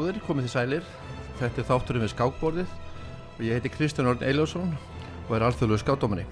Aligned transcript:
góðir, 0.00 0.20
komið 0.24 0.46
þið 0.46 0.52
sælir. 0.54 0.84
Þetta 1.36 1.60
er 1.60 1.66
þátturinn 1.68 2.04
við 2.04 2.12
skákborðið 2.14 2.70
og 3.34 3.40
ég 3.44 3.58
heiti 3.58 3.72
Kristján 3.72 4.08
Orn 4.08 4.22
Eiljósson 4.24 4.70
og 5.26 5.34
er 5.36 5.44
alþjóðluðu 5.44 5.80
skátdómanni. 5.82 6.24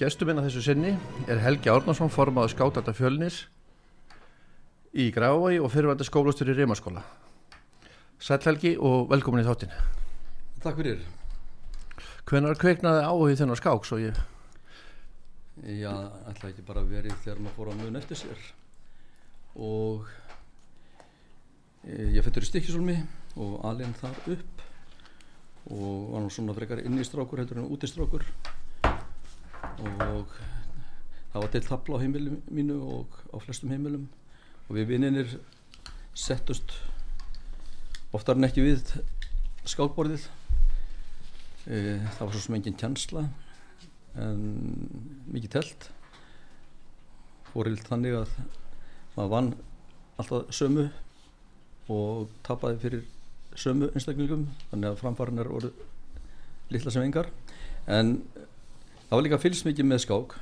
Gestur 0.00 0.26
minna 0.26 0.42
þessu 0.42 0.64
sinni 0.64 0.96
er 1.30 1.38
Helgi 1.42 1.70
Árnarsson, 1.70 2.10
formadur 2.10 2.50
skátata 2.50 2.94
fjölnis 2.94 3.44
í 4.90 5.08
Grafavagi 5.14 5.60
og 5.62 5.70
fyrirvændi 5.70 6.08
skólastur 6.08 6.50
í 6.50 6.58
Rimaskóla. 6.58 7.04
Sæl 8.18 8.40
Helgi 8.48 8.74
og 8.82 9.06
velkomin 9.12 9.44
í 9.44 9.46
þáttin. 9.46 9.74
Takk 10.64 10.82
fyrir. 10.82 11.04
Hvenar 12.26 12.58
kveiknaði 12.58 13.06
áhugið 13.06 13.44
þennar 13.44 13.62
skák 13.62 13.86
svo 13.86 14.00
ég? 14.02 14.18
Já, 15.62 15.92
ætla 16.30 16.50
ekki 16.50 16.66
bara 16.66 16.82
verið 16.86 17.14
þegar 17.22 17.44
maður 17.44 17.60
fór 17.60 17.70
að 17.76 17.84
mun 17.84 18.02
eftir 18.02 18.26
sér 18.26 18.48
og 19.58 20.10
ég 21.86 22.24
fættur 22.24 22.42
í 22.42 22.48
Stikkisólmi 22.48 22.96
og 23.38 23.58
alveg 23.68 23.94
þar 24.00 24.16
upp 24.34 24.62
og 25.68 26.12
var 26.14 26.24
nú 26.24 26.30
svona 26.32 26.56
frekar 26.56 26.80
inn 26.82 26.98
í 26.98 27.04
strákur 27.06 27.42
heldur 27.42 27.60
en 27.60 27.68
út 27.68 27.84
í 27.84 27.90
strákur 27.90 28.24
og 29.78 30.32
það 31.32 31.42
var 31.42 31.52
til 31.52 31.64
tabla 31.66 32.00
á 32.00 32.02
heimilum 32.02 32.40
mínu 32.50 32.78
og 32.82 33.18
á 33.30 33.36
flestum 33.42 33.70
heimilum. 33.70 34.08
Og 34.68 34.76
við 34.76 34.90
vinninir 34.92 35.36
settust 36.18 36.74
oftar 38.16 38.38
en 38.38 38.48
ekki 38.48 38.64
við 38.64 38.94
skákborðið 39.68 40.24
e, 41.68 41.76
það 42.16 42.22
var 42.24 42.32
svo 42.34 42.42
sem 42.42 42.56
engin 42.58 42.78
tjansla 42.80 43.26
en 44.18 44.42
mikið 45.30 45.54
telt. 45.58 45.90
Fórild 47.52 47.84
þannig 47.86 48.18
að 48.24 48.34
maður 49.14 49.34
vann 49.34 49.52
alltaf 50.18 50.50
sömu 50.56 50.88
og 51.92 52.28
tapaði 52.46 52.82
fyrir 52.82 53.06
sömu 53.58 53.88
einstaklingum 53.92 54.46
þannig 54.70 54.92
að 54.92 55.00
framfærin 55.00 55.42
er 55.42 55.50
orðið 55.50 56.74
litla 56.74 56.92
sem 56.92 57.06
engar. 57.06 57.30
En 57.88 58.18
það 59.08 59.16
var 59.16 59.26
líka 59.26 59.40
fylgst 59.42 59.66
mikið 59.68 59.88
með 59.88 60.04
skák. 60.04 60.36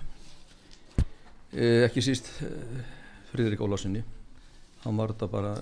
Eh, 1.57 1.87
ekki 1.87 2.03
síst 2.05 2.29
eh, 2.45 2.85
Fríðrik 3.31 3.63
Ólásinni 3.63 4.03
hann 4.83 4.99
var 4.99 5.15
þetta 5.15 5.31
bara 5.31 5.55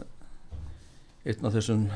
einn 1.25 1.47
af 1.49 1.55
þessum 1.55 1.87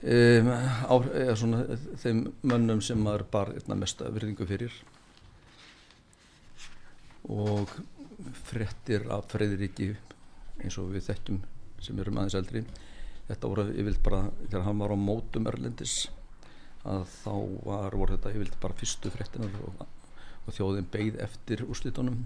Um, 0.00 0.46
á, 0.48 0.96
svona, 1.36 1.58
þeim 2.00 2.22
mönnum 2.40 2.78
sem 2.80 2.96
maður 3.04 3.26
bar 3.28 3.50
mesta 3.76 4.08
virðingu 4.08 4.46
fyrir. 4.48 4.72
Og 7.28 7.68
frettir 8.48 9.04
af 9.12 9.28
Freyðriki 9.28 9.90
eins 10.64 10.78
og 10.80 10.94
við 10.94 11.04
þekkjum 11.10 11.42
sem 11.84 11.98
erum 12.00 12.20
aðeins 12.20 12.38
eldri. 12.40 12.64
Þetta 13.28 13.52
voru 13.52 13.68
yfirlt 13.70 14.02
bara 14.02 14.24
þegar 14.42 14.66
hann 14.66 14.82
var 14.82 14.94
á 14.94 14.98
mótum 14.98 15.48
Erlendis 15.50 15.96
að 16.88 17.06
þá 17.20 17.34
var, 17.66 17.96
voru 17.96 18.16
þetta 18.16 18.34
yfirlt 18.34 18.60
bara 18.60 18.78
fyrstu 18.80 19.12
frettinar 19.12 19.56
og, 19.66 19.82
og 20.46 20.54
þjóðin 20.56 20.88
beigð 20.92 21.20
eftir 21.24 21.64
úrslitunum. 21.66 22.22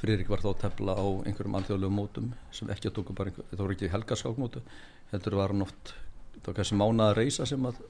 Freyðrik 0.00 0.30
var 0.32 0.40
þá 0.40 0.50
að 0.54 0.60
tefla 0.62 0.94
á 0.96 1.06
einhverjum 1.28 1.58
alþjóðlegum 1.58 1.98
mótum 2.00 2.30
sem 2.56 2.70
ekki 2.72 2.88
að 2.88 2.96
tóku 2.98 3.16
bara 3.16 3.30
einhver, 3.30 3.46
þetta 3.50 3.64
voru 3.66 3.76
ekki 3.76 3.90
helgarskákmótu 3.92 4.62
heldur 5.10 5.36
var 5.36 5.52
hann 5.52 5.66
oft 5.66 5.92
það 6.40 6.46
var 6.46 6.56
kannski 6.60 6.78
mánaða 6.80 7.16
reysa 7.18 7.46
sem 7.48 7.66
að 7.68 7.82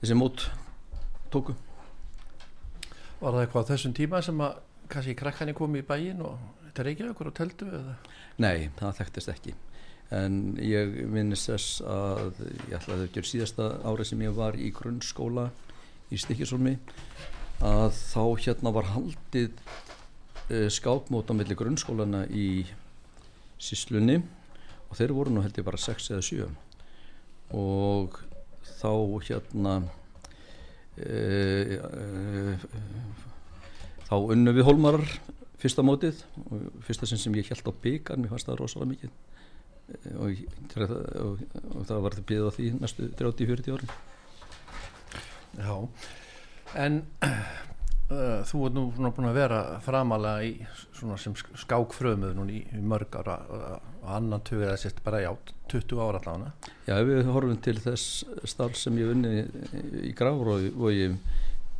þessi 0.00 0.16
mót 0.18 0.46
tóku. 1.32 1.54
Var 3.20 3.36
það 3.36 3.44
eitthvað 3.44 3.62
á 3.62 3.70
þessum 3.70 3.94
tíma 3.96 4.22
sem 4.24 4.42
að 4.42 4.58
kannski 4.92 5.14
krakkanir 5.18 5.56
komi 5.56 5.82
í 5.82 5.86
bæin 5.86 6.24
og 6.26 6.61
ekki 6.78 7.10
okkur 7.10 7.30
á 7.30 7.38
teldu 7.40 7.68
eða? 7.68 7.94
Nei, 8.42 8.70
það 8.78 8.98
þekktist 9.02 9.32
ekki 9.32 9.54
en 10.12 10.58
ég 10.60 10.92
minnist 11.08 11.48
þess 11.48 11.80
að 11.88 12.42
ég 12.68 12.74
ætlaði 12.76 13.06
að 13.06 13.14
gera 13.14 13.30
síðasta 13.30 13.68
árið 13.88 14.10
sem 14.10 14.24
ég 14.26 14.34
var 14.36 14.58
í 14.60 14.68
grunnskóla 14.76 15.46
í 16.12 16.18
Stikisólmi 16.20 16.74
að 17.64 17.96
þá 17.96 18.24
hérna 18.44 18.72
var 18.74 18.90
haldið 18.92 19.54
uh, 19.62 20.68
skápmót 20.72 21.32
á 21.32 21.34
milli 21.38 21.56
grunnskólana 21.56 22.26
í 22.28 22.66
Síslunni 23.62 24.18
og 24.90 24.98
þeir 24.98 25.14
voru 25.16 25.32
nú 25.32 25.44
held 25.44 25.56
ég 25.56 25.64
bara 25.64 25.80
6 25.80 26.12
eða 26.12 26.26
7 26.28 26.48
og 27.56 28.18
þá 28.80 28.92
hérna 29.28 29.74
e, 30.96 31.78
e, 31.78 32.56
þá 34.08 34.14
unnu 34.18 34.54
við 34.56 34.66
Holmarar 34.66 35.06
fyrsta 35.62 35.84
mótið 35.86 36.22
og 36.48 36.64
fyrsta 36.86 37.08
sem, 37.08 37.20
sem 37.20 37.36
ég 37.38 37.50
held 37.52 37.70
á 37.70 37.72
byggar 37.84 38.20
mér 38.20 38.32
fannst 38.34 38.50
það 38.50 38.62
rosalega 38.62 38.92
mikið. 38.92 39.18
E, 39.92 40.14
og, 40.16 40.40
og, 41.22 41.44
og 41.74 41.84
það 41.90 42.06
var 42.06 42.16
það 42.18 42.28
býðið 42.30 42.48
á 42.48 42.52
því 42.56 42.70
næstu 42.78 43.10
30-40 43.20 43.76
árin. 43.76 43.94
Já. 45.58 45.74
En 46.82 47.02
uh, 48.12 48.40
þú 48.48 48.62
ert 48.66 48.76
nú 48.76 49.12
búin 49.12 49.28
að 49.28 49.38
vera 49.38 49.60
framalega 49.84 50.46
í 50.48 50.52
svona 50.96 51.18
sem 51.20 51.34
skákfrömuð 51.36 52.34
núna 52.38 52.56
í, 52.56 52.62
í 52.64 52.80
mörg 52.80 53.18
ára 53.20 53.38
og 53.52 54.08
annan 54.16 54.42
töfið 54.46 54.72
að 54.72 54.80
sérst 54.82 55.02
bara 55.04 55.22
já 55.22 55.30
20 55.72 56.02
ára 56.02 56.20
allavega 56.22 56.72
Já, 56.88 56.96
við 57.06 57.30
horfum 57.30 57.60
til 57.64 57.76
þess 57.80 58.24
starf 58.48 58.78
sem 58.80 58.98
ég 59.00 59.12
vunni 59.12 59.44
í 60.08 60.12
Grafrói 60.16 60.72
og 60.72 60.88
ég 60.92 61.16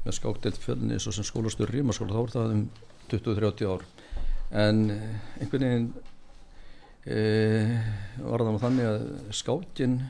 með 0.02 0.16
skákdelt 0.18 0.60
fjölni 0.60 0.98
svo 1.00 1.14
sem 1.14 1.26
skólastur 1.26 1.70
Rímaskóla, 1.70 2.14
þá 2.14 2.22
er 2.22 2.34
það 2.36 2.54
um 2.56 2.64
20-30 3.12 3.68
ár. 3.68 3.84
En 4.52 4.82
einhvern 5.40 5.66
veginn 5.68 5.86
e, 7.04 7.20
var 8.24 8.44
það 8.44 8.60
þannig 8.64 8.90
að 8.90 9.06
skákin 9.36 10.00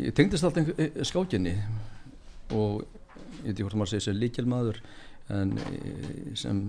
ég 0.00 0.16
tengdist 0.16 0.44
alltaf 0.46 0.68
skákinni. 1.08 1.56
Og 2.52 2.82
ég 2.82 3.48
veit 3.48 3.54
ekki 3.54 3.64
hvort 3.66 3.78
maður 3.80 3.94
segir 3.94 4.06
sem 4.08 4.20
líkjelmaður 4.20 4.78
en 5.32 5.56
sem 6.38 6.62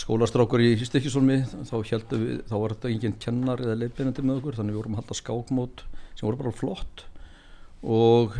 skólastrákur 0.00 0.62
í 0.62 0.72
Stikisólmi 0.86 1.40
þá 1.68 1.76
heldum 1.90 2.24
við, 2.24 2.42
þá 2.48 2.56
var 2.62 2.74
þetta 2.76 2.90
enginn 2.94 3.20
kennar 3.20 3.62
eða 3.64 3.78
leifbeinandi 3.80 4.24
með 4.24 4.40
okkur 4.40 4.58
þannig 4.60 4.76
við 4.76 4.80
vorum 4.80 4.96
að 4.96 5.02
halda 5.02 5.18
skákmót 5.18 5.84
sem 6.14 6.26
voru 6.26 6.40
bara 6.40 6.54
flott. 6.56 7.04
Og 7.82 8.36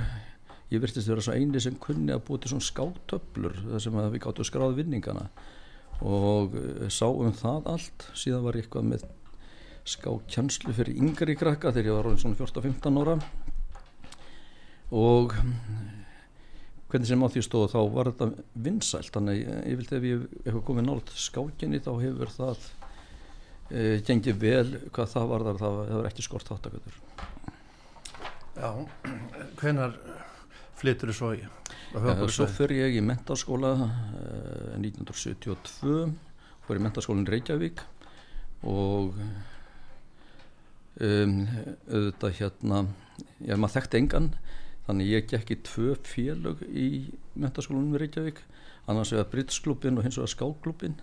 ég 0.70 0.82
virtist 0.82 1.08
að 1.08 1.16
vera 1.16 1.26
svo 1.26 1.37
eini 1.37 1.62
sem 1.62 1.78
kunni 1.82 2.14
að 2.14 2.25
búið 2.28 2.44
til 2.44 2.52
svona 2.55 2.69
skáttöflur 2.69 3.56
þar 3.64 3.84
sem 3.84 3.99
við 4.00 4.23
gáttum 4.23 4.44
að 4.44 4.50
skráða 4.50 4.78
vinningana 4.78 5.26
og 6.06 6.56
sáum 6.93 7.32
það 7.37 7.70
allt. 7.75 8.06
Síðan 8.17 8.44
var 8.47 8.58
ég 8.58 8.67
eitthvað 8.67 8.91
með 8.91 9.06
skákjanslu 9.91 10.75
fyrir 10.76 11.00
yngri 11.00 11.37
krakka 11.38 11.73
þegar 11.75 11.91
ég 11.91 11.99
var 11.99 12.20
svona 12.20 12.38
14-15 12.38 13.00
ára. 13.02 13.17
Og 14.91 15.35
hvernig 16.91 17.06
sem 17.06 17.23
á 17.23 17.29
því 17.31 17.44
stóð 17.47 17.70
þá 17.75 17.81
var 17.94 18.11
þetta 18.11 18.31
vinsælt. 18.67 19.12
Þannig 19.14 19.43
ég 19.44 19.81
vildi 19.81 19.99
ef 19.99 20.08
ég 20.08 20.29
hefur 20.49 20.67
komið 20.70 20.88
nált 20.88 21.14
skákinni 21.14 21.82
þá 21.85 21.93
hefur 22.02 22.35
það 22.35 22.70
e, 23.70 24.00
gengið 24.06 24.41
vel 24.43 24.67
hvað 24.91 25.14
það 25.14 25.31
var 25.32 25.47
þar 25.49 25.62
það 25.62 25.81
hefur 25.93 26.11
ekki 26.11 26.26
skort 26.26 26.50
þáttaköldur 26.50 26.99
Já, 28.61 28.70
hvenar 29.61 29.97
flyttur 30.81 31.12
þú 31.12 31.17
svo 31.17 31.32
í? 31.37 31.59
Svo 31.90 32.46
fyrir 32.46 32.84
ég 32.87 33.00
í 33.00 33.02
mentarskóla 33.02 33.72
e, 33.75 34.26
1972 34.78 36.12
fór 36.62 36.78
í 36.78 36.82
mentarskólinn 36.84 37.26
Reykjavík 37.26 37.82
og 38.62 39.16
um, 41.02 41.34
auðvitað 41.90 42.37
hérna 42.38 42.84
ég 43.42 43.58
maður 43.58 43.75
þekkti 43.81 44.00
engan 44.04 44.31
þannig 44.87 45.10
ég 45.16 45.28
gekk 45.32 45.50
í 45.50 45.58
tvö 45.66 45.96
félög 46.06 46.62
í 46.70 46.88
mentaskólanum 47.34 47.98
í 47.98 48.02
Reykjavík 48.04 48.38
annars 48.87 49.10
vegar 49.16 49.31
Britsklubin 49.32 49.98
og 49.98 50.06
hins 50.06 50.20
vegar 50.20 50.34
Skáklubin 50.37 50.94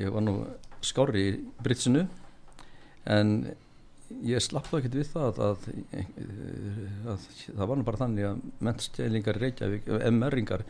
ég 0.00 0.10
var 0.10 0.26
nú 0.26 0.34
skári 0.82 1.26
í 1.28 1.38
Britsinu 1.62 2.08
en 3.06 3.52
ég 4.26 4.42
slapp 4.42 4.68
þá 4.68 4.76
ekkert 4.80 4.96
við 4.98 5.10
það 5.12 5.40
að, 5.46 5.66
að, 5.94 6.06
að 7.12 7.26
það 7.46 7.66
var 7.70 7.78
nú 7.78 7.86
bara 7.86 8.00
þannig 8.00 8.28
að 8.30 8.40
mentstælingar 8.68 9.38
í 9.38 9.42
Reykjavík 9.44 9.90
MR-ingar 10.10 10.64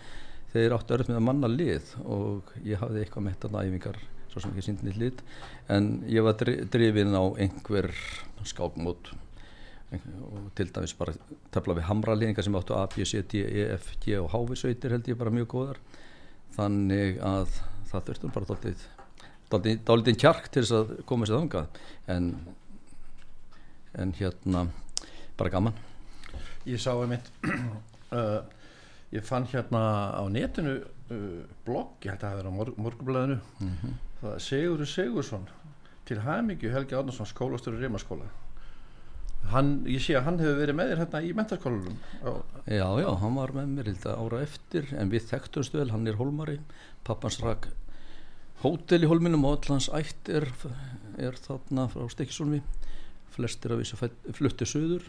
þeir 0.52 0.75
áttu 0.76 0.96
örð 0.96 1.10
með 1.10 1.20
að 1.20 1.26
manna 1.28 1.50
lið 1.50 1.94
og 2.04 2.52
ég 2.66 2.82
hafði 2.82 3.04
eitthvað 3.04 3.26
með 3.26 3.37
þetta 3.37 3.52
næfingar 3.56 4.00
svo 4.31 4.42
sem 4.42 4.52
ekki 4.52 4.66
síndinni 4.66 4.94
lið 4.98 5.25
en 5.75 5.90
ég 6.10 6.26
var 6.26 6.38
drifin 6.38 7.16
á 7.16 7.25
einhver 7.40 7.90
skákmót. 8.46 9.10
Og 9.90 10.52
til 10.54 10.69
dæmis 10.70 10.94
bara 10.94 11.16
tefla 11.50 11.75
við 11.75 11.88
hamralíðingar 11.88 12.46
sem 12.46 12.54
áttu 12.54 12.76
A, 12.78 12.84
B, 12.92 13.02
C, 13.02 13.25
D, 13.26 13.42
E, 13.42 13.64
F, 13.75 13.96
G 14.04 14.20
og 14.20 14.31
H-sveitir 14.31 14.94
held 14.94 15.10
ég 15.10 15.19
bara 15.19 15.34
mjög 15.34 15.48
góðar. 15.50 15.81
Þannig 16.54 17.19
að 17.26 17.56
það 17.90 18.06
þurftum 18.06 18.34
bara 18.37 18.50
dálítið 18.52 18.87
dálítið 19.50 20.19
kjark 20.22 20.46
til 20.54 20.62
þess 20.62 20.76
að 20.78 20.92
koma 21.10 21.26
sér 21.26 21.40
þangað. 21.40 21.81
En, 22.14 22.31
en 23.98 24.14
hérna 24.19 24.66
bara 25.38 25.50
gaman. 25.50 25.76
Ég 26.69 26.81
sá 26.81 26.92
einmitt 26.92 27.31
uh, 28.12 28.42
ég 29.10 29.25
fann 29.26 29.48
hérna 29.50 29.82
á 30.14 30.22
netinu 30.31 30.76
uh, 30.81 31.40
blogg, 31.66 31.96
ég 32.04 32.12
held 32.12 32.22
að 32.22 32.28
það 32.28 32.37
verið 32.40 32.52
á 32.52 32.58
morg, 32.58 32.76
morgunblæðinu 32.84 33.38
mm 33.40 33.72
-hmm. 33.81 33.96
það 34.20 34.37
Sigurður 34.46 34.92
Sigursson 34.92 35.48
til 36.06 36.20
Hæmingju 36.20 36.70
Helgi 36.70 36.94
Árnarsson 36.94 37.26
skólastur 37.26 37.75
í 37.75 37.82
Rímaskóla 37.82 38.28
hann, 39.50 39.84
ég 39.87 40.02
sé 40.04 40.14
að 40.14 40.26
hann 40.28 40.38
hefur 40.38 40.60
verið 40.60 40.76
með 40.78 40.90
þér 40.90 41.02
hérna 41.02 41.22
í 41.22 41.32
mentaskólanum 41.34 41.98
Já, 42.66 42.88
já, 43.02 43.10
hann 43.22 43.34
var 43.34 43.52
með 43.52 43.66
mér 43.75 43.90
hildið 43.90 44.14
ára 44.14 44.42
eftir 44.42 44.94
en 44.94 45.10
við 45.10 45.28
þekktumst 45.31 45.75
vel, 45.75 45.90
hann 45.90 46.06
er 46.06 46.19
holmari 46.20 46.60
pappans 47.04 47.40
rak 47.40 47.70
hótel 48.62 49.02
í 49.02 49.08
holminum 49.08 49.44
og 49.44 49.58
allans 49.58 49.88
ætt 49.96 50.28
er, 50.28 50.46
er 51.19 51.38
þarna 51.40 51.88
frá 51.88 52.06
Stekisólmi 52.12 52.60
flestir 53.34 53.74
af 53.74 53.82
þessu 53.82 54.10
flutti 54.36 54.68
söður 54.68 55.06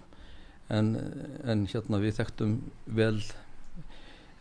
en, 0.72 0.96
en 1.44 1.66
hérna 1.72 2.00
við 2.02 2.18
þekktum 2.20 2.58
vel 2.98 3.18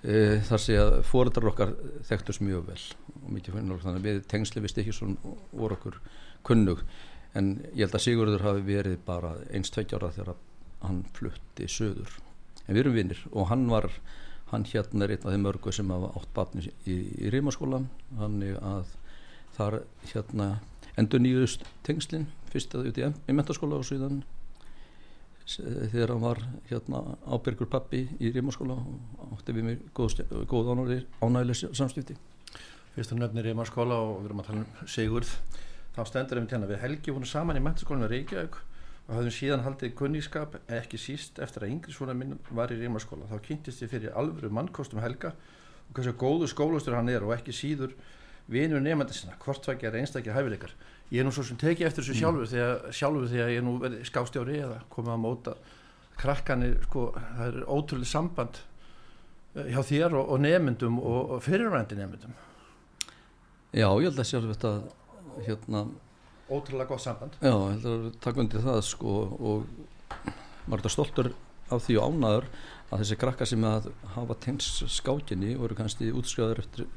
e, 0.03 0.41
þar 0.47 0.63
sé 0.63 0.79
að 0.81 0.99
fóreldrar 1.09 1.51
okkar 1.53 1.75
þekktumst 2.09 2.45
mjög 2.45 2.67
vel 2.71 2.81
og 3.21 3.29
mikið 3.37 3.59
finnur 3.59 3.83
þannig 3.85 4.03
að 4.03 4.09
við 4.09 4.23
tengsli 4.31 4.65
við 4.65 4.75
Stekisólm 4.75 5.17
voru 5.51 5.79
okkur 5.79 6.01
kunnug. 6.47 6.85
En 7.37 7.59
ég 7.75 7.85
held 7.85 7.95
að 7.95 8.05
Sigurður 8.07 8.47
hafi 8.47 8.65
verið 8.67 8.97
bara 9.07 9.37
eins 9.55 9.71
tveggjára 9.71 10.11
þegar 10.17 10.39
hann 10.81 11.05
flutti 11.15 11.69
söður 11.71 12.17
en 12.67 12.75
við 12.75 12.83
erum 12.85 12.97
vinnir 12.97 13.21
og 13.31 13.51
hann 13.51 13.67
var 13.71 13.91
hann 14.51 14.65
hérna 14.67 15.07
er 15.07 15.15
einn 15.15 15.27
af 15.27 15.35
þeim 15.35 15.45
mörgu 15.47 15.73
sem 15.75 15.93
hafa 15.93 16.11
átt 16.19 16.33
batni 16.35 16.65
í, 16.89 16.97
í 17.23 17.31
Rímaskóla 17.31 17.85
hann 18.19 18.41
er 18.43 18.59
að 18.65 18.95
þar 19.57 19.81
hérna 20.13 20.49
endur 20.99 21.23
nýjust 21.23 21.67
tengslinn 21.87 22.27
fyrst 22.53 22.77
út 22.79 23.01
í, 23.01 23.07
í 23.07 23.37
mentaskóla 23.37 23.79
og 23.81 23.87
síðan 23.89 24.23
þegar 25.51 26.13
hann 26.15 26.23
var 26.23 26.41
hérna 26.69 27.01
ábyrgur 27.27 27.69
pappi 27.71 28.05
í 28.23 28.31
Rímaskóla 28.35 28.77
og 28.77 29.33
átti 29.35 29.55
við 29.57 29.67
mig 29.67 29.81
góð, 29.97 30.21
góð 30.51 30.71
ánægileg 30.75 31.75
samstífti 31.75 32.17
Fyrst 32.95 33.15
að 33.15 33.23
nöfnir 33.23 33.49
Rímaskóla 33.49 33.99
og 33.99 34.21
við 34.21 34.29
erum 34.31 34.43
að 34.43 34.51
tala 34.51 34.63
um 34.63 34.91
Sigurð 34.91 35.33
þá 35.97 36.03
stendur 36.07 36.41
við 36.41 36.55
hérna 36.55 36.71
við 36.71 36.83
Helgi 36.85 37.15
vorum 37.15 37.31
saman 37.31 37.59
í 37.59 37.65
mentaskólanum 37.65 38.11
Reykjavík 38.11 38.61
og 38.61 39.17
hafðum 39.17 39.35
síðan 39.35 39.65
haldið 39.67 39.95
kunnískap 39.99 40.55
ekki 40.71 41.01
síst 41.01 41.41
eftir 41.43 41.67
að 41.67 41.75
yngri 41.75 41.95
svona 41.95 42.15
minn 42.15 42.39
var 42.55 42.71
í 42.71 42.79
Rímaskóla 42.79 43.27
þá 43.31 43.43
kynntist 43.49 43.83
ég 43.83 43.91
fyrir 43.91 44.15
alvöru 44.15 44.53
mannkostum 44.55 45.03
Helga 45.03 45.33
og 45.89 45.97
hversu 45.97 46.15
góðu 46.19 46.51
skólastur 46.51 46.99
hann 46.99 47.11
er 47.11 47.27
og 47.27 47.35
ekki 47.35 47.55
síður 47.55 47.97
vinur 48.51 48.83
nefnandi 48.83 49.17
sinna 49.17 49.37
hvort 49.43 49.67
það 49.67 49.85
ger 49.85 49.99
einstakir 50.01 50.35
hæfileikar. 50.37 50.75
Ég 51.11 51.23
er 51.23 51.27
nú 51.27 51.33
svo 51.35 51.45
sem 51.47 51.59
teki 51.59 51.87
eftir 51.87 52.05
þessu 52.05 52.19
sjálfur 52.21 52.45
mm. 52.47 52.51
þegar, 52.53 52.95
sjálfur 52.95 53.31
þegar 53.31 53.53
ég 53.53 53.63
er 53.63 53.67
nú 53.67 53.77
verið 53.83 54.05
skástjári 54.07 54.59
eða 54.63 54.81
komið 54.93 55.15
að 55.15 55.23
móta 55.25 55.55
krakkanir 56.21 56.77
sko, 56.85 57.07
það 57.17 57.47
er 57.47 57.59
ótrúlega 57.65 58.11
samband 58.11 58.61
eh, 59.57 59.71
hjá 59.73 59.81
þér 59.89 60.17
og, 60.21 60.33
og 60.35 60.43
nefndum 60.45 61.01
og, 61.01 61.35
og 61.37 61.45
fyrirvændi 61.45 61.99
nefndum 61.99 62.37
Já, 63.71 63.87
ég 63.87 64.09
held 64.09 64.19
að 64.19 64.27
sjálf 64.27 64.51
þetta 64.51 64.73
hérna 65.47 65.85
Ótrúlega 66.51 66.91
gott 66.91 67.05
samband. 67.05 67.37
Já, 67.39 67.53
ég 67.55 67.77
held 67.77 67.87
að 67.87 68.07
taka 68.25 68.43
undir 68.43 68.65
það 68.65 68.81
sko 68.89 69.17
og 69.39 69.69
maður 70.67 70.89
er 70.89 70.95
stoltur 70.97 71.29
af 71.71 71.85
því 71.85 71.99
og 72.01 72.09
ánaður 72.11 72.49
að 72.91 73.05
þessi 73.05 73.19
krakka 73.21 73.47
sem 73.47 73.67
að 73.69 73.87
hafa 74.17 74.37
tengst 74.43 74.81
skákinni 74.91 75.55
eru 75.55 75.77
kannski 75.79 76.11
útskjáður 76.11 76.65
eftir 76.65 76.89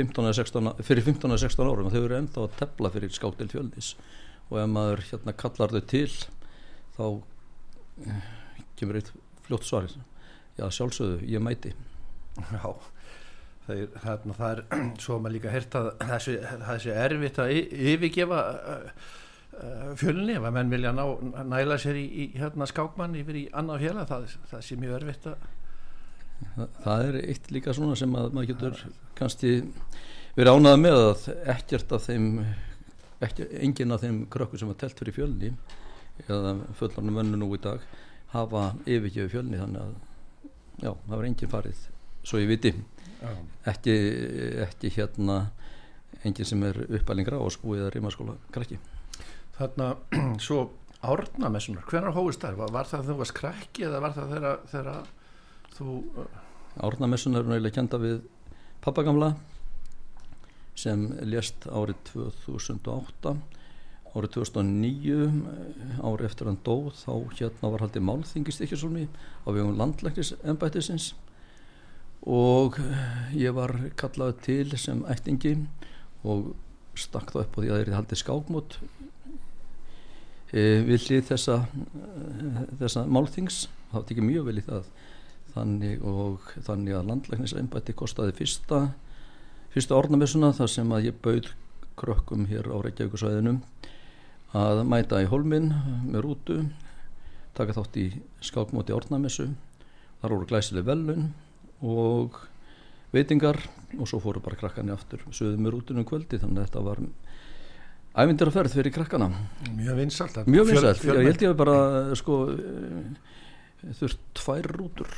15 0.00 0.34
16, 0.40 0.70
fyrir 0.86 1.06
15-16 1.06 1.70
árum 1.70 1.88
og 1.88 1.94
þau 1.94 2.02
eru 2.02 2.18
ennþá 2.18 2.44
að 2.46 2.58
tefla 2.60 2.92
fyrir 2.94 3.14
skátil 3.14 3.50
fjölnis 3.52 3.94
og 4.50 4.60
ef 4.62 4.70
maður 4.70 5.04
hérna 5.12 5.36
kallar 5.38 5.74
þau 5.76 5.82
til 5.94 6.06
þá 6.96 7.04
eh, 8.06 8.30
kemur 8.80 9.00
eitt 9.00 9.12
fljótt 9.46 9.68
svar. 9.68 9.90
Já 10.58 10.66
sjálfsögðu, 10.72 11.20
ég 11.30 11.44
mæti. 11.44 11.74
Já 12.50 12.74
það 13.70 13.80
er, 13.80 13.88
það, 14.04 14.28
það 14.36 14.52
er 14.52 14.84
svo 15.02 15.18
maður 15.18 15.36
líka 15.36 15.54
hert 15.54 15.78
að 15.78 15.90
þessi, 16.12 16.36
þessi 16.66 16.94
erfitt 17.04 17.40
að 17.42 17.54
yfirgefa 17.92 18.40
uh, 18.74 19.06
uh, 19.60 19.88
fjölni 20.00 20.36
ef 20.36 20.48
að 20.48 20.56
menn 20.58 20.74
vilja 20.74 20.92
ná, 20.96 21.04
næla 21.52 21.78
sér 21.80 22.00
í, 22.00 22.06
í 22.06 22.28
hérna, 22.38 22.68
skákmann 22.70 23.16
yfir 23.20 23.42
í 23.42 23.46
annað 23.56 23.86
fjela 23.86 24.06
það, 24.10 24.36
það 24.52 24.66
sé 24.66 24.78
mjög 24.80 24.96
erfitt 25.00 25.30
að 25.32 25.48
það, 26.84 27.04
er 27.06 27.20
eitt 27.22 27.50
líka 27.54 27.74
svona 27.76 27.96
sem 27.98 28.14
að 28.16 28.34
maður 28.36 28.52
getur 28.52 28.82
kannski 29.18 29.54
verið 30.36 30.52
ánað 30.56 30.82
með 30.82 30.98
að 31.04 31.24
ekkert 31.54 31.94
af 31.96 32.06
þeim 32.06 32.28
ekki, 33.24 33.48
engin 33.60 33.94
af 33.96 34.04
þeim 34.04 34.20
krökkur 34.32 34.60
sem 34.60 34.70
var 34.70 34.78
telt 34.80 35.00
fyrir 35.00 35.16
fjölni 35.16 35.54
eða 36.26 36.56
fullarnu 36.78 37.16
mönnu 37.16 37.40
nú 37.40 37.50
í 37.56 37.62
dag 37.62 37.84
hafa 38.34 38.70
yfirgefi 38.86 39.32
fjölni 39.34 39.60
þannig 39.60 39.82
að 39.84 39.96
já, 40.80 40.92
það 40.92 41.16
var 41.16 41.28
engin 41.28 41.52
farið 41.52 41.86
svo 42.24 42.40
ég 42.40 42.50
viti. 42.50 42.72
Ekki, 43.68 43.94
ekki 44.64 44.92
hérna 44.96 45.42
engin 46.24 46.48
sem 46.48 46.62
er 46.68 46.82
uppalingra 46.88 47.40
og 47.40 47.52
spúið 47.54 47.86
að 47.86 47.94
rímaskóla 47.96 48.36
krakki. 48.54 48.78
Þarna 49.56 49.90
svo 50.46 50.62
árnamessunar 51.00 51.86
hvernig 51.88 52.16
hóist 52.16 52.44
það? 52.44 52.58
Var, 52.60 52.74
var 52.76 52.88
það 52.88 53.02
þegar 53.02 53.10
þú 53.10 53.18
varst 53.22 53.36
krakki 53.36 53.86
eða 53.88 54.02
var 54.04 54.16
það 54.16 54.34
þegar 54.72 55.10
þú 55.80 56.26
Árnamessunar 56.80 57.42
er 57.42 57.48
náttúrulega 57.48 57.76
kenda 57.80 57.98
við 58.00 58.20
pappagamla 58.84 59.32
sem 60.78 61.08
lést 61.26 61.66
árið 61.66 61.98
2008 62.12 63.34
árið 64.14 64.36
2009 64.36 65.26
árið 65.98 66.28
eftir 66.28 66.50
hann 66.50 66.60
dó 66.66 66.76
þá 66.94 67.12
hérna 67.40 67.72
var 67.74 67.84
haldið 67.86 68.06
málþingist 68.06 68.64
ekki 68.64 68.78
svolmi 68.78 69.08
á 69.10 69.48
vegum 69.50 69.76
landlæknis 69.78 70.32
ennbættisins 70.40 71.12
og 72.26 72.78
ég 73.34 73.54
var 73.56 73.74
kallaði 74.00 74.38
til 74.46 74.78
sem 74.78 75.04
ættingi 75.08 75.56
og 76.24 76.52
stakk 76.98 77.32
þá 77.32 77.44
upp 77.44 77.56
á 77.56 77.60
því 77.60 77.68
að 77.70 77.76
það 77.76 77.84
er 77.84 77.96
haldið 77.96 78.20
skákmót 78.20 78.76
e, 80.52 80.62
við 80.84 81.06
hlið 81.06 81.28
þessa, 81.30 81.56
þessa 82.80 83.04
málþings. 83.08 83.62
Þá 83.90 83.98
tekið 84.08 84.26
mjög 84.26 84.48
vel 84.50 84.58
í 84.60 84.66
það 84.66 84.90
þannig 85.54 86.04
og 86.06 86.52
þannig 86.66 86.98
að 86.98 87.08
landlæknisembætti 87.10 87.96
kostaði 87.98 88.36
fyrsta 88.38 88.80
fyrsta 89.74 89.98
ornamessuna 89.98 90.52
þar 90.56 90.72
sem 90.72 90.94
að 90.94 91.10
ég 91.10 91.18
bauð 91.22 91.50
krökkum 92.00 92.46
hér 92.50 92.70
á 92.70 92.76
Reykjavíkusvæðinu 92.86 93.58
að 94.56 94.84
mæta 94.88 95.20
í 95.22 95.28
holminn 95.30 95.70
með 96.08 96.24
rútu 96.26 96.60
taka 97.56 97.76
þátt 97.76 97.98
í 98.00 98.06
skákmóti 98.44 98.94
ornamessu 98.96 99.50
þar 100.20 100.34
voru 100.34 100.48
glæsileg 100.50 100.86
velun 100.86 101.30
og 101.80 102.38
veitingar 103.14 103.58
og 103.98 104.06
svo 104.08 104.20
fóru 104.22 104.42
bara 104.42 104.58
krakkarni 104.58 104.94
aftur 104.94 105.22
sögðum 105.30 105.66
við 105.66 105.76
rútunum 105.76 106.06
kvöldi 106.08 106.40
þannig 106.40 106.62
að 106.62 106.68
þetta 106.68 106.84
var 106.86 107.02
ævindir 108.20 108.50
að 108.50 108.56
ferð 108.56 108.76
fyrir 108.78 108.94
krakkana. 108.94 109.28
Mjög 109.76 110.00
vinsalt 110.00 110.40
mjög 110.50 110.70
vinsalt, 110.70 111.04
ég 111.06 111.28
held 111.28 111.44
ég 111.44 111.52
að 111.52 111.58
bara 111.60 111.76
sko 112.18 112.38
eh, 112.54 113.92
þurft 114.00 114.24
tvær 114.40 114.70
rútur 114.76 115.14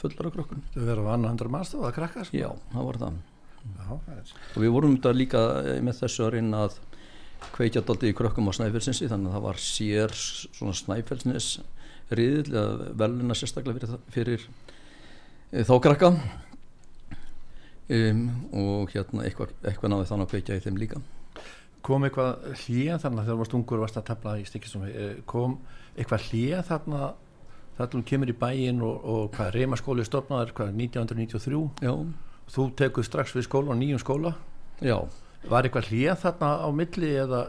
fullar 0.00 0.30
af 0.30 0.36
krakkun 0.36 0.62
þau 0.74 0.80
verður 0.82 1.10
á 1.10 1.14
annan 1.14 1.32
hundra 1.34 1.52
mannstof 1.56 1.86
að 1.88 1.96
krakka 1.98 2.24
sko. 2.28 2.40
já, 2.40 2.48
það 2.72 2.88
var 2.88 3.00
það. 3.04 3.18
Já, 3.60 3.90
og 4.54 4.62
við 4.62 4.72
vorum 4.72 4.96
þetta 4.96 5.12
líka 5.16 5.44
með 5.84 6.00
þessu 6.00 6.24
að 6.24 6.32
reyna 6.36 6.64
að 6.66 6.78
kveikja 7.54 7.84
daldi 7.84 8.10
í 8.10 8.16
krökkum 8.16 8.48
á 8.48 8.56
Snæfellsinsi 8.56 9.08
þannig 9.08 9.30
að 9.30 9.36
það 9.36 9.46
var 9.46 9.62
sér 9.64 10.16
svona 10.16 10.76
Snæfellsnes 10.76 11.48
riðil 12.10 12.50
eða 12.50 12.90
veluna 13.00 13.36
sérstaklega 13.38 13.80
fyrir, 13.80 14.00
fyrir 14.10 14.46
Eh, 15.50 15.64
þá 15.66 15.80
krakka. 15.82 16.12
Um, 17.90 18.20
og 18.54 18.92
hérna 18.92 19.24
eitthvað, 19.26 19.50
eitthvað 19.66 19.90
náði 19.90 20.04
þannig 20.06 20.28
að 20.28 20.30
kveikja 20.30 20.58
í 20.60 20.62
þeim 20.62 20.76
líka. 20.78 21.00
Kom 21.82 22.04
eitthvað 22.06 22.44
hlýja 22.60 22.98
þarna 23.02 23.24
þegar 23.24 23.40
varst 23.40 23.56
ungur 23.58 23.80
og 23.80 23.82
varst 23.82 23.98
að 23.98 24.04
tefla 24.12 24.34
í 24.38 24.44
stikistum 24.46 24.84
eh, 24.86 25.16
kom 25.26 25.56
eitthvað 25.96 26.28
hlýja 26.28 26.60
þarna 26.68 27.08
þarna 27.80 28.02
þú 28.02 28.06
kemur 28.10 28.30
í 28.30 28.36
bæin 28.36 28.82
og, 28.84 29.04
og 29.04 29.30
hvað 29.36 29.54
reymaskóli 29.56 30.04
stopnaður 30.04 30.52
hvað 30.58 30.72
1993 30.76 31.60
Já. 31.86 31.94
þú 32.54 32.66
tekuð 32.76 33.06
strax 33.08 33.34
við 33.36 33.46
skóla 33.48 33.74
og 33.74 33.80
nýjum 33.80 34.02
skóla? 34.02 34.34
Já. 34.84 34.98
var 35.48 35.64
eitthvað 35.64 35.88
hlýja 35.88 36.16
þarna 36.20 36.50
á 36.60 36.68
milli 36.76 37.12
eða? 37.22 37.44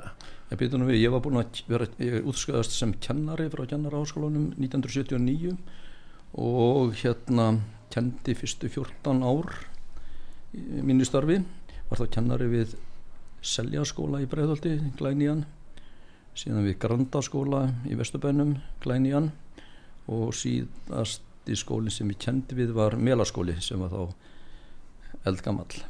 Ég, 0.52 0.60
við, 0.62 0.98
ég 1.00 1.12
var 1.12 1.24
búin 1.24 1.40
að 1.40 1.62
vera 1.72 1.88
útsköðast 2.28 2.76
sem 2.76 2.94
kennari 3.04 3.50
frá 3.52 3.66
kennaraháskólanum 3.72 4.52
1979 4.60 5.56
og 6.40 6.96
hérna 7.02 7.54
kendi 7.92 8.36
fyrstu 8.36 8.70
14 8.72 9.24
ár 9.24 9.52
mínu 10.56 11.08
starfi. 11.08 11.42
Var 11.90 12.00
þá 12.00 12.12
kennari 12.12 12.48
við 12.52 12.76
Seljaskóla 13.42 14.22
í 14.22 14.28
Breðholti, 14.30 14.78
Glænían. 15.00 15.46
Síðan 16.38 16.68
við 16.68 16.78
Grandaskóla 16.84 17.66
í 17.90 17.98
Vesturbænum, 18.00 18.60
Glænían 18.84 19.32
og 20.12 20.36
síðast 20.36 21.26
í 21.50 21.58
skólinn 21.58 21.94
sem 21.94 22.10
ég 22.12 22.20
kendi 22.22 22.58
við 22.58 22.76
var 22.78 22.98
Melaskóli 23.00 23.56
sem 23.64 23.82
var 23.82 23.94
þá 23.94 25.26
eldgamall. 25.32 25.82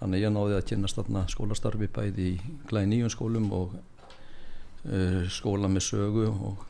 Þannig 0.00 0.24
ég 0.24 0.32
náði 0.32 0.56
að 0.56 0.66
kynast 0.70 0.98
þarna 0.98 1.26
skólastarfi 1.28 1.90
bæði 1.92 2.26
í 2.30 2.34
Glæníun 2.70 3.12
skólum 3.12 3.50
og 3.52 3.76
uh, 3.76 5.24
skóla 5.30 5.68
með 5.68 5.86
sögu 5.90 6.26
og, 6.30 6.64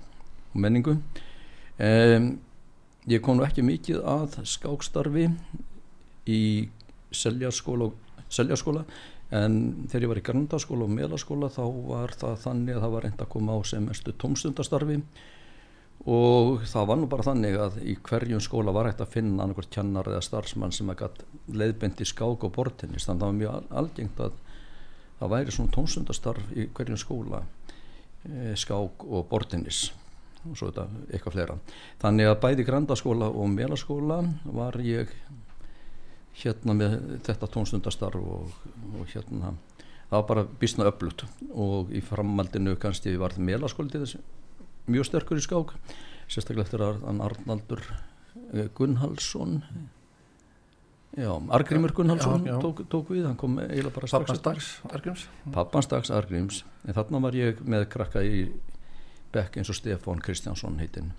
og 0.51 0.59
menningu. 0.59 0.97
Um, 1.81 2.33
ég 3.09 3.23
kom 3.25 3.39
nú 3.39 3.47
ekki 3.47 3.65
mikið 3.65 4.03
að 4.05 4.41
skákstarfi 4.51 5.29
í 6.29 6.43
seljaskóla, 7.17 7.89
seljaskóla 8.31 8.85
en 9.35 9.87
þegar 9.89 10.05
ég 10.05 10.11
var 10.11 10.21
í 10.21 10.25
grandaskóla 10.27 10.87
og 10.87 10.95
meðlaskóla 10.95 11.51
þá 11.55 11.63
var 11.87 12.15
það 12.19 12.41
þannig 12.45 12.77
að 12.77 12.85
það 12.85 12.95
var 12.95 13.07
reynd 13.07 13.23
að 13.23 13.31
koma 13.33 13.55
á 13.55 13.59
sem 13.71 13.87
mestu 13.87 14.15
tómstundastarfi 14.19 14.99
og 16.09 16.63
það 16.65 16.87
var 16.89 16.97
nú 16.97 17.09
bara 17.13 17.27
þannig 17.27 17.57
að 17.61 17.75
í 17.85 17.95
hverjum 18.01 18.41
skóla 18.41 18.73
var 18.73 18.89
hægt 18.89 19.03
að 19.05 19.13
finna 19.19 19.45
annarkvært 19.45 19.75
kjannar 19.75 20.09
eða 20.09 20.23
starfsmann 20.25 20.73
sem 20.73 20.89
að 20.89 21.03
gætt 21.03 21.25
leiðbendi 21.53 22.07
skák 22.09 22.47
og 22.47 22.55
bortennis 22.57 23.05
þannig 23.05 23.21
að 23.21 23.27
það 23.27 23.33
var 23.33 23.41
mjög 23.41 23.75
algengt 23.83 24.23
að 24.25 24.39
það 25.21 25.33
væri 25.35 25.57
svona 25.57 25.75
tónsundastarf 25.77 26.55
í 26.57 26.67
hverjum 26.73 27.01
skóla 27.01 27.43
e, 28.25 28.55
skák 28.57 29.05
og 29.05 29.29
bortennis 29.29 29.91
og 30.49 30.57
svo 30.57 30.71
þetta 30.71 30.87
eitthvað 31.13 31.35
fleira. 31.37 31.59
Þannig 32.01 32.31
að 32.31 32.41
bæði 32.47 32.65
grandaskóla 32.65 33.29
og 33.29 33.51
melaskóla 33.53 34.23
var 34.57 34.81
ég 34.81 35.13
hérna 36.41 36.77
með 36.79 36.97
þetta 37.27 37.51
tónsundastarf 37.53 38.17
og, 38.25 38.55
og 38.97 39.13
hérna 39.13 39.53
það 40.09 40.17
var 40.17 40.29
bara 40.33 40.49
bísna 40.63 40.89
öflut 40.89 41.27
og 41.53 41.93
í 41.93 42.01
framaldinu 42.01 42.79
kannski 42.81 43.19
var 43.21 43.37
það 43.37 43.51
melaskóli 43.51 43.93
til 43.93 44.07
þessu 44.07 44.23
mjög 44.89 45.11
sterkur 45.11 45.41
í 45.41 45.45
skák 45.45 45.75
sérstaklega 46.31 46.69
eftir 46.69 46.85
að 46.87 47.05
Arnaldur 47.11 47.83
eh, 48.55 48.69
Gunnhalsson 48.77 49.61
já, 51.19 51.33
Argrímur 51.51 51.93
Gunnhalsson 51.97 52.47
já, 52.47 52.55
já. 52.55 52.59
Tók, 52.63 52.85
tók 52.89 53.13
við, 53.13 53.27
hann 53.27 53.39
kom 53.41 53.59
eiginlega 53.59 53.95
bara 53.99 54.11
strax 54.11 54.27
Pappansdags 55.53 56.11
Argríms 56.15 56.15
Argríms, 56.15 56.65
en 56.87 56.97
þarna 56.97 57.25
var 57.27 57.39
ég 57.39 57.65
með 57.67 57.89
krakka 57.93 58.25
í 58.25 58.45
Beck 59.31 59.59
eins 59.61 59.71
og 59.71 59.79
Stefán 59.79 60.23
Kristjánsson 60.23 60.81
heitinn. 60.81 61.13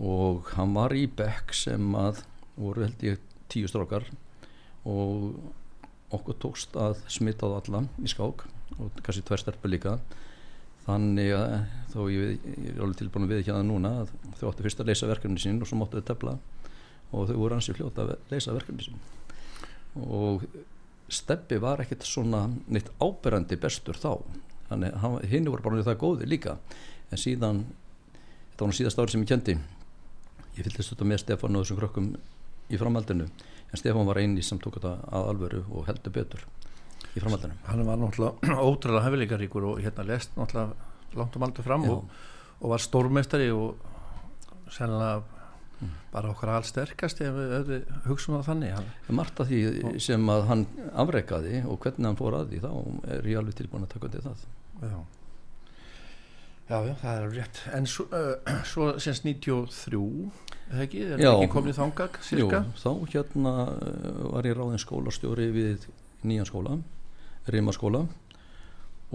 Og 0.00 0.48
hann 0.56 0.72
var 0.72 0.94
í 0.96 1.04
Beck 1.04 1.52
sem 1.56 1.92
að 1.98 2.22
voru 2.56 2.86
held 2.86 3.02
ég 3.04 3.20
tíu 3.52 3.68
strókar 3.68 4.06
og 4.88 5.36
okkur 6.14 6.38
tókst 6.40 6.76
að 6.80 7.02
smita 7.12 7.50
á 7.50 7.60
alla 7.60 7.84
í 8.00 8.08
skák 8.10 8.46
og 8.78 9.02
kannski 9.04 9.24
tver 9.26 9.42
sterpa 9.42 9.68
líka 9.68 9.98
þannig 10.86 11.32
að 11.36 11.54
þó 11.92 12.00
ég, 12.12 12.36
ég 12.46 12.74
er 12.74 12.82
alveg 12.84 12.98
tilbúin 13.00 13.26
að 13.26 13.32
við 13.32 13.42
ekki 13.42 13.52
að 13.52 13.58
það 13.60 13.68
núna 13.68 13.92
að 14.00 14.12
þau 14.38 14.44
áttu 14.50 14.66
fyrst 14.66 14.82
að 14.82 14.90
leysa 14.90 15.08
verkefni 15.10 15.42
sín 15.42 15.60
og 15.60 15.70
svo 15.70 15.78
máttu 15.80 16.00
þau 16.00 16.08
tefla 16.10 16.36
og 17.10 17.26
þau 17.30 17.36
voru 17.40 17.56
ansið 17.56 17.78
fljóta 17.78 18.04
að 18.06 18.12
leysa 18.30 18.54
verkefni 18.54 18.86
sín. 18.86 19.00
Og 20.06 20.46
Steppi 21.10 21.58
var 21.58 21.82
ekkert 21.82 22.06
svona 22.06 22.44
neitt 22.70 22.92
áberandi 23.02 23.58
bestur 23.58 23.98
þá. 23.98 24.22
Þannig 24.68 24.94
að 24.94 25.16
hinn 25.32 25.48
voru 25.50 25.64
bara 25.64 25.82
það 25.88 25.98
góði 26.04 26.28
líka. 26.30 26.56
En 27.10 27.18
síðan 27.18 27.64
þetta 28.14 28.62
var 28.62 28.70
nú 28.70 28.78
síðast 28.78 29.02
árið 29.02 29.16
sem 29.16 29.24
ég 29.24 29.32
kendi 29.32 29.56
ég 30.54 30.66
fyllist 30.66 30.94
þetta 30.94 31.08
með 31.10 31.22
Stefán 31.24 31.58
og 31.58 31.64
þessum 31.64 31.80
krökkum 31.80 32.12
í 32.70 32.78
framhaldinu. 32.78 33.26
En 33.70 33.82
Stefán 33.82 34.06
var 34.06 34.22
eini 34.22 34.46
sem 34.46 34.60
tók 34.62 34.78
þetta 34.78 34.96
að 35.10 35.30
alveru 35.32 35.64
og 35.74 35.90
heldur 35.90 36.14
betur 36.14 36.46
í 37.14 37.22
framhaldinu. 37.22 37.58
Hann 37.66 37.84
var 37.86 38.00
náttúrulega 38.00 38.56
ótrúlega 38.70 39.04
hefðleikaríkur 39.08 39.66
og 39.72 39.82
hérna 39.82 40.06
lest 40.08 40.36
náttúrulega 40.38 41.18
langt 41.18 41.36
um 41.36 41.46
aldur 41.46 41.66
fram 41.66 41.86
og, 41.90 42.16
og 42.60 42.72
var 42.74 42.82
stórmestari 42.82 43.50
og 43.50 43.78
sennilega 44.70 45.22
mm. 45.80 45.94
bara 46.12 46.30
okkar 46.30 46.54
allsterkast 46.58 47.22
ef 47.26 47.38
við 47.68 47.72
hugsaum 48.06 48.38
það 48.38 48.50
þannig. 48.50 48.74
Hann. 48.78 48.90
Marta 49.20 49.46
því 49.48 49.62
sem 50.02 50.34
að 50.34 50.44
hann 50.50 50.66
afreikaði 51.04 51.64
og 51.64 51.80
hvernig 51.82 52.10
hann 52.10 52.20
fór 52.20 52.38
að 52.40 52.52
því 52.52 52.62
þá 52.66 52.70
er 53.16 53.32
ég 53.32 53.40
alveg 53.40 53.58
tilbúin 53.58 53.88
að 53.88 53.96
taka 53.96 54.10
undir 54.10 54.28
það. 54.28 54.46
Já. 54.80 55.00
Já, 56.70 56.76
já, 56.86 56.92
það 57.00 57.16
er 57.16 57.32
rétt. 57.34 57.56
En 57.74 57.86
svo, 57.90 58.04
uh, 58.14 58.52
svo 58.70 58.92
semst 59.02 59.26
93 59.26 59.98
eða 60.70 60.84
ekki, 60.84 61.02
er 61.02 61.18
það 61.18 61.32
ekki? 61.32 61.50
Komið 61.56 61.80
þángag 61.80 62.20
cirka? 62.22 62.62
Jú, 62.62 62.78
þá 62.78 63.14
hérna 63.16 63.54
var 64.30 64.46
ég 64.46 64.54
ráðin 64.54 64.78
skólastjóri 64.78 65.48
við 65.50 65.88
nýjan 66.22 66.46
skóla 66.46 66.76
Rímaskóla 67.48 68.04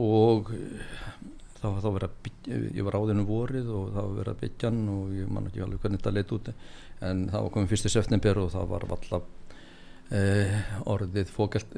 og 0.01 0.50
það 1.65 1.75
var 1.75 1.84
þá 1.84 1.89
verið 1.96 2.08
að 2.08 2.17
byggja, 2.25 2.60
ég 2.75 2.86
var 2.88 2.98
áðinu 3.00 3.25
vorið 3.27 3.70
og 3.74 3.86
það 3.94 4.08
var 4.08 4.17
verið 4.20 4.34
að 4.34 4.41
byggja 4.44 4.70
hann 4.72 4.89
og 4.91 5.13
ég 5.15 5.32
man 5.32 5.50
ekki 5.50 5.63
alveg 5.65 5.84
hvernig 5.84 6.01
þetta 6.01 6.13
leitt 6.15 6.34
út 6.36 6.51
en 7.05 7.24
það 7.32 7.46
var 7.46 7.53
komið 7.55 7.72
fyrst 7.74 7.89
í 7.89 7.94
september 7.94 8.41
og 8.41 8.51
það 8.53 8.67
var 8.74 8.88
alltaf 8.96 9.29
eh, 10.15 10.58
orðið 10.96 11.32
fókelt, 11.34 11.77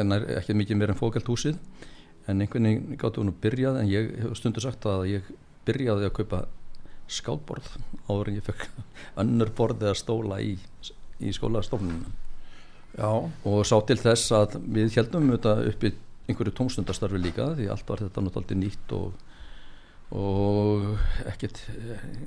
en 0.00 0.18
ekki 0.20 0.58
mikið 0.58 0.80
meir 0.80 0.94
en 0.94 1.00
fókelt 1.00 1.30
húsið 1.30 1.58
en 2.28 2.40
einhvern 2.40 2.68
veginn 2.70 3.00
gáttu 3.00 3.22
hún 3.22 3.32
að 3.34 3.40
byrjað 3.44 3.80
en 3.80 3.90
ég 3.90 4.12
hef 4.24 4.36
stundu 4.38 4.62
sagt 4.64 4.86
að 4.88 5.08
ég 5.12 5.32
byrjaði 5.68 6.08
að 6.08 6.16
kaupa 6.20 6.44
skáldborð 7.10 7.72
áður 8.08 8.30
en 8.30 8.38
ég 8.38 8.46
fekk 8.46 8.68
önnur 9.24 9.52
borð 9.56 9.84
eða 9.84 9.98
stóla 9.98 10.40
í, 10.40 10.56
í 11.20 11.34
skólastofnunum 11.36 12.23
Já. 12.94 13.10
og 13.10 13.64
sá 13.66 13.74
til 13.88 13.98
þess 13.98 14.32
að 14.36 14.58
við 14.70 14.98
heldum 15.00 15.32
upp 15.34 15.86
í 15.86 15.90
einhverju 16.28 16.54
tómstundastarfi 16.56 17.18
líka 17.20 17.50
því 17.58 17.66
allt 17.72 17.88
var 17.88 18.02
þetta 18.04 18.22
náttúrulega 18.22 18.58
nýtt 18.60 18.94
og, 18.96 19.16
og 20.14 21.26
ekkert 21.32 21.58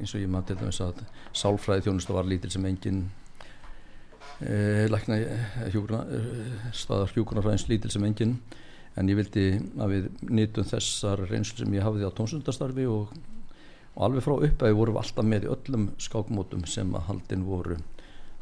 eins 0.02 0.14
og 0.14 0.22
ég 0.22 0.30
maður 0.34 0.52
til 0.52 0.60
dæmis 0.60 0.82
að 0.84 1.02
sálfræði 1.32 1.88
þjónustu 1.88 2.18
var 2.18 2.28
lítil 2.28 2.52
sem 2.54 2.68
engin 2.70 3.06
e, 4.44 4.86
lækna 4.92 5.22
hjúgruna, 5.74 6.04
staðar 6.76 7.16
hjúgrunarfræðins 7.16 7.68
lítil 7.72 7.94
sem 7.94 8.06
engin 8.10 8.38
en 8.98 9.10
ég 9.10 9.18
vildi 9.22 9.48
að 9.80 9.96
við 9.96 10.08
nýtum 10.30 10.68
þessar 10.68 11.26
reynslu 11.30 11.64
sem 11.64 11.80
ég 11.80 11.86
hafði 11.86 12.12
á 12.12 12.18
tómstundastarfi 12.18 12.90
og, 12.92 13.14
og 13.96 14.08
alveg 14.10 14.26
frá 14.26 14.36
uppæði 14.36 14.78
vorum 14.78 15.00
við 15.00 15.06
alltaf 15.06 15.32
með 15.32 15.48
í 15.48 15.54
öllum 15.56 15.92
skákmótum 16.02 16.68
sem 16.70 16.92
að 16.98 17.08
haldin 17.12 17.48
voru 17.48 17.80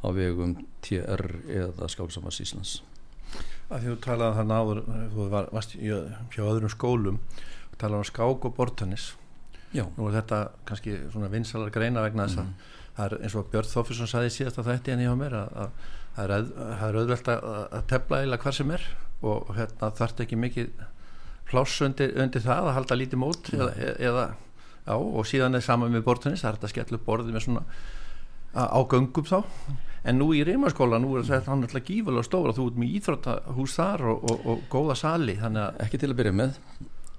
á 0.05 0.09
vegum 0.13 0.55
TR 0.85 1.25
eða 1.50 1.89
Skálsamars 1.91 2.41
Íslands 2.43 2.77
að 3.65 3.81
Því 3.81 3.91
þú 3.91 3.97
talaði 4.03 4.38
þannig 4.39 4.62
áður 4.62 4.81
þú 5.15 5.27
var, 5.33 5.51
varst 5.53 5.75
hjá 5.75 6.43
öðrum 6.45 6.71
skólum 6.71 7.19
þú 7.71 7.79
talaði 7.81 8.03
um 8.03 8.09
skák 8.12 8.47
og 8.50 8.57
bortanis 8.57 9.12
Já. 9.75 9.83
nú 9.97 10.07
er 10.07 10.19
þetta 10.19 10.41
kannski 10.69 10.97
svona 11.12 11.31
vinsalar 11.33 11.74
greina 11.74 12.03
vegna 12.05 12.27
þess 12.27 12.39
að 12.39 12.45
mm. 12.45 12.74
það 12.97 13.05
er 13.07 13.25
eins 13.25 13.35
og 13.35 13.50
Björn 13.51 13.71
Þófusson 13.71 14.12
saði 14.12 14.31
síðast 14.31 14.62
að 14.62 14.69
þetta 14.71 14.93
en 14.93 15.03
ég 15.03 15.12
á 15.12 15.17
mér 15.19 15.38
að, 15.41 15.57
að, 15.63 15.74
að 16.15 16.53
það 16.53 16.85
er 16.88 17.00
auðvelt 17.01 17.31
að, 17.33 17.50
að 17.65 17.88
tefla 17.91 18.21
eila 18.21 18.41
hvar 18.45 18.57
sem 18.59 18.75
er 18.77 18.88
og 19.25 19.51
hérna 19.57 19.91
þarf 19.97 20.24
ekki 20.25 20.39
mikið 20.39 20.71
pláss 21.50 21.81
undir, 21.85 22.13
undir 22.21 22.43
það 22.43 22.69
að 22.69 22.77
halda 22.77 23.00
lítið 23.01 23.21
mót 23.21 23.51
mm. 23.51 23.59
eða, 23.59 23.93
eða 24.09 24.25
já, 24.85 24.95
og 24.95 25.27
síðan 25.27 25.57
er 25.57 25.65
saman 25.65 25.93
með 25.93 26.05
bortanis 26.07 26.45
það 26.45 26.53
er 26.53 26.75
þetta 26.77 27.00
upp 27.00 27.07
borðið 27.09 27.35
með 27.35 27.47
svona 27.47 27.65
á 28.55 28.79
göngum 28.88 29.27
þá. 29.27 29.39
En 30.05 30.19
nú 30.21 30.29
í 30.38 30.43
reymaskóla, 30.45 31.00
nú 31.01 31.15
er 31.17 31.25
þetta 31.25 31.50
hann 31.50 31.65
alltaf 31.65 31.85
gífulega 31.88 32.25
stóra, 32.27 32.53
þú 32.53 32.67
ert 32.69 32.75
með 32.77 32.91
íþróttahús 33.00 33.77
þar 33.79 34.03
og, 34.12 34.27
og, 34.29 34.43
og 34.51 34.67
góða 34.69 34.97
sali 35.00 35.33
ekki 35.41 35.97
til 36.01 36.12
að 36.12 36.19
byrja 36.19 36.35
með. 36.38 36.59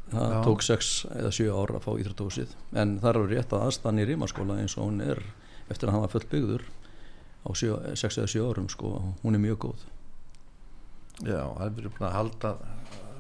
Það 0.07 0.33
Já. 0.33 0.38
tók 0.47 0.62
6 0.62 0.90
eða 1.16 1.33
7 1.35 1.49
ára 1.50 1.81
að 1.81 1.83
fá 1.83 1.90
íþróttahúsið. 1.99 2.55
En 2.78 2.95
það 3.02 3.11
eru 3.11 3.26
rétt 3.33 3.55
að 3.57 3.64
aðstann 3.66 3.99
í 3.99 4.07
reymaskóla 4.07 4.61
eins 4.62 4.76
og 4.78 4.87
hún 4.87 5.02
er 5.02 5.23
eftir 5.66 5.90
að 5.90 5.97
hann 5.97 6.05
var 6.05 6.12
fullt 6.14 6.31
byggður 6.31 6.66
á 7.43 7.50
6 7.59 8.21
eða 8.23 8.31
7 8.37 8.47
árum 8.47 8.71
sko, 8.71 8.93
hún 9.25 9.35
er 9.35 9.43
mjög 9.43 9.59
góð. 9.66 9.87
Já, 11.26 11.43
það 11.43 11.66
er 11.66 11.76
verið 11.81 12.00
að 12.07 12.16
halda 12.21 12.55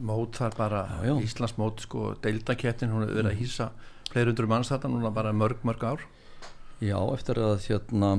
mót 0.06 0.38
þar 0.38 0.56
bara, 0.60 0.84
já. 1.02 1.14
Íslands 1.26 1.56
mót 1.58 1.82
sko, 1.82 2.12
deildakettin, 2.22 2.92
hún 2.94 3.06
hefur 3.06 3.18
verið 3.18 3.32
að 3.32 3.40
hýsa 3.40 3.68
fleirundur 4.12 4.46
mannstættan, 4.50 4.94
núna 4.94 5.10
bara 5.10 5.34
mörg 5.34 5.66
mörg 5.66 5.82
ár 5.82 6.06
Já, 6.76 6.98
eftir 7.14 7.38
að 7.40 7.54
hérna 7.70 8.10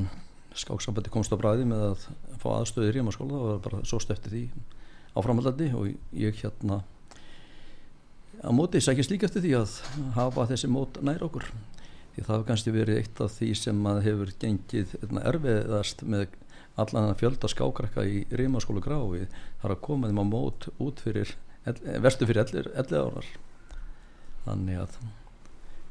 skáksambandi 0.57 1.11
komst 1.13 1.29
á 1.29 1.37
bræði 1.37 1.67
með 1.69 1.83
að 1.91 2.05
fá 2.41 2.47
aðstöðir 2.55 2.95
í 2.97 3.03
maskóla 3.05 3.37
það 3.37 3.51
var 3.51 3.59
bara 3.67 3.81
svo 3.85 3.99
stöftið 4.01 4.33
því 4.33 4.41
áframallandi 5.13 5.67
og 5.77 5.91
ég 6.17 6.39
hérna 6.41 6.79
á 8.41 8.49
móti 8.49 8.81
sækist 8.81 9.13
líka 9.13 9.29
eftir 9.29 9.45
því 9.45 9.53
að 9.59 9.75
hafa 10.17 10.47
þessi 10.49 10.71
mót 10.73 10.97
nær 11.05 11.21
okkur. 11.27 11.45
Því 12.15 12.25
það 12.25 12.33
hefur 12.33 12.47
kannski 12.49 12.73
verið 12.73 13.03
eitt 13.03 13.21
af 13.21 13.37
því 13.37 13.51
sem 13.61 13.85
að 13.93 14.01
hefur 14.07 14.33
gengið 14.41 14.97
hérna, 14.97 15.25
erfiðast 15.29 16.01
með 16.09 16.27
allan 16.81 17.11
að 17.11 17.21
fjölda 17.21 17.53
skákrakka 17.53 18.09
í 18.09 18.25
Rímaskólu 18.41 18.81
Grái 18.81 19.29
þar 19.61 19.77
að 19.77 19.83
koma 19.85 20.09
þeim 20.09 20.21
á 20.21 20.25
mót 20.33 20.69
út 20.81 21.05
fyrir 21.05 21.37
verstu 22.01 22.25
fyrir 22.25 22.45
11 22.45 23.01
árar 23.05 23.31
þannig 24.45 24.81
að 24.81 25.01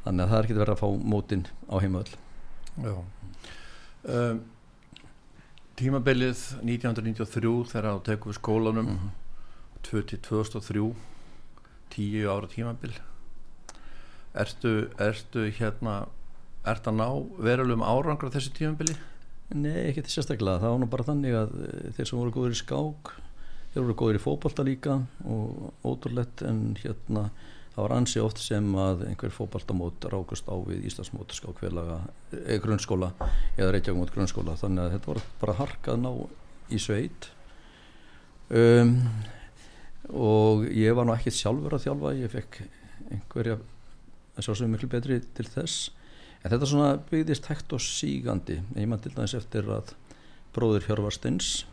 þannig 0.02 0.23
að 0.23 0.30
það 0.30 0.38
er 0.38 0.46
ekki 0.46 0.62
verið 0.62 0.76
að 0.76 0.82
fá 0.82 1.11
mótin 1.14 1.50
á 1.70 1.76
heimöðl 1.82 2.25
Já 2.76 2.95
um, 2.97 4.40
Tímabilið 5.76 6.40
1993 6.64 7.73
þegar 7.73 7.88
það 7.90 8.02
tekum 8.09 8.33
við 8.33 8.38
skólanum 8.38 8.87
mm 8.87 8.99
-hmm. 8.99 9.11
2003 9.90 10.95
tíu 11.90 12.30
ára 12.30 12.47
tímabil 12.47 12.95
Ertu, 14.35 14.90
ertu 14.99 15.50
hérna 15.59 16.06
Ertu 16.66 16.90
að 16.90 16.97
ná 16.99 17.09
verulegum 17.38 17.85
árangra 17.87 18.30
þessi 18.30 18.52
tímabili? 18.52 18.97
Nei, 19.54 19.87
ekki 19.90 20.02
til 20.02 20.16
sérstaklega 20.16 20.59
það 20.59 20.73
var 20.73 20.80
nú 20.83 20.88
bara 20.90 21.06
þannig 21.06 21.35
að 21.38 21.52
eh, 21.62 21.92
þeir 21.95 22.09
sem 22.09 22.18
voru 22.18 22.33
góður 22.35 22.56
í 22.56 22.59
skák 22.59 23.12
þeir 23.73 23.85
voru 23.85 23.95
góður 24.00 24.18
í 24.18 24.25
fókbalta 24.25 24.64
líka 24.66 24.97
og 25.25 25.73
ótrúlegt 25.87 26.42
en 26.42 26.76
hérna 26.80 27.30
það 27.76 27.85
var 27.85 27.92
ansi 27.92 28.21
oft 28.25 28.40
sem 28.40 28.68
að 28.80 29.02
einhver 29.11 29.33
fókbaltamót 29.37 30.06
rákast 30.09 30.47
á 30.49 30.56
við 30.64 30.87
Íslandsmót 30.88 31.35
skákfélaga, 31.37 31.99
eða 32.33 32.62
grunnskóla 32.64 33.11
eða 33.59 33.75
Reykjavík 33.75 34.14
grunnskóla. 34.14 34.56
Þannig 34.56 34.87
að 34.87 34.95
þetta 34.95 35.11
var 35.11 35.21
bara 35.42 35.56
harkað 35.59 36.00
ná 36.00 36.11
í 36.73 36.80
sveit. 36.80 37.28
Um, 38.49 38.97
og 40.09 40.64
ég 40.73 40.97
var 40.97 41.04
nú 41.04 41.12
ekki 41.12 41.35
sjálfur 41.35 41.76
að 41.76 41.85
þjálfa 41.85 42.14
ég 42.16 42.33
fekk 42.33 42.59
einhverja 43.12 43.61
að 43.61 44.49
svo 44.49 44.71
miklu 44.73 44.88
betri 44.97 45.21
til 45.37 45.49
þess. 45.52 45.90
En 46.40 46.54
þetta 46.54 46.71
svona 46.73 46.97
byggðist 47.11 47.50
hægt 47.50 47.76
og 47.76 47.85
sígandi. 47.85 48.62
Ég 48.73 48.88
maður 48.88 49.11
til 49.11 49.16
dæmis 49.18 49.37
eftir 49.37 49.68
að 49.76 49.92
bróður 50.56 50.88
Hjörvarstins 50.88 51.66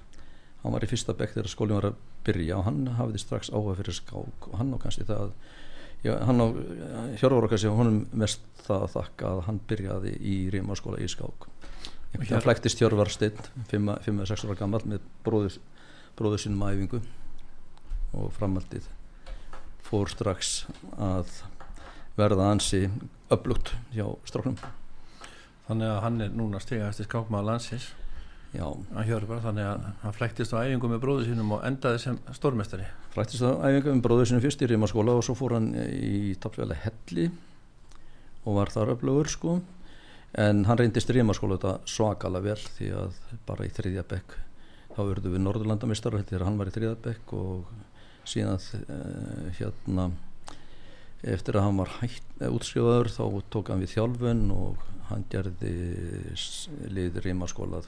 hann 0.64 0.76
var 0.76 0.84
í 0.84 0.90
fyrsta 0.90 1.16
bekk 1.16 1.38
þegar 1.38 1.52
skólinn 1.52 1.80
var 1.80 1.90
að 1.92 2.00
byrja 2.28 2.60
og 2.60 2.68
hann 2.68 2.84
hafði 2.98 3.20
strax 3.22 3.52
áhuga 3.52 3.78
fyrir 3.80 3.98
skák 3.98 4.48
og 4.50 4.60
hann 4.60 4.72
á 4.76 4.78
kannski 4.84 5.08
það 5.08 5.32
já, 6.04 6.14
hann 6.28 6.44
á 6.44 6.48
Hjörvar 7.20 7.48
okkar 7.48 7.62
séu 7.62 7.74
honum 7.78 8.04
mest 8.12 8.46
það 8.64 8.86
að 8.88 8.94
þakka 8.98 9.32
að 9.32 9.42
hann 9.48 9.62
byrjaði 9.70 10.14
í 10.20 10.36
rímaskóla 10.54 11.02
í 11.04 11.10
skák. 11.12 11.48
Hann 12.14 12.46
flæktist 12.46 12.82
Hjörvarstinn 12.82 13.40
5-6 13.72 14.46
ára 14.46 14.60
gammal 14.60 14.84
með 14.86 15.08
bróður, 15.26 15.58
bróður 16.20 16.44
sínum 16.44 16.68
æfingu. 16.68 17.02
Og 18.14 18.30
framaldið 18.36 18.86
fór 19.82 20.12
strax 20.12 20.68
að 21.02 21.34
verða 22.20 22.52
ansi 22.54 22.86
upplugt 23.34 23.74
hjá 23.96 24.06
stráknum 24.30 24.60
Þannig 25.64 25.90
að 25.90 26.02
hann 26.04 26.24
er 26.26 26.34
núna 26.36 26.60
stigast 26.60 27.00
í 27.00 27.06
skákmaða 27.08 27.54
landsins 27.54 27.86
Hjörvar, 28.54 29.40
þannig 29.42 29.66
að 29.66 29.86
hann 30.04 30.14
flæktist 30.14 30.54
á 30.54 30.62
æfingu 30.62 30.92
með 30.92 31.00
bróðu 31.02 31.26
sínum 31.26 31.56
og 31.56 31.64
endaði 31.66 32.02
sem 32.04 32.20
stórmestari 32.38 32.86
Flæktist 33.16 33.42
á 33.42 33.58
æfingu 33.66 33.96
með 33.96 34.04
bróðu 34.06 34.28
sínum 34.30 34.44
fyrst 34.44 34.62
í 34.62 34.70
rímaskóla 34.70 35.16
og 35.18 35.26
svo 35.26 35.34
fór 35.38 35.56
hann 35.58 35.72
í 35.74 36.36
tapsvæli 36.42 36.78
helli 36.84 37.30
og 38.44 38.60
var 38.60 38.74
þar 38.74 38.94
upplugur 38.94 39.32
sko. 39.32 39.56
En 40.38 40.64
hann 40.68 40.80
reyndist 40.80 41.10
rímaskóla 41.14 41.58
þetta 41.58 41.74
svakalega 41.90 42.52
vel 42.52 42.70
því 42.78 42.92
að 43.00 43.18
bara 43.48 43.66
í 43.66 43.74
þriðja 43.74 44.06
bekk 44.14 44.38
þá 44.94 45.02
verður 45.02 45.34
við 45.34 45.44
Norðurlandamistar 45.48 46.20
þegar 46.22 46.46
hann 46.48 46.60
var 46.62 46.70
í 46.70 46.76
þriðja 46.76 47.02
bekk 47.08 47.34
og 47.38 47.74
síðan 48.30 48.62
uh, 48.62 49.50
hérna 49.58 50.12
eftir 51.24 51.58
að 51.58 51.68
hann 51.68 51.80
var 51.80 51.94
hætt 52.02 52.44
útskrifaður 52.50 53.10
þá 53.14 53.24
tók 53.54 53.72
hann 53.72 53.84
við 53.84 53.96
þjálfun 53.96 54.44
og 54.54 54.90
hann 55.14 55.30
gerði 55.32 55.74
liður 56.94 57.30
í 57.30 57.38
maskóla 57.38 57.82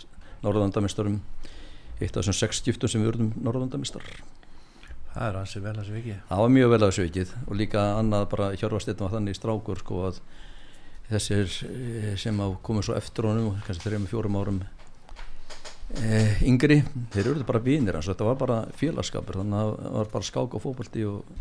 Norðlandamistarum 0.46 1.20
eitt 2.00 2.12
af 2.12 2.22
þessum 2.22 2.40
sex 2.40 2.62
skiptum 2.62 2.92
sem 2.92 3.04
við 3.04 3.14
verðum 3.14 3.36
Norðlandamistar 3.44 4.06
Það 5.16 5.30
er 5.30 5.38
hansi 5.40 5.62
vel 5.64 5.72
að 5.72 5.78
þessu 5.80 5.94
vikið. 5.96 6.16
Það 6.28 6.40
var 6.42 6.50
mjög 6.52 6.72
vel 6.72 6.78
að 6.82 6.90
þessu 6.90 7.04
vikið 7.06 7.30
og 7.46 7.56
líka 7.56 7.84
annað 7.96 8.24
bara 8.34 8.48
hjörfasteytum 8.60 9.06
var 9.06 9.14
þannig 9.14 9.36
í 9.36 9.38
strákur 9.38 9.80
sko 9.80 10.00
að 10.10 10.18
þessir 11.08 11.54
sem 12.20 12.42
á 12.44 12.48
komið 12.68 12.88
svo 12.90 12.98
eftir 12.98 13.28
honum 13.30 13.62
kannski 13.64 13.86
þrejum 13.86 14.10
fjórum 14.12 14.36
árum 14.42 14.58
eh, 16.02 16.42
yngri, 16.44 16.82
þeir 17.14 17.30
eru 17.32 17.48
bara 17.48 17.64
vinir 17.64 17.96
hans. 17.96 18.10
Þetta 18.12 18.28
var 18.28 18.42
bara 18.42 18.60
félagskapur 18.76 19.40
þannig 19.40 19.62
að 19.62 19.72
það 19.86 19.96
var 19.96 20.12
bara 20.18 20.30
skák 20.32 20.60
og 20.60 20.66
fókbalti 20.66 21.08
og, 21.08 21.32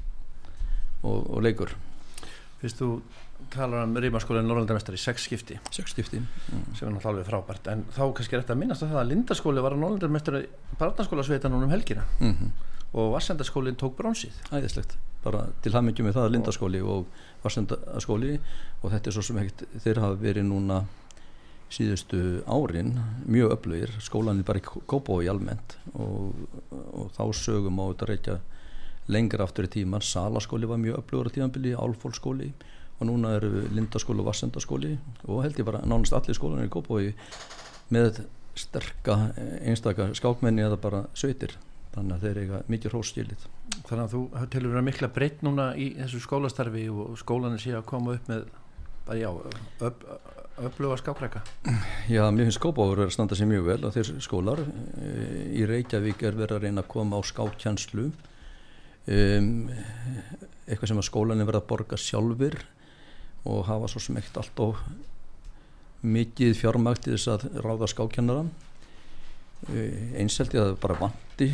og, 1.02 1.18
og 1.18 1.42
leikur. 1.42 1.74
Fyrst 2.62 2.78
þú 2.78 2.92
talar 3.50 3.84
um 3.84 3.96
Rímaskólinn 3.96 4.46
Norrlandamestari 4.48 4.98
sex 5.00 5.26
skipti. 5.28 5.58
Sex 5.70 5.94
skipti. 5.94 6.20
Mm. 6.20 6.74
sem 6.74 6.88
er 6.88 6.94
náttúrulega 6.94 7.10
alveg 7.10 7.28
frábært. 7.28 7.70
En 7.72 7.84
þá 7.94 8.02
kannski 8.16 8.36
er 8.36 8.44
þetta 8.44 8.54
að 8.54 8.60
minnast 8.62 8.84
að 8.84 8.94
það 8.94 9.02
að 9.02 9.10
Lindaskóli 9.12 9.64
var 9.64 9.76
að 9.76 9.82
Norrlandamestari 9.82 10.42
barnaskólasveita 10.80 11.50
núna 11.52 11.68
um 11.68 11.74
helgina. 11.74 12.04
Mm 12.20 12.34
-hmm. 12.34 12.50
og 12.94 13.12
Vassendaskólinn 13.12 13.76
tók 13.76 13.96
brónsið 13.96 14.34
Æðislegt, 14.52 14.96
bara 15.24 15.46
til 15.62 15.72
hafmyggjum 15.72 16.06
með 16.06 16.14
það 16.14 16.24
að 16.24 16.32
Lindaskóli 16.32 16.80
og 16.80 17.06
Vassendaskóli 17.42 18.38
og 18.82 18.90
þetta 18.90 19.08
er 19.08 19.12
svo 19.12 19.22
sem 19.22 19.38
ekkert, 19.38 19.64
þeir 19.82 19.98
hafa 19.98 20.14
verið 20.14 20.44
núna 20.44 20.84
síðustu 21.74 22.42
árin 22.46 23.00
mjög 23.26 23.56
öflugir, 23.56 23.90
skólanir 24.00 24.44
bara 24.44 24.60
í 24.60 24.62
Kópói 24.62 25.28
almennt. 25.30 25.78
Og, 25.94 26.34
og 26.70 27.10
þá 27.16 27.24
sögum 27.32 27.80
á 27.82 27.84
þetta 27.90 28.06
reykja 28.10 28.36
lengra 29.08 29.44
aftur 29.44 29.68
í 29.68 29.72
tíman, 29.72 30.04
Salaskóli 30.04 30.68
var 30.68 30.80
mjög 30.80 31.02
öflugur 31.02 31.28
á 31.28 31.34
tímanbili, 31.34 31.74
Álfólskóli 31.74 32.52
og 32.98 33.08
núna 33.08 33.34
eru 33.38 33.66
Lindaskóli 33.74 34.22
og 34.22 34.30
Vassendaskóli 34.30 34.94
og 35.26 35.42
held 35.44 35.58
ég 35.58 35.66
bara 35.66 35.82
nánast 35.82 36.14
allir 36.16 36.36
skólanir 36.36 36.70
í 36.70 36.72
Kópói 36.72 37.12
með 37.94 38.24
sterka 38.58 39.32
einstakar 39.66 40.14
skákmenni 40.14 40.62
eða 40.64 40.78
bara 40.80 41.04
söitir 41.18 41.56
þannig 41.94 42.16
að 42.16 42.26
þeir 42.26 42.42
eiga 42.42 42.60
mikið 42.70 42.94
hróskilið 42.94 43.48
Þannig 43.88 44.04
að 44.04 44.12
þú 44.14 44.20
telur 44.52 44.74
vera 44.74 44.84
mikla 44.86 45.10
breytt 45.14 45.42
núna 45.46 45.72
í 45.78 45.90
þessu 45.98 46.20
skólastarfi 46.22 46.84
og 46.92 47.18
skólanir 47.18 47.62
sé 47.62 47.74
að 47.74 47.86
koma 47.90 48.14
upp 48.18 48.30
með 48.30 48.46
bara 49.04 49.18
já, 49.18 49.28
öf, 49.84 50.04
öfluga 50.68 50.98
skákreika 51.00 51.42
Já, 52.08 52.24
mér 52.30 52.48
finnst 52.48 52.62
er 52.64 53.02
að 53.06 53.14
standa 53.14 53.38
sér 53.38 53.50
mjög 53.50 53.66
vel 53.68 53.80
að 53.84 53.98
þeir 53.98 54.12
skólar. 54.24 54.62
Í 55.54 55.64
Reykjavík 55.68 56.22
er 56.22 56.38
verið 56.38 56.56
að 56.56 56.66
reyna 56.66 56.84
að 56.84 56.92
koma 56.94 57.18
á 57.18 57.22
skákjanslu 57.26 58.06
um, 58.06 59.50
eitthvað 60.64 60.90
sem 60.90 61.02
að 61.02 61.08
skólanir 61.10 61.48
verða 61.48 61.62
að 61.64 61.70
borga 61.72 62.00
sjálfur 62.00 62.58
og 63.44 63.64
hafa 63.68 63.90
svo 63.92 64.02
sem 64.02 64.18
ekkert 64.20 64.42
allt 64.42 64.62
og 64.64 64.80
mikið 66.04 66.54
fjármægt 66.58 67.08
í 67.08 67.14
þess 67.14 67.30
að 67.32 67.46
ráða 67.64 67.88
skákjannara 67.92 68.44
eins 70.20 70.38
held 70.40 70.54
ég 70.56 70.60
að 70.60 70.70
það 70.72 70.80
bara 70.84 71.00
vanti 71.00 71.50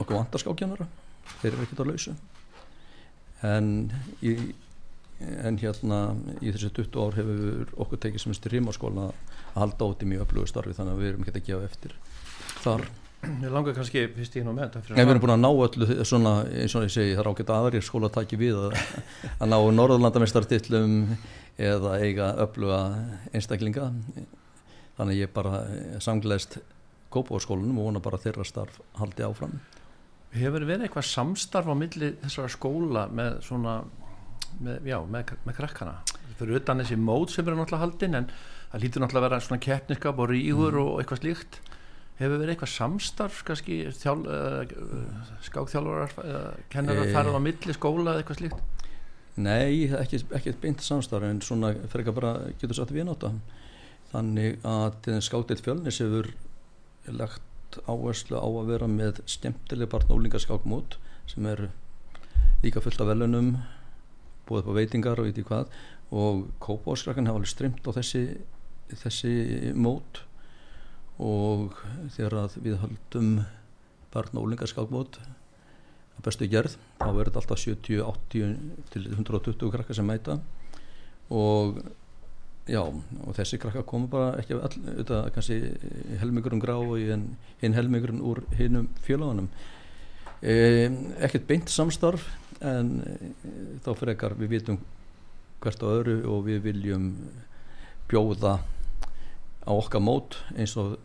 okkur 0.00 0.16
vantar 0.16 0.42
skákjannara 0.42 0.88
þeir 1.40 1.52
eru 1.52 1.66
ekkert 1.66 1.82
á 1.84 1.90
lausu 1.90 2.14
en 3.42 3.72
í 4.24 4.36
en 5.22 5.58
hérna 5.60 5.98
í 6.42 6.50
þessi 6.50 6.72
20 6.74 6.98
ár 6.98 7.16
hefur 7.18 7.74
okkur 7.84 8.00
tekið 8.02 8.24
sem 8.24 8.34
styrir 8.34 8.58
rímaskóla 8.58 9.10
að 9.10 9.60
halda 9.60 9.88
át 9.88 10.02
í 10.02 10.08
mjög 10.10 10.24
öflugu 10.26 10.50
starfi 10.50 10.74
þannig 10.76 10.96
að 10.96 11.02
við 11.02 11.10
erum 11.10 11.26
ekki 11.26 11.34
að 11.36 11.48
gefa 11.48 11.68
eftir 11.68 11.94
þar 12.64 12.86
Ég 13.22 13.52
langar 13.54 13.76
kannski 13.76 14.08
fyrst 14.16 14.34
í 14.34 14.42
nú 14.42 14.50
með 14.56 14.72
þetta 14.74 14.96
við 14.96 15.10
erum 15.12 15.22
búin 15.22 15.32
að 15.36 15.42
ná 15.44 15.50
öllu 15.50 16.04
svona 16.08 16.32
eins 16.48 16.72
og 16.74 16.86
ég 16.88 16.90
segi 16.90 17.12
það 17.14 17.20
er 17.22 17.28
ágætt 17.30 17.52
aðri 17.54 17.82
skóla 17.86 18.08
að 18.10 18.16
taki 18.16 18.38
við 18.40 18.58
að, 18.58 18.74
að 19.38 19.52
ná 19.52 19.58
norðurlandamestartillum 19.76 20.96
eða 21.62 21.92
eiga 22.02 22.32
öfluga 22.42 22.80
einstaklinga. 23.30 23.92
Þannig 24.98 25.20
ég 25.20 25.34
bara 25.34 25.62
samgleðst 26.02 26.58
Kópavóðskólanum 27.12 27.78
og 27.78 27.90
vona 27.90 28.02
bara 28.02 28.18
þeirra 28.20 28.46
starf 28.48 28.80
haldi 28.98 29.22
áfram. 29.26 29.58
Hefur 30.32 30.64
verið 30.64 30.88
eitthvað 30.88 31.10
samstarf 31.10 31.68
á 31.68 31.76
milli 31.76 32.14
þessara 32.24 32.50
skóla 32.50 33.04
með 33.12 33.36
svona 33.46 33.82
með, 34.58 34.88
já, 34.88 34.98
með, 35.06 35.34
með 35.46 35.58
krakkana? 35.60 35.98
Fyrir 36.40 36.58
utan 36.58 36.82
þessi 36.82 36.98
mót 36.98 37.30
sem 37.30 37.46
eru 37.46 37.58
náttúrulega 37.60 37.84
haldinn 37.84 38.18
en 38.18 38.32
það 38.72 38.82
lítur 38.86 39.04
náttúrulega 39.04 39.22
að 39.22 39.28
vera 39.28 39.46
svona 39.46 39.62
keppniskap 39.68 40.22
og 40.24 40.32
rígur 40.32 40.74
mm. 40.74 40.82
og 40.82 41.02
eitthvað 41.02 41.22
slíkt 41.22 41.60
hefur 42.22 42.40
verið 42.40 42.54
eitthvað 42.54 42.72
samstarf 42.72 43.42
kannski 43.48 43.78
þjál, 43.98 44.22
skákþjálfarar 45.48 46.14
kennar 46.72 47.02
að 47.02 47.12
fara 47.16 47.34
á 47.34 47.40
milli 47.42 47.76
skóla 47.76 48.14
eða 48.14 48.22
eitthvað 48.22 48.40
slíkt? 48.40 48.62
Nei, 49.42 49.88
ekki, 49.96 50.22
ekki 50.36 50.56
beint 50.60 50.84
samstarf 50.84 51.28
en 51.28 51.40
svona 51.44 51.72
fyrir 51.86 52.04
ekki 52.04 52.16
bara 52.18 52.32
getur 52.60 52.78
satt 52.78 52.92
við 52.94 53.08
nátt 53.08 53.28
þannig 54.12 54.58
að 54.68 55.12
skákteitt 55.24 55.62
fjölnis 55.64 56.02
hefur 56.04 56.28
lagt 57.08 57.78
áherslu 57.88 58.36
á 58.36 58.44
að 58.44 58.68
vera 58.68 58.88
með 58.90 59.22
skemmtileg 59.30 59.88
barn 59.92 60.10
og 60.10 60.20
úlingaskákmót 60.20 60.98
sem 61.30 61.46
er 61.48 61.70
líka 62.62 62.82
fullt 62.84 63.00
af 63.00 63.08
velunum 63.08 63.54
búið 64.48 64.62
upp 64.62 64.74
á 64.74 64.78
veitingar 64.78 65.20
og 65.22 65.28
veit 65.28 65.40
í 65.40 65.46
hvað 65.46 65.72
og 66.12 66.44
Kópáskrakan 66.60 67.30
hafa 67.30 67.40
alveg 67.40 67.50
strimt 67.50 67.88
á 67.88 67.90
þessi, 67.96 68.22
þessi 68.92 69.32
mót 69.72 70.22
og 71.20 71.76
þegar 72.14 72.38
að 72.44 72.58
við 72.64 72.78
höldum 72.82 73.32
barn 74.12 74.38
og 74.38 74.46
úlingarskákmót 74.46 75.18
að 75.22 76.24
bestu 76.26 76.48
gerð 76.50 76.76
þá 77.00 77.08
verður 77.08 77.30
þetta 77.30 77.42
alltaf 77.42 77.62
70, 77.64 78.02
80 78.06 78.54
til 78.92 79.04
120 79.10 79.72
krakkar 79.74 79.98
sem 79.98 80.08
mæta. 80.08 80.38
Og 81.32 81.80
já 82.70 82.82
og 82.82 83.34
þessi 83.36 83.58
krakkar 83.58 83.86
koma 83.88 84.08
bara 84.10 84.32
ekki 84.38 84.54
all, 84.54 84.70
auðvitað 84.70 85.30
kannski 85.34 85.56
helmingurinn 86.20 86.62
grá 86.62 86.76
og 86.78 86.94
hinn 87.00 87.76
helmingurinn 87.76 88.22
úr 88.22 88.42
hinnum 88.54 88.86
fjölaðunum 89.02 89.48
e, 90.42 90.54
ekkert 91.26 91.48
beint 91.48 91.72
samstarf 91.72 92.28
en 92.62 93.00
e, 93.02 93.16
þá 93.82 93.90
fyrir 93.98 94.14
ekkar 94.14 94.36
við 94.38 94.54
vitum 94.54 94.78
hvert 95.62 95.82
á 95.82 95.86
öðru 95.90 96.16
og 96.30 96.46
við 96.46 96.62
viljum 96.68 97.10
bjóða 98.10 98.60
á 99.62 99.70
okkar 99.72 100.02
mót 100.02 100.38
eins 100.56 100.76
og 100.80 100.96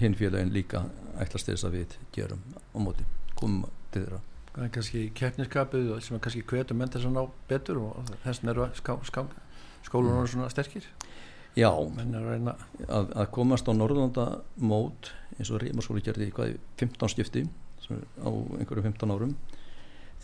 hinn 0.00 0.16
félagin 0.18 0.52
líka 0.54 0.84
ætlast 1.22 1.50
þess 1.50 1.66
að 1.66 1.78
við 1.80 1.98
gerum 2.14 2.42
á 2.54 2.78
móti 2.82 3.06
komum 3.36 3.66
til 3.92 4.04
þeirra. 4.04 4.20
Það 4.52 4.64
er 4.64 4.72
kannski 4.72 5.02
keppniskapið 5.16 5.90
sem 6.04 6.16
er 6.16 6.22
kannski 6.24 6.44
hvetum 6.48 6.80
menn 6.80 6.92
þess 6.92 7.08
að 7.08 7.16
ná 7.16 7.22
betur 7.50 7.82
og 7.84 8.14
þess 8.24 8.42
vegna 8.42 8.54
eru 8.54 8.68
skólunar 9.86 10.24
mm. 10.24 10.30
svona 10.32 10.50
sterkir. 10.52 10.88
Já, 11.56 11.70
að, 11.72 13.12
að 13.16 13.28
komast 13.32 13.68
á 13.68 13.72
Norðlanda 13.72 14.26
mót 14.60 15.12
eins 15.38 15.50
og 15.52 15.62
Rímaskóli 15.62 16.02
gerði 16.04 16.28
í 16.28 16.56
15 16.80 17.12
skipti 17.14 17.46
á 17.86 18.28
einhverju 18.28 18.84
15 18.84 19.14
árum 19.14 19.32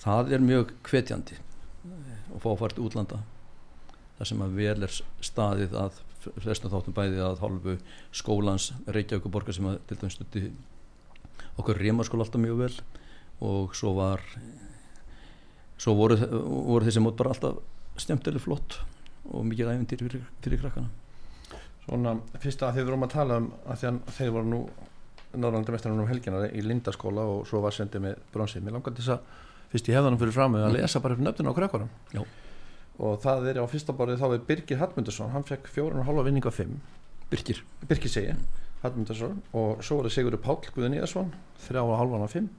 það 0.02 0.32
er 0.36 0.44
mjög 0.44 0.74
hvetjandi 0.88 1.38
og 2.32 2.42
fá 2.42 2.50
fært 2.60 2.80
útlanda 2.82 3.22
þar 4.18 4.30
sem 4.30 4.44
að 4.44 4.56
vel 4.58 4.86
er 4.86 4.96
staðið 5.24 5.76
að 5.78 6.00
flestum 6.42 6.72
þáttum 6.72 6.96
bæði 6.96 7.20
að 7.24 7.42
hálfu 7.42 7.76
skólans 8.14 8.70
Reykjavík 8.86 9.28
borgar 9.32 9.56
sem 9.56 9.68
að 9.70 9.80
til 9.88 9.98
dæmis 10.00 10.18
stutti 10.18 10.44
okkur 11.58 11.80
rímaskóla 11.82 12.26
alltaf 12.26 12.42
mjög 12.42 12.64
vel 12.64 12.74
og 13.42 13.76
svo 13.76 13.94
var 13.98 14.22
svo 15.82 15.96
voru, 15.98 16.16
voru 16.16 16.86
þessi 16.86 17.02
mót 17.02 17.18
bara 17.18 17.34
alltaf 17.34 17.60
stemtileg 18.00 18.42
flott 18.42 18.78
og 19.32 19.46
mikið 19.46 19.74
æfintýr 19.74 20.06
fyrir, 20.06 20.26
fyrir 20.44 20.62
krakkana 20.62 20.90
Svona, 21.82 22.14
fyrst 22.38 22.62
að 22.62 22.76
þið 22.78 22.88
vorum 22.88 23.04
að 23.08 23.14
tala 23.16 23.36
um 23.40 23.48
að 23.66 23.88
að 23.88 24.12
þeir 24.14 24.34
voru 24.36 24.50
nú 24.52 24.60
Norrlandamestarinn 25.32 26.02
um 26.02 26.10
helgina 26.10 26.44
í 26.52 26.62
Lindaskóla 26.62 27.24
og 27.26 27.46
svo 27.48 27.62
var 27.64 27.74
sendið 27.74 28.04
með 28.04 28.20
bronsið. 28.34 28.62
Mér 28.66 28.76
langar 28.76 28.94
þess 28.98 29.14
að 29.14 29.40
fyrst 29.72 29.88
ég 29.88 29.96
hefði 29.96 30.10
hann 30.10 30.18
fyrir 30.20 30.36
fram 30.36 30.54
með 30.54 30.66
að 30.66 30.76
lesa 30.76 31.02
bara 31.02 31.16
upp 31.16 31.24
nöfnuna 31.24 31.54
á 31.54 31.58
krakkarum. 31.58 31.90
Og 33.00 33.20
það 33.22 33.48
er 33.52 33.60
á 33.62 33.66
fyrsta 33.70 33.94
borðið 33.96 34.20
þá 34.20 34.26
er 34.28 34.42
Birgir 34.48 34.80
Hallmundarsson, 34.82 35.32
hann 35.32 35.46
fekk 35.48 35.70
fjórun 35.72 36.02
og 36.02 36.08
halva 36.08 36.26
vinning 36.26 36.46
af 36.46 36.58
fimm. 36.58 36.80
Birkir 37.32 37.62
Birgir 37.88 38.12
segi, 38.12 38.34
Hallmundarsson 38.82 39.38
og 39.56 39.80
svo 39.84 39.98
var 40.00 40.08
það 40.10 40.16
Sigurður 40.18 40.42
Páll 40.44 40.74
Guðin 40.74 40.98
Íðarsson, 40.98 41.32
þrjá 41.64 41.82
og 41.82 41.96
halvan 41.96 42.26
af 42.26 42.36
fimm. 42.36 42.50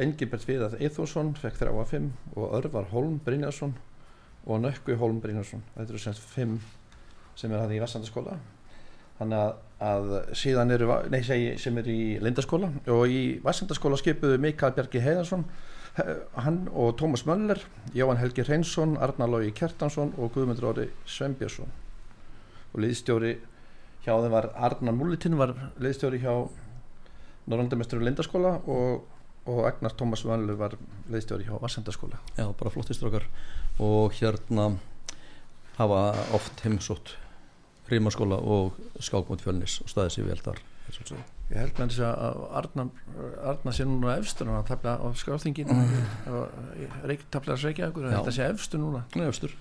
Engibert 0.00 0.48
Viðað 0.48 0.78
Eithússon 0.80 1.34
fekk 1.40 1.60
þrjá 1.60 1.76
af 1.82 1.92
fimm 1.92 2.10
og 2.34 2.56
Örvar 2.58 2.88
Holm 2.92 3.20
Brynjarsson 3.24 3.76
og 4.46 4.60
Nökkvi 4.64 4.96
Holm 5.00 5.20
Brynjarsson. 5.20 5.64
Þetta 5.76 5.92
eru 5.92 6.02
semst 6.02 6.26
fimm 6.34 6.58
sem 7.36 7.52
er 7.52 7.64
hann 7.64 7.74
í 7.76 7.80
Vessandaskóla 7.82 8.36
þannig 9.16 9.40
að, 9.40 9.54
að 9.86 10.10
síðan 10.36 10.74
eru 10.74 10.88
nei, 11.12 11.22
segi, 11.24 11.54
sem 11.60 11.76
er 11.80 11.88
í 11.88 12.00
Lindaskóla 12.22 12.70
og 12.92 13.12
í 13.12 13.22
Vessandaskóla 13.44 13.98
skipuðu 14.00 14.40
Mikael 14.42 14.74
Bjarki 14.76 15.00
Heiðarsson 15.04 15.44
hann 15.96 16.66
og 16.74 16.96
Tómas 17.00 17.24
Möller 17.26 17.60
Jóhann 17.94 18.18
Helgi 18.20 18.44
Reynsson, 18.44 18.96
Arnar 19.00 19.30
Lógi 19.32 19.52
Kjartansson 19.56 20.12
og 20.18 20.34
Guðmundur 20.34 20.70
Óri 20.70 20.88
Svembjörnsson 21.08 21.70
og 22.74 22.80
liðstjóri 22.84 23.36
hjá 24.04 24.12
þeim 24.12 24.34
var 24.34 24.50
Arnar 24.68 24.96
Múlitinn 24.96 25.38
var 25.40 25.54
liðstjóri 25.80 26.20
hjá 26.20 26.32
Norrlandamesturu 27.46 28.04
Lindaskóla 28.04 28.58
og, 28.68 29.06
og 29.48 29.62
Agnar 29.70 29.96
Tómas 29.96 30.26
Möller 30.28 30.58
var 30.60 30.76
liðstjóri 31.12 31.48
hjá 31.48 31.56
Vessandaskóla 31.62 32.20
Já, 32.36 32.50
bara 32.52 32.74
flottistrókar 32.74 33.28
og 33.80 34.12
hérna 34.20 34.74
hafa 35.78 36.02
oft 36.36 36.64
heimsótt 36.64 37.16
rímaskóla 37.88 38.36
og 38.42 38.76
skákmót 39.00 39.44
fjölnis 39.44 39.80
og 39.80 39.92
staðið 39.92 40.16
sér 40.16 40.28
vel 40.32 40.42
þar 40.44 40.64
Ég 41.46 41.60
held 41.60 41.78
með 41.78 41.92
þess 41.92 42.02
að 42.06 42.40
Arnar, 42.58 42.88
Arnar 43.52 43.74
sé 43.76 43.84
núna 43.86 44.16
efstur 44.18 44.48
hann 44.50 44.66
tafla 44.66 44.96
á 44.98 45.06
skráþingin 45.18 45.70
mm. 45.70 47.20
tafla 47.30 47.54
að 47.54 47.62
segja 47.62 47.90
ykkur 47.92 48.08
þetta 48.10 48.34
sé 48.34 48.48
efstur 48.50 48.82
núna. 48.82 49.04
Nei, 49.14 49.26
efstur, 49.28 49.54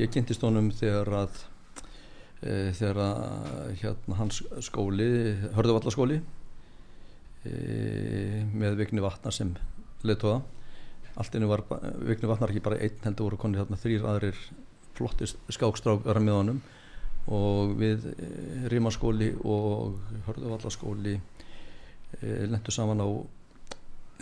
ég 0.00 0.12
kynntist 0.12 0.44
honum 0.44 0.68
þegar 0.76 1.12
að 1.22 1.40
e, 2.42 2.72
þegar 2.76 3.00
að 3.06 3.72
hérna, 3.80 4.18
hans 4.20 4.42
skóli 4.68 5.08
Hörðuvallaskóli 5.56 6.20
e, 7.48 7.54
með 8.52 8.82
Vigni 8.82 9.04
Vatnar 9.04 9.36
sem 9.36 9.54
leðtóða 10.04 10.42
allt 11.20 11.34
innu 11.36 11.48
var 11.48 11.64
Vigni 12.04 12.28
Vatnar 12.28 12.52
ekki 12.52 12.64
bara 12.64 12.80
einn 12.80 13.00
heldur 13.04 13.30
voru 13.30 13.40
konið 13.40 13.64
þarna 13.64 13.80
þrýr 13.80 14.06
aðrir 14.12 14.44
flottist 14.96 15.40
skákstrákara 15.52 16.20
með 16.20 16.38
honum 16.38 16.62
og 17.30 17.76
við 17.78 18.08
eh, 18.12 18.66
Rímaskóli 18.72 19.32
og 19.44 20.00
Hörðuvallaskóli 20.26 21.14
eh, 21.14 22.44
lendu 22.50 22.74
saman 22.74 23.02
á 23.02 23.08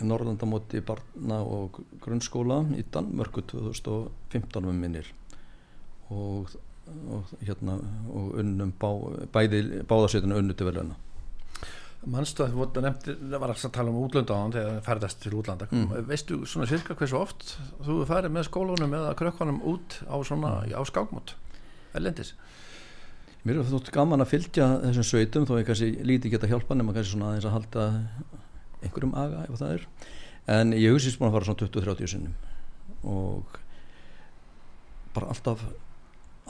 Norrlandamóti 0.01 0.81
barna 0.85 1.41
og 1.45 1.81
grunnskóla 2.01 2.63
í 2.77 2.85
Danmörku 2.93 3.43
2015 3.45 4.65
um 4.65 4.81
minnir. 4.81 5.05
Og, 6.11 6.49
og 7.07 7.29
hérna 7.45 7.77
og 8.09 8.35
unnum 8.41 8.73
bá, 8.81 8.89
bæði 9.31 9.85
báðarsveitinu 9.87 10.41
unnu 10.41 10.57
til 10.57 10.67
veluna 10.67 10.97
Mannstu 12.01 12.41
að 12.41 12.55
þú 12.55 12.81
nefndi, 12.81 13.13
það 13.29 13.41
var 13.43 13.51
að 13.53 13.73
tala 13.75 13.91
um 13.91 13.99
útlönda 14.01 14.33
á 14.33 14.41
hann 14.41 14.53
þegar 14.55 14.71
það 14.71 14.85
færðast 14.87 15.19
til 15.21 15.33
útlanda. 15.37 15.67
Mm. 15.69 15.91
veistu 16.09 16.39
svona 16.49 16.65
cirka 16.67 16.95
hversu 16.97 17.19
oft 17.19 17.45
þú 17.85 17.99
færði 18.09 18.31
með 18.33 18.47
skólunum 18.49 18.95
eða 18.97 19.11
krökkunum 19.19 19.61
út 19.69 19.99
á 20.09 20.17
svona, 20.25 20.55
á 20.65 20.81
skákmót 20.89 21.35
ellendis 21.93 22.33
Mér 23.41 23.57
er 23.57 23.65
þótt 23.65 23.89
gaman 23.93 24.21
að 24.21 24.35
fylgja 24.35 24.67
þessum 24.83 25.05
sveitum 25.07 25.45
þó 25.49 25.55
ég 25.57 25.65
kannski 25.65 25.87
líti 26.05 26.29
geta 26.29 26.49
hjálpa 26.49 26.75
nema 26.77 26.93
kannski 26.93 27.15
svona 27.15 27.31
aðeins 27.31 27.47
að 27.49 27.55
halda 27.55 27.85
einhverjum 28.85 29.15
aga 29.17 29.45
ef 29.47 29.55
það 29.57 29.71
er. 29.77 29.85
En 30.55 30.75
ég 30.77 30.93
hugsi 30.93 31.13
spún 31.13 31.29
að 31.29 31.37
fara 31.37 31.47
svona 31.47 31.61
20-30 31.63 32.11
sinnum. 32.11 32.35
Og 33.01 33.57
bara 35.15 35.31
alltaf 35.33 35.63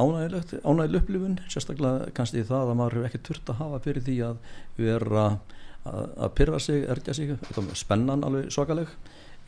ánægilegt 0.01 0.53
ánægileg 0.65 0.99
upplifun, 1.01 1.39
sérstaklega 1.51 2.11
kannski 2.17 2.43
það 2.51 2.73
að 2.73 2.77
maður 2.81 2.97
hefur 2.97 3.09
ekki 3.09 3.23
turt 3.29 3.53
að 3.53 3.61
hafa 3.61 3.81
fyrir 3.87 4.05
því 4.09 4.17
að 4.27 4.45
vera 4.81 5.25
að, 5.29 6.05
að 6.27 6.35
pyrra 6.41 6.61
sig, 6.67 6.85
ergja 6.91 7.15
sig. 7.15 7.35
Spennan 7.79 8.27
alveg 8.27 8.51
svakaleg. 8.51 8.91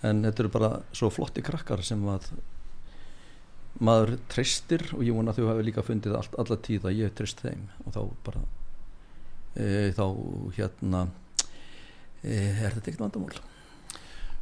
En 0.04 0.24
þetta 0.24 0.46
eru 0.46 0.56
bara 0.56 0.72
svo 0.96 1.12
flotti 1.12 1.44
krakkar 1.44 1.84
sem 1.84 2.08
að 2.12 2.32
maður 3.82 4.18
treystir 4.30 4.84
og 4.94 5.02
ég 5.06 5.16
vona 5.16 5.34
að 5.34 5.40
þú 5.40 5.48
hefur 5.50 5.68
líka 5.68 5.86
fundið 5.86 6.18
all, 6.20 6.28
alla 6.44 6.58
tíð 6.68 6.86
að 6.90 7.00
ég 7.00 7.16
treyst 7.18 7.42
þeim 7.42 7.64
og 7.86 7.96
þá 7.96 8.02
bara 8.28 8.44
e, 9.56 9.66
þá 9.98 10.06
hérna 10.60 11.02
e, 12.22 12.38
er 12.38 12.78
þetta 12.78 12.86
ekkert 12.92 13.04
vandamál 13.08 13.42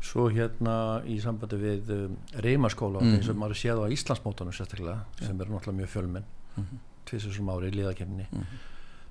Svo 0.01 0.23
hérna 0.33 0.75
í 1.05 1.19
sambandi 1.21 1.59
við 1.61 1.89
um, 1.93 2.13
reymaskóla 2.41 3.03
mm. 3.03 3.17
eins 3.19 3.27
og 3.29 3.35
maður 3.37 3.59
séð 3.59 3.83
á 3.85 3.93
Íslandsmótanum 3.93 4.55
sérstaklega 4.57 4.95
ja. 4.97 5.27
sem 5.27 5.43
eru 5.43 5.53
náttúrulega 5.53 5.77
mjög 5.77 5.91
fjölmenn 5.93 6.25
mm 6.25 6.63
-hmm. 6.63 6.79
tvisum 7.05 7.51
ári 7.53 7.69
í 7.69 7.75
liðakefni 7.75 8.25
mm 8.25 8.39
-hmm. 8.39 8.63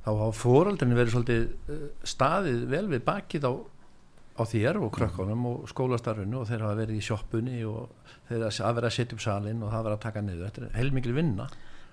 þá 0.05 0.11
hafa 0.11 0.33
fóraldinni 0.33 0.99
verið 0.99 1.13
svolítið 1.15 1.47
uh, 1.47 1.87
staðið 2.03 2.67
vel 2.75 2.87
við 2.89 3.05
bakið 3.07 3.47
á 3.47 3.53
á 4.41 4.45
þér 4.49 4.81
og 4.81 4.93
krökkunum 4.97 5.49
og 5.51 5.67
skólastarfinu 5.71 6.41
og 6.41 6.49
þeir 6.49 6.65
hafa 6.65 6.79
verið 6.79 7.01
í 7.01 7.05
sjóppunni 7.05 7.59
og 7.69 7.91
þeir 8.31 8.47
hafa 8.49 8.77
verið 8.79 8.89
að 8.89 8.97
setja 8.97 9.17
upp 9.17 9.25
salin 9.25 9.65
og 9.65 9.75
hafa 9.75 9.87
verið 9.89 9.99
að 9.99 10.07
taka 10.07 10.23
niður. 10.25 10.47
Þetta 10.49 10.67
er 10.67 10.79
heilmikil 10.79 11.17
vinna. 11.17 11.49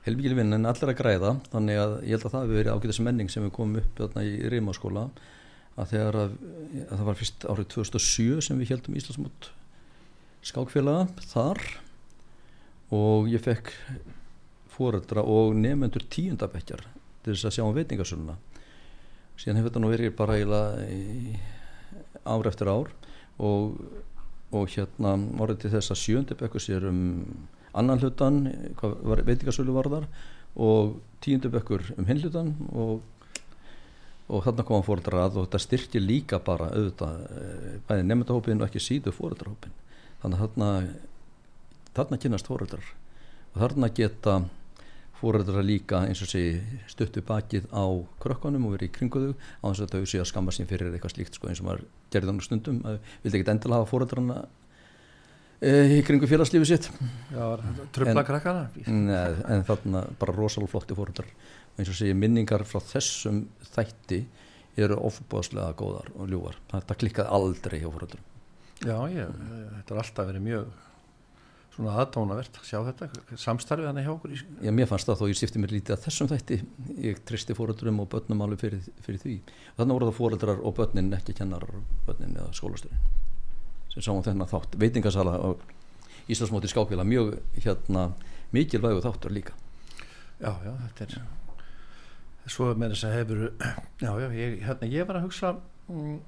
Heilmikil 0.08 0.38
vinna 0.38 0.60
en 0.60 0.70
allir 0.72 0.94
að 0.94 1.00
græða. 1.02 1.34
Þannig 1.52 1.82
að 1.84 1.96
ég 2.08 2.16
held 2.16 2.28
að 2.30 2.36
það 2.36 2.46
hefur 2.46 2.62
verið 2.62 2.78
ágæðis 2.78 3.02
menning 3.08 3.34
sem 3.34 3.48
við 3.48 3.54
komum 3.58 3.82
upp 3.82 4.00
þarna 4.00 4.24
í 4.24 4.36
Rímaskóla 4.54 5.08
að 5.78 5.92
þegar 5.94 6.20
að, 6.24 6.36
að 6.88 6.94
það 6.96 7.08
var 7.10 7.20
fyrst 7.20 7.48
árið 7.52 7.70
2007 7.76 8.46
sem 8.48 8.62
við 8.62 8.72
heldum 8.74 8.98
Íslandsmót 8.98 9.50
skákfélaga 10.48 11.26
þar 11.34 11.62
og 12.96 13.28
ég 13.30 13.44
fekk 13.44 13.74
fóreldra 14.74 15.26
og 15.26 15.56
nefnendur 15.58 16.06
tíundabekjar 16.14 16.86
til 17.26 17.34
þess 17.34 17.50
að 17.50 17.56
sjá 17.58 17.66
um 17.66 17.76
veitingarsöluna 17.76 18.38
síðan 19.38 19.60
hefur 19.60 19.70
þetta 19.70 19.84
nú 19.84 19.92
verið 19.92 20.16
bara 20.18 20.38
í 20.40 20.46
ár 22.26 22.50
eftir 22.50 22.72
ár 22.72 22.90
og, 23.38 23.78
og 24.52 24.72
hérna 24.74 25.18
orðið 25.38 25.62
til 25.64 25.74
þess 25.76 25.94
að 25.94 26.02
sjöndabekku 26.04 26.62
sér 26.64 26.88
um 26.90 27.04
annan 27.78 28.02
hlutan 28.02 28.42
veitingasölu 28.82 29.76
var 29.76 29.92
þar 29.92 30.10
og 30.58 30.98
tíundabekkur 31.22 31.94
um 31.98 32.10
hinn 32.10 32.24
hlutan 32.24 32.56
og 32.74 33.06
og 34.28 34.44
þarna 34.44 34.64
koma 34.68 34.84
fóröldrar 34.84 35.24
að 35.24 35.38
og 35.40 35.46
þetta 35.46 35.60
styrkir 35.64 36.04
líka 36.04 36.40
bara 36.44 36.68
auðvitað 36.74 37.20
eh, 37.32 37.76
bæði 37.88 38.08
nefndahópin 38.10 38.60
og 38.60 38.68
ekki 38.68 38.82
síðu 38.84 39.14
fóröldrahópin 39.16 39.76
þannig 40.24 40.42
að 40.42 40.42
þarna 40.42 40.72
þarna 41.96 42.20
kynast 42.24 42.50
fóröldrar 42.50 42.90
og 43.54 43.62
þarna 43.62 43.90
geta 43.96 44.34
fóröldra 45.18 45.64
líka 45.66 46.04
eins 46.06 46.22
og 46.22 46.30
sé 46.30 46.44
stuttu 46.92 47.24
bakið 47.26 47.68
á 47.74 47.86
krökkunum 48.22 48.68
og 48.68 48.78
verið 48.78 48.92
í 48.92 48.94
kringuðu 48.98 49.34
á 49.34 49.66
þess 49.70 49.84
að 49.86 49.96
þau 49.96 50.12
sé 50.12 50.22
að 50.22 50.30
skamma 50.32 50.54
sín 50.56 50.70
fyrir 50.70 50.94
eitthvað 50.94 51.16
slíkt 51.16 51.40
sko, 51.40 51.50
eins 51.50 51.62
og 51.64 51.70
maður 51.70 51.86
gerði 52.14 52.32
þannig 52.32 52.48
stundum 52.48 52.80
að 52.86 52.98
vildi 53.24 53.40
ekkit 53.40 53.54
endilega 53.54 53.82
hafa 53.82 53.92
fóröldrana 53.92 54.40
e, 55.60 55.72
í 55.98 56.02
kringu 56.06 56.30
félagslífi 56.30 56.70
sitt. 56.70 56.90
Tröfla 57.98 58.26
krakkana? 58.28 58.68
Neð, 58.86 59.42
En 59.50 59.66
þarna 59.68 60.04
bara 60.20 60.38
rosalega 60.38 60.74
flotti 60.76 60.98
fóröldrar 60.98 61.32
eins 61.78 61.92
og 61.92 61.98
sé 61.98 62.14
minningar 62.18 62.66
frá 62.68 62.82
þessum 62.82 63.46
þætti 63.74 64.24
eru 64.78 64.98
ofbáslega 65.08 65.74
góðar 65.78 66.10
og 66.16 66.30
ljúvar 66.30 66.58
þetta 66.72 66.98
klikkaði 67.02 67.38
aldrei 67.38 67.80
hjá 67.82 67.90
fóröldrum 67.90 68.26
Já, 68.86 68.98
ég, 69.10 69.32
þetta 69.74 69.96
er 69.96 70.02
alltaf 70.04 70.28
verið 70.30 70.44
mjög 70.46 70.68
svona 71.78 71.94
aðdónavert 72.02 72.58
að 72.58 72.66
sjá 72.66 72.80
þetta 72.88 73.38
samstarfið 73.38 73.88
hann 73.92 74.02
hjá 74.02 74.10
okkur 74.16 74.34
í... 74.34 74.40
Já, 74.66 74.72
mér 74.74 74.90
fannst 74.90 75.10
það 75.10 75.20
þó 75.20 75.28
ég 75.30 75.38
stifti 75.38 75.62
mér 75.62 75.76
lítið 75.76 75.94
að 75.94 76.04
þessum 76.08 76.30
þætti. 76.32 76.58
Ég 77.06 77.22
tristi 77.30 77.56
fóröldurum 77.58 78.02
og 78.02 78.10
börnum 78.12 78.42
alveg 78.46 78.64
fyrir, 78.64 78.88
fyrir 79.06 79.22
því. 79.22 79.36
Og 79.76 79.80
þannig 79.82 80.00
voru 80.00 80.10
það 80.10 80.18
fóröldrar 80.18 80.64
og 80.66 80.76
börnin 80.80 81.14
ekki 81.20 81.38
kennar 81.38 81.68
börnin 82.08 82.34
eða 82.34 82.50
skólasturinn 82.58 83.06
sem 83.94 84.06
sáum 84.06 84.24
þennan 84.26 84.50
þátt. 84.50 84.78
Veitingasala 84.82 85.38
og 85.48 85.62
Íslandsmóti 86.28 86.70
skákvila 86.70 87.06
mjög 87.08 87.38
hérna 87.64 88.10
mikilvægu 88.54 89.04
þáttur 89.06 89.34
líka. 89.34 89.54
Já, 90.42 90.52
já, 90.66 90.74
þetta 90.98 91.08
er 91.08 92.52
svo 92.52 92.72
með 92.74 92.94
þess 92.96 93.08
að 93.08 93.16
hefur 93.18 93.40
já, 94.02 94.12
já, 94.12 94.28
ég, 94.36 94.58
hérna, 94.66 94.90
ég 94.92 95.08
var 95.08 95.20
að 95.20 95.26
hugsa 95.28 95.54
mm, 95.90 96.20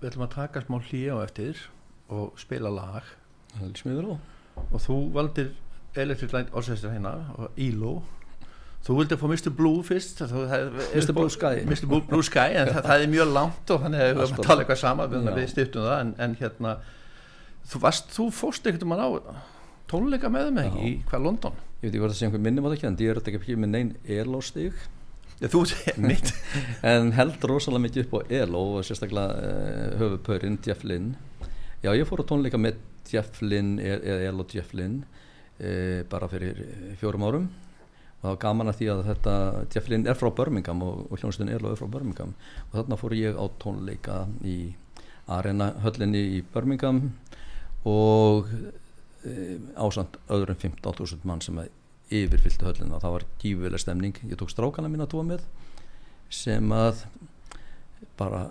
við 0.00 0.10
ætlum 0.10 0.26
að 0.26 0.36
taka 0.36 0.62
smá 0.66 0.78
hlýja 0.90 1.16
á 1.18 1.24
eftir 1.24 1.64
og 2.12 2.38
spila 2.40 2.72
lag. 2.72 3.10
Það 3.56 3.66
er 3.68 3.80
smiður 3.80 4.12
á 4.12 4.31
og 4.56 4.80
þú 4.82 4.98
valdir 5.14 5.52
Electric 5.98 6.32
Light 6.32 6.52
Orchestra 6.56 6.92
hérna 6.92 7.14
og 7.36 7.60
ELO 7.60 7.94
þú 8.82 8.96
vildi 8.98 9.16
að 9.16 9.22
fá 9.22 9.26
Mr. 9.28 9.52
Blue 9.54 9.82
fyrst 9.86 10.22
Mr. 10.24 11.12
Blue 11.14 11.30
Sky 11.30 11.62
Mr. 11.68 11.86
Blue 11.86 12.26
Sky 12.26 12.56
en 12.58 12.72
það, 12.72 12.80
það 12.88 13.04
er 13.04 13.12
mjög 13.12 13.34
langt 13.36 13.74
og 13.74 13.84
þannig 13.84 14.02
að 14.02 14.08
við 14.08 14.22
höfum 14.22 14.40
að 14.40 14.48
tala 14.48 14.64
eitthvað 14.64 14.80
sama 14.82 15.08
við, 15.12 15.28
við 15.36 15.50
styrtum 15.52 15.86
það 15.86 15.98
en, 15.98 16.14
en 16.26 16.38
hérna 16.40 16.76
þú, 17.68 17.82
varst, 17.84 18.10
þú 18.16 18.28
fórst 18.34 18.66
ekkert 18.66 18.86
um 18.86 18.96
hann 18.96 19.04
á 19.06 19.10
tónleika 19.92 20.32
með 20.32 20.56
Já. 20.56 20.72
í 20.80 20.94
hvað 21.10 21.28
London 21.28 21.60
ég 21.82 21.84
veit 21.84 21.92
ekki 21.92 22.02
hvað 22.02 22.12
það 22.12 22.18
sé 22.18 22.26
einhver 22.28 22.44
minnum 22.46 22.66
á 22.66 22.68
það 22.70 22.76
ekki 22.78 22.88
en 22.88 22.98
ég 23.02 23.12
er 23.12 23.20
þetta 23.20 23.38
ekki 23.38 23.58
með 23.58 23.72
neinn 23.76 23.94
elóstig 24.18 24.82
Já, 25.42 25.48
þú 25.50 25.64
segir 25.70 25.98
mitt 26.10 26.32
en 26.86 27.12
held 27.16 27.46
rosalega 27.50 27.86
mikið 27.86 28.06
upp 28.06 28.16
á 28.18 28.20
eló 28.42 28.62
og 28.78 28.86
sérstaklega 28.86 29.26
uh, 29.34 29.98
höfupörinn 30.00 30.58
Jeff 30.66 30.86
Lynn 30.86 31.12
já 31.82 31.90
ég 31.92 32.06
fór 32.08 32.22
á 32.22 32.30
tónleika 32.30 32.60
með 32.62 32.78
Jeff 33.10 33.42
Lynn 33.42 33.78
e- 33.80 33.98
eða 33.98 34.30
eló 34.30 34.46
Jeff 34.50 34.72
Lynn 34.76 35.02
uh, 35.02 36.02
bara 36.10 36.28
fyrir 36.30 36.62
eh, 36.64 36.94
fjórum 37.00 37.26
árum. 37.28 37.48
Og 38.22 38.28
það 38.28 38.30
var 38.30 38.40
gaman 38.44 38.70
að 38.70 38.78
því 38.78 38.88
að 38.92 39.02
þetta 39.08 39.34
Jeff 39.74 39.90
Lynn 39.90 40.06
er 40.06 40.18
frá 40.18 40.30
Birmingham 40.38 40.84
og, 40.86 41.00
og 41.10 41.18
hljónstun 41.18 41.50
eló 41.50 41.72
er 41.72 41.80
frá 41.80 41.90
Birmingham. 41.90 42.36
Og 42.70 42.78
þarna 42.78 42.98
fór 43.00 43.16
ég 43.18 43.34
á 43.34 43.44
tónleika 43.62 44.22
í 44.46 44.56
arena 45.30 45.72
höllinni 45.82 46.22
í 46.36 46.40
Birmingham 46.54 47.02
og 47.88 48.50
e, 49.26 49.58
ásand 49.74 50.18
öðrum 50.30 50.58
15.000 50.58 51.26
mann 51.26 51.42
sem 51.42 51.58
að 51.58 51.70
yfirfylltu 52.12 52.68
höllina. 52.68 53.00
Það 53.02 53.16
var 53.16 53.26
gífulega 53.42 53.82
stemning. 53.82 54.22
Ég 54.30 54.38
tók 54.38 54.52
strákana 54.54 54.90
mín 54.92 55.02
að 55.02 55.14
tóa 55.16 55.26
með 55.26 55.46
sem 56.32 56.72
að 56.74 57.04
bara 58.18 58.46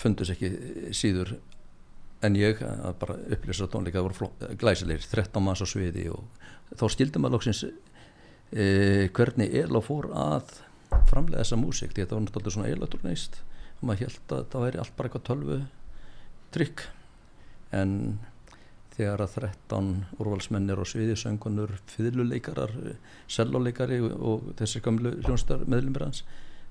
fundus 0.00 0.30
ekki 0.32 0.50
síður 0.96 1.36
en 2.26 2.38
ég 2.38 2.60
að 2.66 2.94
bara 3.00 3.16
upplýsa 3.36 3.68
tónleika 3.72 4.00
það 4.00 4.06
voru 4.08 4.18
fló- 4.20 4.54
glæsilegir, 4.60 5.08
13 5.12 5.44
manns 5.44 5.62
á 5.62 5.66
sviði 5.68 6.06
og 6.12 6.24
þá 6.76 6.86
skildi 6.92 7.22
maður 7.22 7.36
lóksins 7.38 7.64
e, 7.66 9.08
hvernig 9.16 9.54
Elo 9.62 9.82
fór 9.84 10.10
að 10.12 10.54
framlega 11.10 11.42
þessa 11.42 11.58
músík 11.60 11.92
því 11.94 12.04
þetta 12.04 12.16
var 12.18 12.24
náttúrulega 12.26 12.54
svona 12.56 12.72
elektronist 12.72 13.40
og 13.80 13.84
maður 13.90 14.06
held 14.06 14.36
að 14.36 14.46
það 14.52 14.64
væri 14.66 14.82
allt 14.82 14.96
bara 14.96 15.10
eitthvað 15.10 15.28
tölvu 15.30 15.58
trygg 16.56 16.86
en 17.76 17.92
þegar 18.96 19.26
að 19.26 19.34
13 19.42 19.88
úrvalsmennir 20.22 20.80
og 20.80 20.88
sviðisöngunur, 20.88 21.74
fiðluleikarar 21.92 22.72
selloleikari 23.28 24.00
og 24.06 24.52
þessi 24.56 24.80
gamlu 24.84 25.12
hljónstar 25.26 25.66
meðlumir 25.68 26.06
hans 26.06 26.22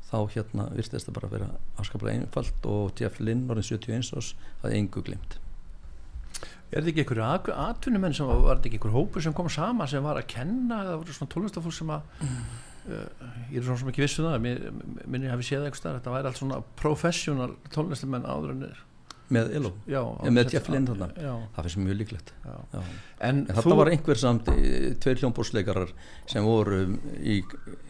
þá 0.09 0.17
hérna 0.33 0.67
virtist 0.73 1.09
það 1.09 1.17
bara 1.19 1.29
að 1.29 1.35
vera 1.37 1.49
afskaplega 1.81 2.21
einfalt 2.23 2.69
og 2.69 3.01
Jeff 3.01 3.21
Lynn 3.21 3.45
orðin 3.49 3.67
71 3.67 4.13
ás 4.17 4.33
það 4.63 4.77
engu 4.79 5.03
glimt 5.05 5.37
Er 6.75 6.83
þetta 6.83 6.91
ekki 6.91 7.03
einhverju 7.05 7.53
atvinnumenn 7.55 8.15
sem 8.17 8.27
var, 8.27 8.41
var 8.43 8.57
þetta 8.59 8.67
ekki 8.69 8.79
einhver 8.81 8.95
hópur 8.97 9.23
sem 9.23 9.35
kom 9.35 9.47
sama 9.53 9.85
sem 9.87 10.03
var 10.03 10.17
að 10.19 10.25
kenna? 10.33 10.81
Eða 10.83 10.97
voru 10.99 11.13
svona 11.15 11.31
tólestafólk 11.31 11.75
sem 11.77 11.93
að 11.95 12.01
uh, 12.19 13.29
ég 13.53 13.61
er 13.61 13.63
svona 13.69 13.79
sem 13.79 13.91
ekki 13.93 14.03
vissu 14.03 14.25
það 14.25 14.41
mér, 14.43 14.59
minni 15.07 15.31
hafi 15.31 15.47
séð 15.47 15.69
eitthvað 15.69 15.95
þetta 16.01 16.15
væri 16.17 16.29
allt 16.31 16.41
svona 16.41 16.59
professional 16.81 17.55
tónlistamenn 17.71 18.27
áður 18.27 18.51
en 18.57 18.67
er. 18.67 18.83
Með 19.33 19.55
Elo, 19.57 19.71
já, 19.89 20.01
með 20.29 20.51
Jeff 20.53 20.67
já, 20.69 21.31
það 21.55 21.65
finnst 21.65 21.79
mjög 21.81 21.95
líklegt. 21.97 22.27
Já. 22.43 22.51
Já. 22.75 22.81
En, 23.25 23.39
en 23.39 23.39
þetta 23.57 23.77
var 23.79 23.89
einhver 23.89 24.19
samt 24.21 24.51
eh, 24.53 24.91
tveir 25.01 25.23
hljómbúrsleikarar 25.23 25.95
sem 26.29 26.45
voru 26.45 26.83
í, 27.17 27.39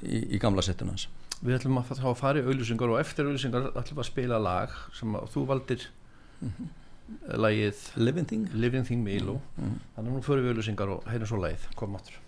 í, 0.06 0.22
í 0.38 0.40
gamla 0.40 0.64
settun 0.64 0.94
hans. 0.94 1.10
Við 1.42 1.58
ætlum 1.58 1.82
að 1.82 1.92
fara 2.22 2.40
í 2.40 2.46
auðlýsingar 2.46 2.94
og 2.94 3.02
eftir 3.02 3.28
auðlýsingar 3.28 3.68
ætlum 3.74 3.98
við 3.98 4.06
að 4.06 4.12
spila 4.14 4.40
lag 4.40 4.80
sem 4.96 5.18
að 5.20 5.28
þú 5.36 5.48
valdir 5.52 5.90
Mhm. 6.46 6.66
Lagið 7.38 7.82
Living 8.02 8.30
Thing. 8.30 8.46
Living 8.54 8.86
Thing 8.88 9.06
með 9.06 9.22
Ilo. 9.22 9.40
Mm. 9.60 9.80
þannig 9.96 10.12
að 10.12 10.14
nú 10.16 10.24
förum 10.26 10.48
við 10.48 10.56
auðlýsingar 10.56 10.94
og 10.96 11.10
heyrum 11.12 11.32
svo 11.32 11.42
lagið. 11.42 11.68
Komum 11.80 12.00
áttur 12.02 12.22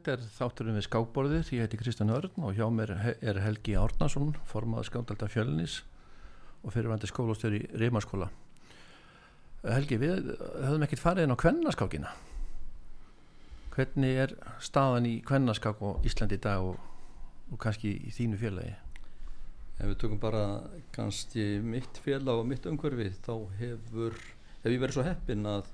þetta 0.00 0.14
er 0.16 0.28
þátturinn 0.32 0.76
við 0.78 0.84
skákborðið, 0.86 1.48
ég 1.52 1.66
heiti 1.66 1.78
Kristján 1.80 2.12
Örn 2.14 2.44
og 2.46 2.54
hjá 2.56 2.64
mér 2.72 2.92
er 3.20 3.38
Helgi 3.44 3.74
Árnason, 3.76 4.30
formað 4.48 4.86
skándalda 4.88 5.26
fjölnis 5.28 5.82
og 6.64 6.72
fyrirvændi 6.72 7.08
skólastjóri 7.10 7.60
í 7.60 7.80
Rímaskóla. 7.82 8.30
Helgi, 9.60 9.98
við 10.00 10.30
höfum 10.64 10.86
ekkert 10.86 11.02
farið 11.02 11.26
inn 11.26 11.36
á 11.36 11.42
kvennaskákina. 11.42 12.12
Hvernig 13.74 14.22
er 14.24 14.32
staðan 14.64 15.08
í 15.10 15.18
kvennaskák 15.26 15.82
og 15.84 16.06
Íslandi 16.08 16.38
í 16.40 16.44
dag 16.48 16.64
og, 16.64 16.80
og 17.52 17.60
kannski 17.60 17.92
í 18.00 18.14
þínu 18.16 18.40
félagi? 18.40 18.72
Ef 19.80 19.84
við 19.84 19.98
tökum 20.00 20.22
bara 20.22 20.46
kannski 20.96 21.60
mitt 21.60 22.00
félag 22.00 22.40
og 22.40 22.48
mitt 22.48 22.64
umhverfið 22.68 23.20
þá 23.26 23.34
hefur, 23.60 24.16
hef 24.64 24.72
ég 24.72 24.80
verið 24.80 24.96
svo 24.96 25.04
heppin 25.04 25.44
að 25.52 25.68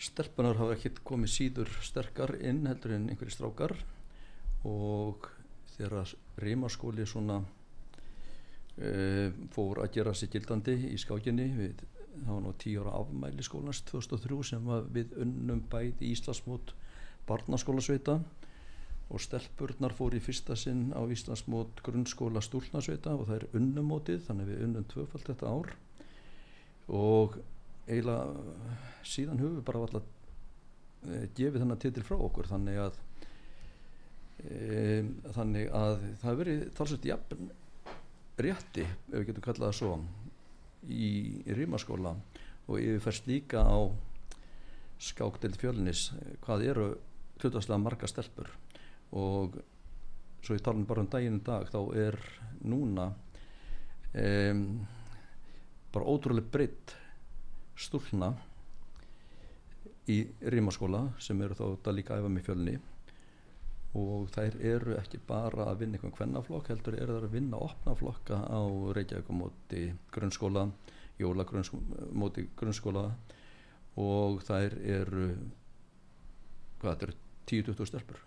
stelpunar 0.00 0.56
hafa 0.56 0.76
ekkert 0.76 1.02
komið 1.04 1.32
síður 1.34 1.70
sterkar 1.84 2.32
inn 2.40 2.64
heldur 2.68 2.96
en 2.96 3.08
einhverjir 3.12 3.36
strákar 3.36 3.74
og 4.68 5.28
þegar 5.74 6.14
reymaskóli 6.40 7.06
svona 7.08 7.40
uh, 7.44 9.28
fór 9.54 9.82
að 9.84 9.94
gera 9.98 10.14
sér 10.16 10.32
gildandi 10.32 10.76
í 10.90 10.96
skákinni 11.00 11.48
við, 11.56 11.84
það 12.24 12.32
var 12.32 12.44
nú 12.46 12.54
tíu 12.60 12.84
ára 12.84 12.96
afmæli 13.00 13.44
skólans 13.44 13.82
2003 13.92 14.40
sem 14.52 14.72
við 14.94 15.16
unnum 15.20 15.64
bæði 15.72 16.08
í 16.08 16.14
Íslandsmót 16.14 16.74
barnaskólasveita 17.28 18.18
og 19.10 19.22
stelpurnar 19.22 19.92
fór 19.96 20.14
í 20.16 20.22
fyrsta 20.22 20.56
sinn 20.58 20.90
á 20.94 21.02
Íslandsmót 21.02 21.82
grunnskóla 21.84 22.42
stúlnasveita 22.44 23.16
og 23.18 23.26
það 23.28 23.36
er 23.40 23.46
unnumótið 23.58 24.26
þannig 24.28 24.52
við 24.52 24.66
unnum 24.66 24.90
tvöfald 24.90 25.26
þetta 25.26 25.50
ár. 25.50 25.72
Og 26.90 27.40
eiginlega 27.90 28.66
síðan 29.06 29.40
höfum 29.42 29.58
við 29.58 29.66
bara 29.68 29.84
alltaf 29.86 30.08
e, 31.06 31.22
gefið 31.36 31.62
þennan 31.62 31.82
titil 31.82 32.06
frá 32.06 32.16
okkur 32.18 32.50
þannig 32.50 32.80
að 32.84 33.00
e, 34.44 35.02
þannig 35.36 35.70
að 35.70 35.96
það 35.98 36.28
hefur 36.28 36.40
verið 36.42 36.62
talsett 36.78 37.10
jafn 37.10 37.50
rétti 38.40 38.86
ef 38.86 39.16
við 39.18 39.26
getum 39.30 39.46
kallað 39.46 39.68
það 39.68 39.78
svo 39.80 39.92
í, 40.88 41.10
í 41.44 41.56
rímaskóla 41.58 42.14
og 42.70 42.78
yfirferst 42.78 43.28
líka 43.28 43.64
á 43.66 43.90
skákdelt 45.00 45.58
fjölnis 45.60 46.10
hvað 46.44 46.66
eru 46.70 46.86
hlutastlega 47.40 47.80
marga 47.80 48.08
stelpur. 48.10 48.50
Og 49.16 49.56
svo 50.44 50.56
ég 50.56 50.64
tala 50.64 50.86
bara 50.88 51.04
um 51.04 51.10
daginn 51.10 51.40
dag 51.44 51.68
þá 51.72 51.80
er 51.98 52.18
núna 52.60 53.10
um, 54.14 54.64
bara 55.92 56.08
ótrúlega 56.12 56.52
breytt 56.52 56.94
stúlna 57.80 58.30
í 60.10 60.22
rímaskóla 60.52 61.06
sem 61.22 61.40
eru 61.42 61.56
þá 61.58 61.92
líka 61.94 62.18
æfa 62.18 62.30
með 62.32 62.48
fjölni. 62.48 62.78
Og 63.98 64.28
þær 64.30 64.56
eru 64.62 64.94
ekki 65.00 65.18
bara 65.26 65.66
að 65.70 65.82
vinna 65.82 65.98
einhvern 65.98 66.14
hvennaflokk 66.18 66.70
heldur 66.70 66.94
eru 66.94 67.16
þær 67.16 67.26
að 67.26 67.34
vinna 67.34 67.58
opnaflokka 67.58 68.38
á 68.46 68.60
Reykjavík 68.94 69.32
móti 69.34 69.88
grunnskóla 70.14 70.68
jóla 71.20 71.46
móti 72.12 72.48
grunnskóla. 72.56 73.10
Og 74.00 74.42
þær 74.46 74.76
eru 74.78 75.26
hvað 76.80 76.92
þetta 76.92 77.08
eru 77.08 77.16
10-20 77.50 77.90
stelpur. 77.90 78.22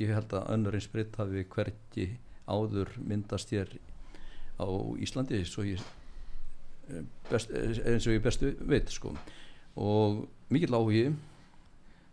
Ég 0.00 0.12
held 0.14 0.34
að 0.34 0.50
önnur 0.54 0.76
eins 0.76 0.88
breytt 0.90 1.16
hafi 1.20 1.44
hverki 1.54 2.06
áður 2.50 2.90
myndast 2.98 3.52
hér 3.54 3.70
á 4.58 4.66
Íslandi 5.00 5.44
svo 5.46 5.64
ég 5.64 5.80
best, 7.30 7.52
eins 7.52 8.06
og 8.06 8.16
ég 8.16 8.24
bestu 8.24 8.52
veit 8.60 8.90
sko. 8.92 9.14
og 9.76 10.26
mikill 10.50 10.76
áhugi 10.76 11.10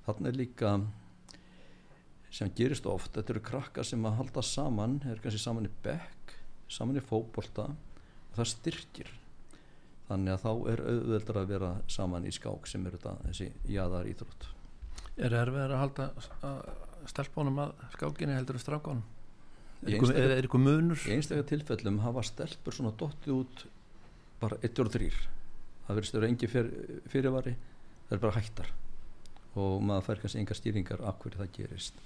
þarna 0.08 0.32
er 0.32 0.40
líka 0.40 0.74
sem 2.32 2.52
gerist 2.56 2.86
oft, 2.86 3.14
þetta 3.16 3.34
eru 3.34 3.44
krakkar 3.44 3.88
sem 3.88 4.04
að 4.06 4.20
halda 4.20 4.44
saman, 4.44 5.00
er 5.08 5.22
kannski 5.24 5.42
saman 5.42 5.70
í 5.70 5.72
bekk 5.84 6.36
saman 6.70 7.00
í 7.00 7.04
fókbólta 7.04 7.70
og 7.72 8.36
það 8.36 8.52
styrkir 8.52 9.14
þannig 10.08 10.36
að 10.36 10.44
þá 10.44 10.52
er 10.74 10.84
auðveldur 10.92 11.42
að 11.42 11.50
vera 11.56 11.72
saman 11.92 12.28
í 12.28 12.36
skák 12.36 12.68
sem 12.70 12.86
eru 12.88 13.00
þetta 13.00 13.18
þessi 13.26 13.50
jáðar 13.72 14.12
íþrótt 14.12 14.54
Er 15.18 15.34
erfið 15.34 15.64
að 15.74 15.80
halda 15.82 16.06
stelpunum 17.10 17.64
að 17.64 17.72
skákinni 17.96 18.36
heldur 18.38 18.60
strákonum? 18.62 19.02
Er 19.86 20.34
eitthvað 20.36 20.62
munur? 20.62 21.00
Í 21.10 21.16
einstaklega 21.16 21.48
tilfellum 21.52 22.00
hafa 22.04 22.24
stelpur 22.26 22.76
svona 22.76 22.94
dottið 22.98 23.34
út 23.34 23.64
bara 24.42 24.60
1 24.66 24.82
og 24.84 24.92
3 24.94 25.10
það 25.88 26.02
að 26.02 26.18
vera 26.18 26.30
engi 26.30 26.50
fyr, 26.52 26.72
fyrirvari 27.08 27.54
það 28.08 28.18
er 28.18 28.24
bara 28.24 28.40
hættar. 28.40 28.72
Og 29.58 29.78
maður 29.82 30.08
fær 30.08 30.24
kannski 30.24 30.42
enga 30.42 30.58
stýringar 30.58 31.04
af 31.08 31.22
hverju 31.22 31.40
það 31.40 31.54
gerist. 31.56 32.02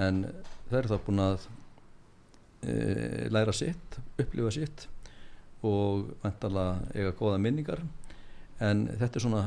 En 0.00 0.24
það 0.70 0.78
er 0.78 0.88
það 0.92 1.02
búin 1.06 1.22
að 1.22 1.48
e, 2.64 2.76
læra 3.32 3.54
sitt, 3.54 3.98
upplifa 4.16 4.54
sitt 4.54 4.86
og 5.62 6.08
vantala 6.24 6.66
eiga 6.94 7.12
góða 7.18 7.38
minningar. 7.42 7.84
En 8.62 8.86
þetta 8.88 9.20
er 9.20 9.26
svona 9.26 9.44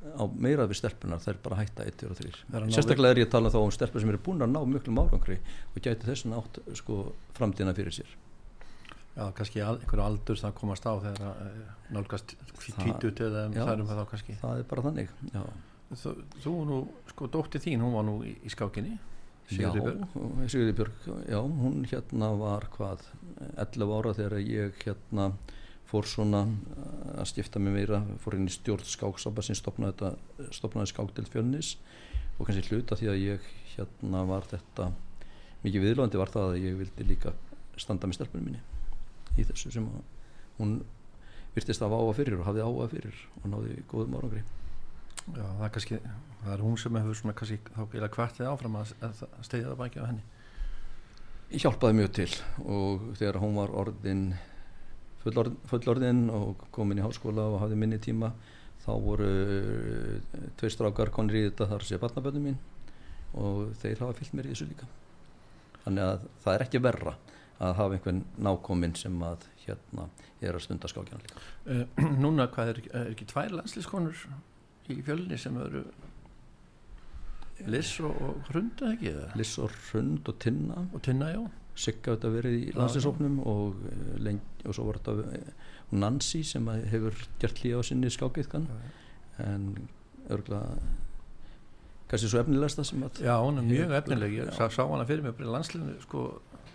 á 0.00 0.24
meira 0.32 0.64
við 0.68 0.80
stelpunar 0.80 1.20
það 1.20 1.34
er 1.34 1.38
bara 1.44 1.58
hætta 1.60 1.84
1 1.84 2.04
og 2.08 2.16
3 2.16 2.70
sérstaklega 2.72 3.12
er 3.12 3.20
ég 3.20 3.28
að 3.28 3.34
tala 3.34 3.52
þá 3.52 3.58
um 3.60 3.72
stelpur 3.74 4.00
sem 4.00 4.12
eru 4.12 4.20
búin 4.24 4.40
að 4.40 4.54
ná 4.54 4.60
mjög 4.64 4.88
málangri 4.96 5.36
og 5.74 5.76
gæti 5.84 6.08
þessan 6.08 6.36
átt 6.38 6.60
sko 6.78 7.02
framtíðina 7.36 7.74
fyrir 7.76 7.98
sér 7.98 8.14
Já, 9.16 9.24
kannski 9.36 9.62
einhverju 9.64 10.04
aldur 10.04 10.38
það 10.38 10.56
komast 10.60 10.86
á 10.86 10.92
þegar 11.02 11.22
uh, 11.28 11.62
nálgast 11.90 12.36
tvítut 12.60 13.22
eða 13.26 13.48
um 13.50 13.86
það 13.88 13.98
þá 13.98 14.04
kannski. 14.12 14.36
Það 14.40 14.62
er 14.62 14.68
bara 14.70 14.86
þannig 14.86 15.14
Þú, 15.90 16.10
þú 16.44 16.52
nú, 16.68 16.76
sko, 17.10 17.26
dótti 17.34 17.58
þín, 17.58 17.82
hún 17.82 17.96
var 17.96 18.04
nú 18.06 18.20
í, 18.22 18.36
í 18.46 18.52
skákinni 18.52 18.92
Sigurði 19.50 20.46
Sigurði 20.46 20.74
Björg, 20.78 21.08
já, 21.26 21.38
hún 21.40 21.80
hérna 21.90 22.28
var 22.38 22.68
hvað 22.76 23.02
11 23.58 23.94
ára 23.96 24.14
þegar 24.14 24.36
ég 24.44 24.78
hérna 24.84 25.32
fór 25.90 26.06
svona 26.06 26.44
að 27.18 27.26
stifta 27.32 27.58
mig 27.62 27.74
meira, 27.74 28.04
fór 28.22 28.38
inn 28.38 28.46
í 28.46 28.54
stjórn 28.54 28.86
skáksápa 28.86 29.42
sem 29.42 29.58
stopnaði, 29.58 30.12
stopnaði 30.54 30.92
skákdelt 30.92 31.32
fjölnis. 31.32 31.74
Og 32.38 32.46
kannski 32.46 32.70
hluta 32.70 32.96
því 32.96 33.10
að 33.10 33.22
ég 33.24 33.52
hérna 33.74 34.22
var 34.30 34.46
þetta 34.48 34.92
mikið 35.64 35.88
viðlóðandi 35.88 36.22
var 36.22 36.32
það 36.32 36.52
að 36.52 36.68
ég 36.68 36.78
vildi 36.84 37.10
líka 37.10 37.34
standa 37.80 38.08
með 38.08 38.20
stelpunum 38.20 38.52
minni 38.52 38.69
í 39.40 39.46
þessu 39.48 39.72
sem 39.74 39.86
hún 40.60 40.80
virtist 41.54 41.82
að 41.82 41.96
áa 41.96 42.16
fyrir 42.16 42.38
og 42.38 42.48
hafði 42.48 42.66
áa 42.66 42.88
fyrir 42.90 43.22
og 43.40 43.46
náði 43.50 43.78
góðum 43.90 44.18
árangri. 44.20 44.42
Já, 45.30 45.44
það 45.44 45.64
er 45.66 45.72
kannski, 45.74 45.98
það 46.42 46.52
er 46.54 46.62
hún 46.64 46.78
sem 46.80 47.00
hefur 47.00 47.18
svona 47.18 47.36
kannski 47.38 47.58
þá 47.74 47.80
gila 47.94 48.12
kvartið 48.14 48.50
áfram 48.50 48.78
að, 48.80 48.94
að 49.06 49.24
stegja 49.46 49.72
það 49.72 49.80
bækja 49.82 50.04
á 50.06 50.08
henni. 50.10 50.24
Ég 51.50 51.64
hjálpaði 51.64 51.98
mjög 51.98 52.12
til 52.14 52.30
og 52.62 53.08
þegar 53.18 53.40
hún 53.42 53.58
var 53.58 53.74
orðin 53.82 54.24
fullorðin 55.20 56.28
og 56.32 56.62
komin 56.72 57.00
í 57.00 57.04
háskóla 57.04 57.48
og 57.50 57.60
hafði 57.64 57.78
minni 57.80 57.98
tíma 58.00 58.30
þá 58.80 58.92
voru 59.02 59.28
eh, 59.28 60.44
tveir 60.56 60.72
strákar 60.72 61.10
konir 61.12 61.36
í 61.36 61.42
þetta 61.48 61.68
þar 61.74 61.84
sé 61.84 61.98
barnaböndum 62.00 62.46
mín 62.48 62.60
og 63.36 63.74
þeir 63.82 64.00
hafa 64.00 64.16
fyllt 64.16 64.38
mér 64.38 64.48
í 64.48 64.54
þessu 64.54 64.70
líka. 64.70 64.88
Þannig 65.84 66.06
að 66.06 66.24
það 66.44 66.54
er 66.54 66.64
ekki 66.64 66.82
verra 66.86 67.16
að 67.60 67.74
hafa 67.76 67.96
einhvern 67.96 68.22
nákominn 68.40 68.96
sem 68.96 69.16
að 69.24 69.46
hérna 69.64 70.06
er 70.40 70.56
að 70.56 70.64
stunda 70.64 70.88
skákjana 70.88 71.20
líka. 71.24 71.42
Uh, 71.66 71.82
Núna 72.24 72.48
hvað 72.52 72.74
er, 72.74 72.82
er 72.96 73.10
ekki 73.12 73.28
tvær 73.30 73.52
landslískonur 73.58 74.24
í 74.90 75.00
fjölni 75.06 75.38
sem 75.38 75.58
eru 75.60 75.84
Liss 77.68 77.98
og, 78.00 78.16
og 78.24 78.46
Hrund 78.48 78.80
eða 78.80 78.94
ekki? 78.94 79.10
Liss 79.36 79.58
og 79.60 79.74
Hrund 79.90 80.28
og 80.30 80.38
Tinna. 80.40 80.86
Og 80.96 81.02
Tinna, 81.04 81.28
já. 81.34 81.42
Sigga 81.80 82.14
þetta 82.14 82.30
verið 82.32 82.56
í 82.56 82.72
landslísóknum 82.76 83.36
og, 83.48 83.84
eh, 83.92 84.38
og 84.64 84.74
svo 84.76 84.86
var 84.88 84.98
þetta 85.00 85.36
eh, 85.36 85.52
Nancy 85.96 86.42
sem 86.46 86.66
hefur 86.90 87.16
gert 87.42 87.60
hlýja 87.62 87.80
á 87.80 87.82
sinni 87.86 88.10
skákeiðkan 88.12 88.66
en 89.40 89.70
örgulega 90.30 90.76
kannski 92.10 92.30
svo 92.30 92.42
efnilegsta 92.42 92.84
sem 92.86 93.04
að 93.06 93.22
Já, 93.24 93.34
hún 93.38 93.62
er 93.62 93.66
mjög 93.68 93.94
efnileg, 94.00 94.36
ég 94.40 94.52
sá, 94.56 94.66
sá 94.72 94.82
hana 94.82 95.06
fyrir 95.08 95.24
mig 95.24 95.36
bara 95.38 95.48
í 95.48 95.54
landslíðinu 95.54 95.96
sko 96.04 96.24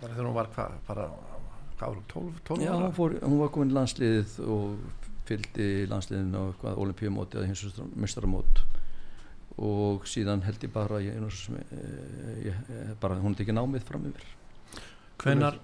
bara 0.00 0.12
þegar 0.12 0.28
hún 0.28 0.36
var 0.36 0.52
hvað, 0.54 0.78
bara 0.86 1.08
hvað 1.76 1.88
var 1.88 1.98
hún, 1.98 2.06
12, 2.12 2.40
12 2.50 2.64
Já, 2.64 2.72
hún, 2.74 2.94
fór, 2.96 3.18
hún 3.22 3.42
var 3.42 3.52
komin 3.54 3.72
í 3.72 3.76
landsliðið 3.76 4.38
og 4.56 5.04
fylgdi 5.26 5.68
landsliðinu 5.90 6.40
á 6.40 6.44
eitthvað 6.50 6.80
olimpíumóti 6.84 7.38
eða 7.40 7.50
hins 7.50 7.64
og 7.66 7.94
mistaramót 7.98 8.64
og 9.56 10.04
síðan 10.08 10.44
held 10.44 10.64
ég 10.66 10.72
bara 10.72 11.00
ég, 11.00 11.16
ég, 11.16 12.50
ég, 12.50 12.90
bara 13.00 13.16
hún 13.22 13.36
ekki 13.36 13.54
námið 13.56 13.86
fram 13.88 14.04
yfir. 14.10 14.26
Hvenar 15.22 15.56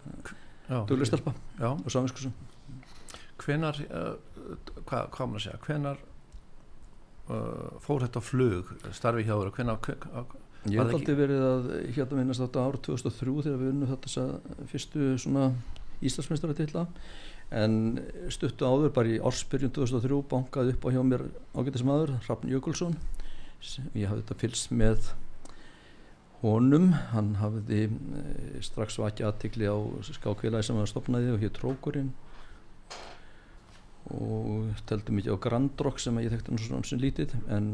Duglistelpa 0.88 1.34
og 1.60 1.90
Saminskursum 1.92 2.32
Hvenar 3.42 3.78
uh, 3.90 4.14
hvað 4.86 5.10
hva 5.12 5.26
maður 5.26 5.40
að 5.40 5.44
segja, 5.44 5.60
hvenar 5.66 6.00
uh, 7.28 7.80
fór 7.82 8.06
þetta 8.06 8.22
flug 8.24 8.72
starfi 8.94 9.26
hjá 9.26 9.34
þér, 9.34 9.52
hvenar 9.58 9.80
Ég 10.70 10.78
hef 10.78 10.94
aldrei 10.94 11.16
verið 11.18 11.42
að 11.42 11.70
hérna 11.96 12.20
minnast 12.20 12.42
þetta 12.44 12.66
árið 12.68 12.84
2003 12.86 13.32
þegar 13.48 13.62
við 13.62 13.72
unnum 13.72 13.90
þetta 13.90 14.26
fyrstu 14.70 15.08
svona 15.18 15.48
Íslandsmeistara 16.02 16.54
til 16.58 16.86
en 17.52 17.74
stuttu 18.32 18.64
áður 18.64 18.94
bara 18.96 19.10
í 19.12 19.18
ársbyrjun 19.20 19.74
2003 19.76 20.20
bankaði 20.30 20.72
upp 20.72 20.86
á 20.88 20.94
hjá 20.94 21.02
mér 21.04 21.26
ágættis 21.52 21.84
maður 21.84 22.14
Rafn 22.24 22.48
Jökulsson 22.48 22.96
ég 23.94 24.08
hafði 24.08 24.22
þetta 24.22 24.38
fylst 24.40 24.72
með 24.74 25.10
honum. 26.42 26.90
Hann 27.12 27.36
hafði 27.40 27.86
e, 27.86 28.24
strax 28.64 28.98
vakið 29.00 29.28
aðtikli 29.28 29.70
á 29.70 29.76
skákfélagi 30.10 30.68
sem 30.68 30.78
hann 30.78 30.90
stopnaði 30.90 31.34
og 31.36 31.42
hér 31.42 31.54
Trókurinn. 31.56 32.12
Og 34.12 34.72
teldi 34.88 35.14
mikið 35.14 35.38
á 35.38 35.42
Grandrock 35.44 36.02
sem 36.02 36.18
ég 36.20 36.32
þekkti 36.32 36.52
hann 36.52 36.64
svona 36.66 37.02
lítið 37.04 37.36
en 37.54 37.68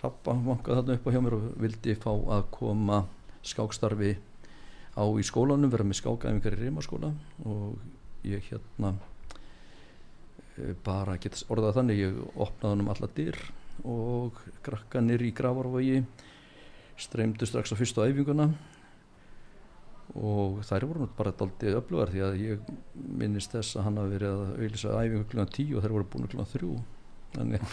Rappa 0.00 0.32
vankaði 0.32 0.80
þarna 0.80 0.96
upp 0.96 1.08
á 1.08 1.12
hjá 1.12 1.20
mér 1.20 1.36
og 1.36 1.46
vildi 1.60 1.96
fá 2.00 2.10
að 2.10 2.44
koma 2.54 3.02
skákstarfi 3.44 4.14
á 4.96 5.04
í 5.04 5.24
skólanum, 5.24 5.70
vera 5.72 5.86
með 5.86 6.00
skákæfingar 6.00 6.56
í 6.56 6.60
reymaskóla 6.64 7.12
og 7.48 7.76
ég 8.26 8.44
hérna 8.50 8.94
e, 10.56 10.74
bara 10.84 11.18
get 11.20 11.38
orðað 11.52 11.78
þannig, 11.78 12.02
ég 12.04 12.18
opnaði 12.34 12.72
hann 12.72 12.84
um 12.84 12.92
alla 12.94 13.10
dyr 13.16 13.38
og 13.88 14.40
krakkanir 14.64 15.22
í 15.24 15.30
gravarvægi 15.36 16.02
streymdu 17.00 17.48
strax 17.48 17.72
á 17.72 17.80
fyrstu 17.80 18.04
æfinguna 18.04 18.50
og 20.18 20.58
þær 20.66 20.88
voru 20.90 21.08
bara 21.16 21.32
aldrei 21.32 21.76
öflugar 21.78 22.10
því 22.10 22.24
að 22.26 22.40
ég 22.42 22.72
minnist 22.96 23.54
þess 23.54 23.78
að 23.78 23.86
hann 23.86 24.00
hafi 24.00 24.16
verið 24.16 24.32
að 24.32 24.50
auðvisa 24.56 24.96
æfingu 25.04 25.28
kl. 25.30 25.44
10 25.46 25.76
og 25.76 25.84
þær 25.84 25.94
voru 25.96 26.08
búin 26.12 26.30
kl. 26.32 26.44
3 26.56 26.72
þannig 27.36 27.66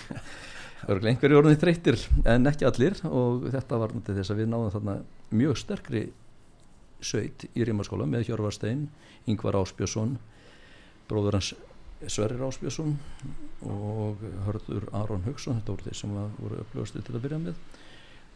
voru 0.85 1.09
einhverju 1.09 1.39
orðinni 1.41 1.61
þreytir 1.61 1.99
en 2.29 2.49
ekki 2.51 2.67
allir 2.69 2.99
og 3.09 3.47
þetta 3.53 3.81
var 3.81 3.93
náttúrulega 3.95 4.21
þess 4.21 4.33
að 4.33 4.41
við 4.41 4.49
náðum 4.51 4.73
þarna 4.75 4.97
mjög 5.41 5.61
sterkri 5.63 6.03
sveit 7.01 7.45
í 7.53 7.65
Rímarskóla 7.65 8.07
með 8.09 8.27
Hjörvarstein, 8.29 8.87
Yngvar 9.29 9.57
Áspjösson 9.59 10.17
bróður 11.09 11.39
hans 11.39 11.53
Sverrir 12.05 12.43
Áspjösson 12.45 12.93
og 13.65 14.21
hörður 14.45 14.85
Aron 14.93 15.25
Haugsson 15.25 15.57
þetta 15.57 15.73
voru 15.73 15.87
þeir 15.87 15.97
sem 15.97 16.15
voru 16.37 16.59
öflugasti 16.61 17.01
til 17.01 17.15
að 17.17 17.23
byrja 17.23 17.39
með. 17.41 17.61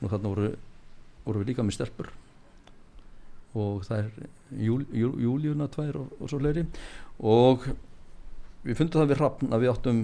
Og 0.01 0.09
þarna 0.09 0.31
voru, 0.31 0.47
voru 1.27 1.41
við 1.43 1.51
líka 1.51 1.65
með 1.65 1.77
stelpur 1.77 2.09
og 3.51 3.83
það 3.83 4.05
er 4.05 4.29
júl, 4.63 4.85
júl, 4.95 5.13
júlíuna 5.19 5.67
tvær 5.69 5.99
og, 5.99 6.11
og 6.23 6.29
svo 6.31 6.39
leiri 6.39 6.63
og 7.19 7.65
við 8.63 8.77
fundum 8.79 9.01
það 9.01 9.09
við 9.11 9.19
hrappn 9.19 9.51
að 9.51 9.63
við 9.65 9.71
áttum 9.73 9.99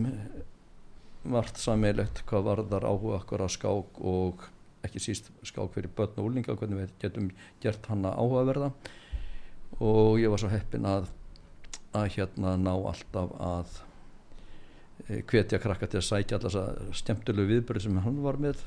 vart 1.33 1.59
sammeilegt 1.59 2.23
hvað 2.29 2.47
varðar 2.51 2.87
áhuga 2.87 3.19
okkar 3.21 3.43
að 3.45 3.53
skák 3.57 3.99
og 4.07 4.47
ekki 4.85 5.01
síst 5.03 5.31
skák 5.45 5.73
fyrir 5.73 5.91
börn 5.95 6.19
og 6.21 6.29
úlinga 6.29 6.55
hvernig 6.55 6.83
við 6.83 6.95
getum 7.01 7.29
gert 7.63 7.85
hann 7.91 8.05
að 8.07 8.19
áhugaverða. 8.21 8.71
Og 9.83 10.17
ég 10.21 10.31
var 10.31 10.41
svo 10.41 10.51
heppin 10.51 10.87
að 10.87 11.09
að 11.97 12.17
hérna 12.17 12.55
ná 12.59 12.73
alltaf 12.75 13.33
að 13.41 13.77
e, 15.07 15.21
hvetja 15.29 15.59
krakka 15.61 15.89
til 15.89 16.01
að 16.01 16.07
sækja 16.09 16.37
alltaf 16.37 16.53
þessa 16.53 16.95
stjæmtilegu 17.01 17.53
viðbörði 17.53 17.85
sem 17.87 17.99
hann 18.05 18.21
var 18.25 18.39
með. 18.41 18.63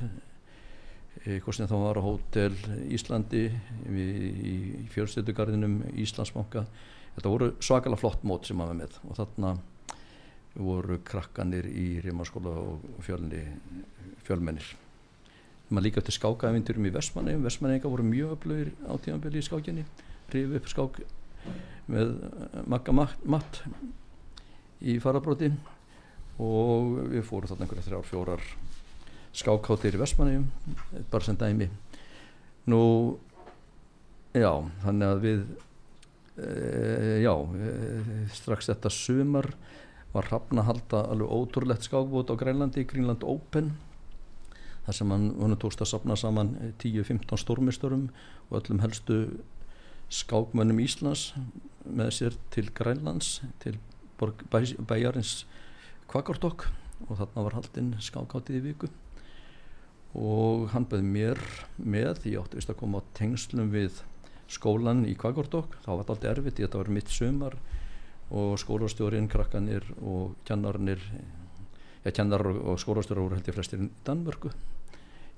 Hvort 1.20 1.58
sem 1.58 1.68
þá 1.68 1.76
var 1.82 1.98
á 2.00 2.06
Hótel 2.06 2.54
Íslandi 2.94 3.48
í 3.90 4.86
fjölstöldugarðinum 4.94 5.80
Íslandsbanka. 6.00 6.64
Þetta 7.16 7.32
voru 7.32 7.50
svakalega 7.58 8.00
flott 8.00 8.22
mót 8.24 8.46
sem 8.48 8.60
hann 8.62 8.70
var 8.70 8.78
með 8.78 9.00
og 9.04 9.18
þarna 9.18 9.56
voru 10.54 10.98
krakkanir 11.06 11.68
í 11.70 12.00
Rímarskóla 12.04 12.52
og 12.58 13.02
fjölni 13.06 13.42
fjölmennir. 14.26 14.66
Maður 15.70 15.86
líka 15.86 16.00
eftir 16.02 16.16
skákaævindurum 16.16 16.88
í 16.88 16.94
Vestmanni 16.94 17.36
Vestmanninga 17.38 17.90
voru 17.90 18.06
mjög 18.06 18.34
öflugir 18.34 18.72
á 18.90 18.94
tímanbili 18.98 19.38
í 19.38 19.46
skákinni 19.46 19.84
rifið 20.30 20.56
upp 20.58 20.70
skák 20.70 20.98
með 21.90 22.10
makka 22.70 22.94
matt 22.94 23.62
í 24.80 24.96
farabróti 25.02 25.50
og 26.40 26.98
við 27.12 27.24
fórum 27.28 27.50
þarna 27.50 27.66
einhverja 27.66 27.86
þrjár 27.86 28.06
fjórar 28.08 28.44
skákáttir 29.36 29.94
í 29.94 30.00
Vestmanni 30.00 30.42
bara 31.10 31.26
sem 31.26 31.38
dæmi. 31.38 31.68
Nú 32.70 32.82
já, 34.34 34.50
þannig 34.84 35.06
að 35.06 35.22
við 35.24 35.42
e, 36.40 36.50
já 37.24 37.34
e, 37.34 37.74
strax 38.36 38.70
þetta 38.70 38.92
sumar 38.94 39.50
var 40.14 40.26
Hrafna 40.30 40.64
að 40.64 40.68
halda 40.70 41.04
alveg 41.12 41.30
ótrúlegt 41.30 41.86
skákbót 41.86 42.32
á 42.32 42.34
Grænlandi, 42.40 42.84
Greenland 42.84 43.22
Open 43.22 43.74
þar 44.86 44.96
sem 44.96 45.12
hann, 45.12 45.28
hann 45.38 45.58
tókst 45.60 45.82
að 45.84 45.92
sapna 45.92 46.16
saman 46.18 46.54
10-15 46.82 47.38
stórmisturum 47.38 48.08
og 48.48 48.58
öllum 48.60 48.82
helstu 48.82 49.20
skákmönnum 50.10 50.80
Íslands 50.82 51.30
með 51.86 52.14
sér 52.16 52.38
til 52.50 52.70
Grænlands 52.74 53.38
til 53.62 53.78
bæjarins 54.20 55.44
Kvakardokk 56.10 56.66
og 57.06 57.16
þarna 57.20 57.44
var 57.46 57.56
haldinn 57.60 57.94
skákáttið 58.02 58.58
í 58.58 58.64
viku. 58.64 58.90
Og 60.18 60.66
hann 60.74 60.88
beði 60.90 61.06
mér 61.06 61.40
með 61.78 62.24
því 62.24 62.32
ég 62.34 62.42
átti 62.42 62.58
vist 62.58 62.72
að 62.72 62.80
koma 62.82 62.98
á 62.98 63.10
tengslum 63.14 63.70
við 63.70 64.02
skólan 64.50 65.04
í 65.06 65.14
Kvagordokk 65.14 65.76
þá 65.84 65.90
var 65.92 66.02
þetta 66.02 66.14
alltaf 66.16 66.30
erfitt, 66.32 66.58
þetta 66.58 66.80
var 66.80 66.90
mitt 66.90 67.12
sömar 67.14 67.56
og 68.30 68.58
skólastjórin, 68.62 69.28
krakkanir 69.28 69.84
og 70.00 70.36
kjannarnir 70.46 71.00
já, 72.04 72.10
kjannar 72.10 72.46
og 72.46 72.78
skólastjóra 72.78 73.24
voru 73.24 73.38
held 73.38 73.48
ég 73.50 73.56
flestir 73.56 73.82
í 73.82 73.90
Danmörku 74.06 74.52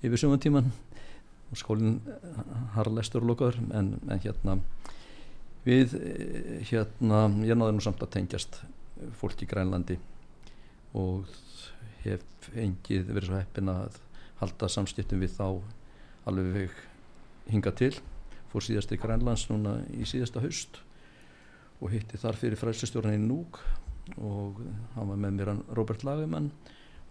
yfir 0.03 0.21
sömantíman 0.21 0.73
og 1.51 1.59
skólinn 1.61 2.01
harlestur 2.77 3.25
og 3.25 3.33
lokaður 3.33 3.61
en, 3.73 3.95
en 4.09 4.23
hérna 4.23 4.59
við 5.65 5.97
hérna 6.69 7.25
ég 7.47 7.59
náði 7.59 7.77
nú 7.77 7.85
samt 7.85 8.03
að 8.05 8.15
tengjast 8.19 8.61
fólk 9.19 9.43
í 9.43 9.49
Grænlandi 9.49 9.99
og 10.99 11.31
hef 12.05 12.49
engið 12.59 13.13
verið 13.13 13.31
svo 13.31 13.41
heppin 13.41 13.71
að 13.73 14.01
halda 14.43 14.69
samskiptum 14.69 15.23
við 15.23 15.37
þá 15.39 15.47
alveg 16.29 16.75
hinga 17.51 17.73
til. 17.79 17.95
Fór 18.53 18.65
síðast 18.67 18.93
í 18.95 18.99
Grænlands 19.01 19.47
núna 19.51 19.79
í 19.95 20.05
síðasta 20.09 20.43
haust 20.43 20.83
og 21.83 21.91
hitti 21.91 22.21
þar 22.21 22.39
fyrir 22.39 22.61
fræðsistjórn 22.61 23.17
í 23.17 23.21
Núk 23.23 23.59
og 24.23 24.63
hann 24.95 25.11
var 25.11 25.19
með 25.19 25.35
mér 25.39 25.53
Robert 25.77 26.05
Lagemann 26.07 26.51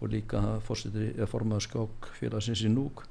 og 0.00 0.10
líka 0.12 0.40
formaður 0.66 1.66
skák 1.68 2.08
félagsins 2.18 2.64
í 2.64 2.72
Núk 2.72 3.04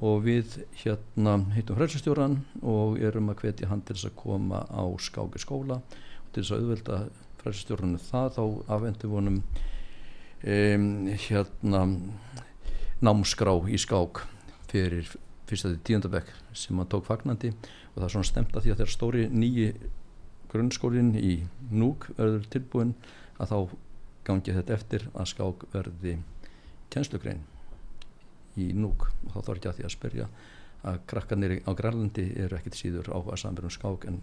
og 0.00 0.22
við 0.24 0.60
hérna 0.82 1.38
hittum 1.56 1.78
fræðsistjórn 1.78 2.38
og 2.62 3.00
erum 3.02 3.32
að 3.32 3.42
hvetja 3.44 3.70
hann 3.70 3.82
til 3.84 3.96
þess 3.96 4.10
að 4.10 4.20
koma 4.20 4.62
á 4.68 4.84
skáki 5.02 5.42
skóla 5.42 5.80
og 5.80 6.30
til 6.32 6.44
þess 6.44 6.54
að 6.54 6.62
auðvelda 6.62 7.00
fræðsistjórnum 7.40 7.98
það. 8.04 8.36
Þá 8.36 8.44
afhendu 8.76 9.10
vonum 9.10 9.40
um, 10.44 10.86
hérna 11.26 11.82
námskrá 13.00 13.56
í 13.68 13.80
skák 13.80 14.22
fyrir 14.70 15.08
fyrsta 15.50 15.72
til 15.72 15.82
tíundabekk 15.88 16.30
sem 16.54 16.78
hann 16.78 16.90
tók 16.90 17.08
fagnandi. 17.08 17.52
Og 17.90 17.98
það 17.98 18.06
er 18.06 18.14
svona 18.14 18.30
stemt 18.30 18.54
að 18.54 18.66
því 18.66 18.74
að 18.74 18.82
þegar 18.82 18.94
stóri 18.94 19.26
nýji 19.32 19.72
grunnskólinn 20.50 21.14
í 21.18 21.36
núk 21.70 22.08
verður 22.18 22.46
tilbúin 22.52 22.94
að 23.40 23.52
þá 23.52 23.58
gangi 24.26 24.54
þetta 24.56 24.76
eftir 24.76 25.06
að 25.14 25.30
skák 25.32 25.66
verði 25.72 26.16
kjenslugrein 26.90 27.44
í 28.60 28.72
núk 28.76 29.08
og 29.08 29.34
þá 29.34 29.38
þarf 29.38 29.56
ekki 29.56 29.70
að 29.70 29.78
því 29.78 29.86
að 29.86 29.94
spyrja 29.94 30.28
að 30.90 30.98
krakkanir 31.12 31.56
á 31.68 31.70
Grænlandi 31.76 32.26
eru 32.40 32.56
ekkit 32.56 32.78
síður 32.78 33.12
áhuga 33.12 33.38
samverðum 33.40 33.74
skák 33.74 34.06
en 34.08 34.20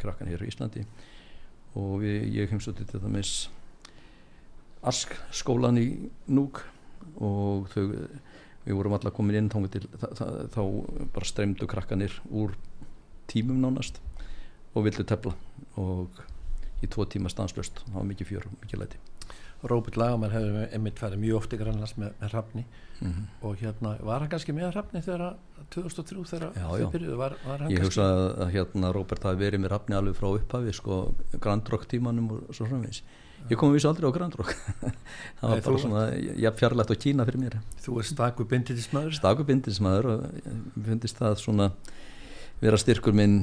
krakkanir 0.00 0.42
í 0.44 0.48
Íslandi. 0.50 0.84
Og 1.80 2.02
við, 2.02 2.26
ég 2.36 2.52
heimsótti 2.52 2.86
til 2.86 3.00
dæmis 3.02 3.34
Ask 4.84 5.14
skólan 5.32 5.80
í 5.80 5.86
núk 6.28 6.60
og 7.16 7.70
þau, 7.72 7.94
við 8.66 8.76
vorum 8.76 8.96
alltaf 8.96 9.14
komin 9.16 9.38
inn 9.38 9.48
til, 9.72 9.86
það, 9.96 10.34
þá 10.52 10.60
bara 11.14 11.28
streymdu 11.28 11.68
krakkanir 11.70 12.18
úr 12.28 12.52
tímum 13.32 13.62
nánast 13.64 14.02
og 14.74 14.86
villu 14.86 15.06
tefla. 15.08 15.34
Og 15.80 16.22
í 16.84 16.90
tvo 16.90 17.06
tíma 17.08 17.32
stanslust 17.32 17.82
það 17.86 17.98
var 17.98 18.08
mikið 18.12 18.30
fjör, 18.32 18.48
mikið 18.62 18.84
læti. 18.84 19.02
Róbert 19.64 19.96
Lagamær 19.96 20.34
hefði 20.34 20.64
einmitt 20.76 20.98
færið 21.00 21.22
mjög 21.22 21.38
oft 21.38 21.54
í 21.56 21.58
Grænlands 21.60 21.94
með, 21.96 22.10
með 22.20 22.34
Hrafni. 22.34 22.64
Mm 23.00 23.10
-hmm. 23.10 23.46
og 23.46 23.56
hérna 23.56 23.96
var 24.00 24.20
hann 24.20 24.28
kannski 24.30 24.52
með 24.52 24.70
Hrafni 24.72 25.00
þegar 25.02 25.36
2003 25.70 26.24
þegar 26.24 26.52
þau 26.54 26.90
byrjuðu? 26.92 27.16
Var, 27.16 27.34
var 27.46 27.64
ég 27.70 27.82
hugsa 27.82 28.04
að 28.44 28.52
hérna 28.54 28.92
Róbert 28.92 29.24
hafi 29.24 29.36
verið 29.36 29.60
með 29.60 29.68
Hrafni 29.68 29.96
alveg 29.96 30.14
frá 30.14 30.28
upphafi 30.28 30.72
sko 30.72 31.14
Grandrock 31.40 31.88
tímanum 31.88 32.30
og 32.30 32.54
svo 32.54 32.66
framvegs 32.66 33.02
ég 33.50 33.58
kom 33.58 33.72
að 33.72 33.76
vísa 33.76 33.90
aldrei 33.90 34.08
á 34.08 34.16
Grandrock 34.16 34.54
það 35.40 35.48
var 35.48 35.58
Nei, 35.58 35.64
bara 35.66 35.78
svona 35.78 36.02
ég 36.14 36.56
fjarlægt 36.56 36.92
á 36.94 36.96
Kína 36.96 37.26
fyrir 37.28 37.40
mér. 37.40 37.58
Þú 37.82 37.98
er 37.98 38.08
stakur 38.08 38.48
bindindismæður 38.48 39.16
Stakur 39.18 39.44
bindindismæður 39.44 40.10
og 40.12 40.24
ég 40.38 40.86
fundist 40.86 41.18
það 41.18 41.34
svona 41.42 41.70
vera 42.62 42.78
styrkur 42.80 43.12
minn 43.12 43.42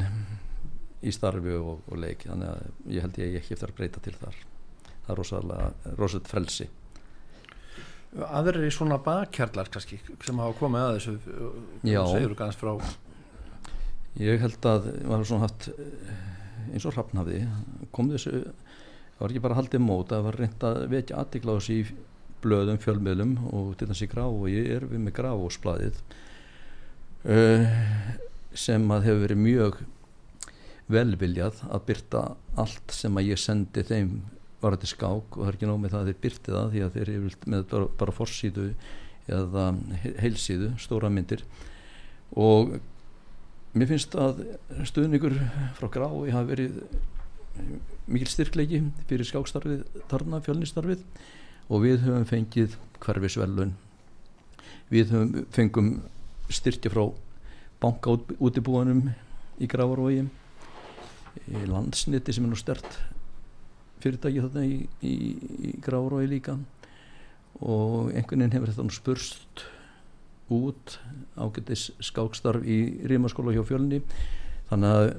í 1.02 1.14
starfi 1.14 1.56
og, 1.58 1.82
og 1.88 2.02
leik 2.02 2.28
þannig 2.28 2.52
að 2.52 2.94
ég 2.96 3.06
held 3.06 3.20
ég 3.22 3.38
ekki 3.40 3.56
eftir 3.56 3.72
að 3.72 3.78
breyta 3.80 4.04
til 4.04 4.16
þar. 4.20 4.38
Það 4.92 5.14
er 5.14 5.22
rosalega 5.22 5.96
rosalega 5.98 6.34
frelsi. 6.34 6.68
Aðrir 8.28 8.68
í 8.68 8.74
svona 8.76 9.00
bakkjarlar 9.02 9.72
kannski 9.72 10.02
sem 10.04 10.42
hafa 10.44 10.58
komið 10.60 10.86
að 10.86 10.98
þessu 10.98 11.14
Já. 11.88 12.02
segur 12.12 12.36
kannski 12.40 12.66
frá 12.66 12.74
Ég 14.20 14.42
held 14.44 14.66
að 14.68 14.90
maður 15.08 15.30
svona 15.30 15.48
haft 15.48 15.70
eins 16.72 16.86
og 16.86 16.96
Hrafnhafði 16.98 17.46
kom 17.96 18.10
þessu 18.12 18.42
það 18.42 19.22
var 19.22 19.34
ekki 19.34 19.44
bara 19.46 19.58
haldið 19.60 19.84
mót 19.86 20.12
það 20.12 20.26
var 20.28 20.38
reynd 20.42 20.66
að 20.68 20.82
vekja 20.92 21.22
aðtikla 21.22 21.56
á 21.56 21.58
þessi 21.60 21.78
í 21.78 21.86
blöðum, 22.42 22.82
fjölmiðlum 22.82 23.34
og 23.54 23.72
til 23.80 23.88
þessi 23.92 24.10
grá 24.12 24.26
og 24.26 24.48
ég 24.50 24.70
er 24.76 24.86
við 24.90 25.04
með 25.06 25.16
gráfósblæðið 25.20 26.00
uh, 27.30 27.74
sem 28.58 28.88
að 28.92 29.08
hefur 29.08 29.26
verið 29.28 29.44
mjög 29.46 29.82
velviljað 30.92 31.62
að 31.70 31.86
byrta 31.88 32.22
allt 32.60 32.96
sem 32.96 33.18
að 33.18 33.32
ég 33.32 33.42
sendi 33.42 33.84
þeim 33.88 34.16
var 34.62 34.76
þetta 34.76 34.92
skák 34.92 35.38
og 35.38 35.42
það 35.42 35.50
er 35.50 35.58
ekki 35.58 35.70
nóg 35.70 35.80
með 35.82 35.94
það 35.94 36.02
að 36.02 36.10
þeir 36.10 36.22
byrti 36.26 36.56
það 36.56 36.72
því 36.72 36.84
að 36.86 36.96
þeir 36.96 37.12
eru 37.16 37.32
með 37.54 37.68
bara, 37.72 37.90
bara 38.02 38.16
forsýðu 38.16 38.66
eða 39.32 39.66
heilsíðu, 40.22 40.72
stóra 40.82 41.10
myndir. 41.14 41.44
Og 42.38 42.76
mér 43.78 43.90
finnst 43.90 44.16
að 44.20 44.44
stuðningur 44.90 45.38
frá 45.78 45.88
grái 45.94 46.34
hafi 46.36 46.52
verið 46.52 46.82
mikil 48.12 48.30
styrkleiki 48.32 48.82
fyrir 49.10 49.28
skákstarfið, 49.28 49.86
tarna 50.12 50.42
fjölnistarfið 50.44 51.04
og 51.72 51.86
við 51.86 52.06
höfum 52.06 52.28
fengið 52.28 52.76
hverfisvelun 53.02 53.74
við 54.92 55.14
höfum 55.14 55.48
fengum 55.56 55.92
styrkja 56.52 56.92
frá 56.94 57.06
banka 57.82 58.18
útibúanum 58.40 59.10
í 59.62 59.70
Gravarvogi 59.70 60.26
í 60.26 60.30
landsniti 61.70 62.34
sem 62.34 62.46
er 62.46 62.52
nú 62.52 62.60
stert 62.60 63.00
fyrirtæki 64.02 64.42
þarna 64.44 64.66
í, 64.66 64.78
í, 65.06 65.16
í 65.70 65.74
Gravarvogi 65.84 66.30
líka. 66.32 66.58
Og 67.62 68.10
einhvern 68.16 68.42
veginn 68.42 68.56
hefur 68.56 68.72
þetta 68.72 68.96
spurst 68.96 69.66
út 70.52 70.98
ágættis 71.40 71.90
skákstarf 72.04 72.66
í 72.68 72.80
Rímaskóla 73.08 73.54
hjá 73.56 73.64
fjölni. 73.68 74.02
Þannig 74.72 74.96
að 74.96 75.12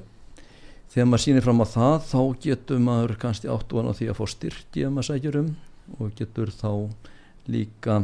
þegar 0.93 1.07
maður 1.09 1.23
sýnir 1.25 1.45
fram 1.45 1.63
á 1.63 1.67
það 1.73 1.95
þá 2.09 2.19
getur 2.43 2.83
maður 2.83 3.15
kannski 3.21 3.49
átt 3.49 3.73
og 3.73 3.89
á 3.89 3.93
því 3.97 4.09
að 4.11 4.19
fá 4.19 4.25
styrki 4.33 4.83
ef 4.85 4.93
maður 4.93 5.09
sækjur 5.09 5.39
um 5.39 5.53
og 5.99 6.11
getur 6.19 6.51
þá 6.53 6.69
líka 7.49 8.03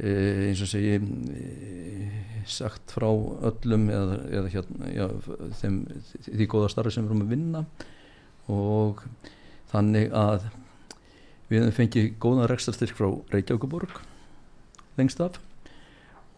eins 0.00 0.62
og 0.64 0.70
segi 0.70 0.94
e, 0.96 1.42
sagt 2.48 2.94
frá 2.94 3.08
öllum 3.10 3.90
eða, 3.92 4.16
eða 4.32 4.52
hérna, 4.54 4.88
já, 4.94 5.06
þeim, 5.60 5.78
því 6.30 6.48
góða 6.54 6.70
starfi 6.72 6.94
sem 6.94 7.04
við 7.04 7.12
erum 7.12 7.24
að 7.26 7.34
vinna. 7.34 7.64
Og 8.52 9.04
þannig 9.72 10.12
að 10.16 10.48
við 11.50 11.60
hefum 11.60 11.76
fengið 11.76 12.10
góða 12.22 12.48
rekstarstyrk 12.50 12.96
frá 12.96 13.10
Reykjavíkuborg 13.34 14.00
lengst 14.96 15.20
af. 15.24 15.38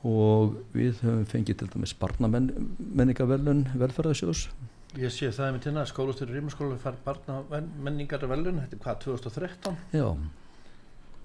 Og 0.04 0.58
við 0.74 0.98
höfum 1.00 1.24
fengið 1.30 1.62
til 1.62 1.70
dæmis 1.72 1.94
barnamenningavelun 1.96 3.68
velferðarsjós 3.80 4.48
Ég 4.94 5.10
sé 5.10 5.26
það 5.34 5.46
er 5.46 5.54
með 5.56 5.62
tína 5.64 5.80
að 5.82 5.88
skólastöru 5.90 6.34
Rímaskóla 6.36 6.76
fær 6.78 6.98
barnamenningarvelun 7.02 8.60
þetta 8.60 8.76
er 8.76 8.82
hvað, 8.84 8.98
2013? 9.02 9.78
Já, 9.96 10.04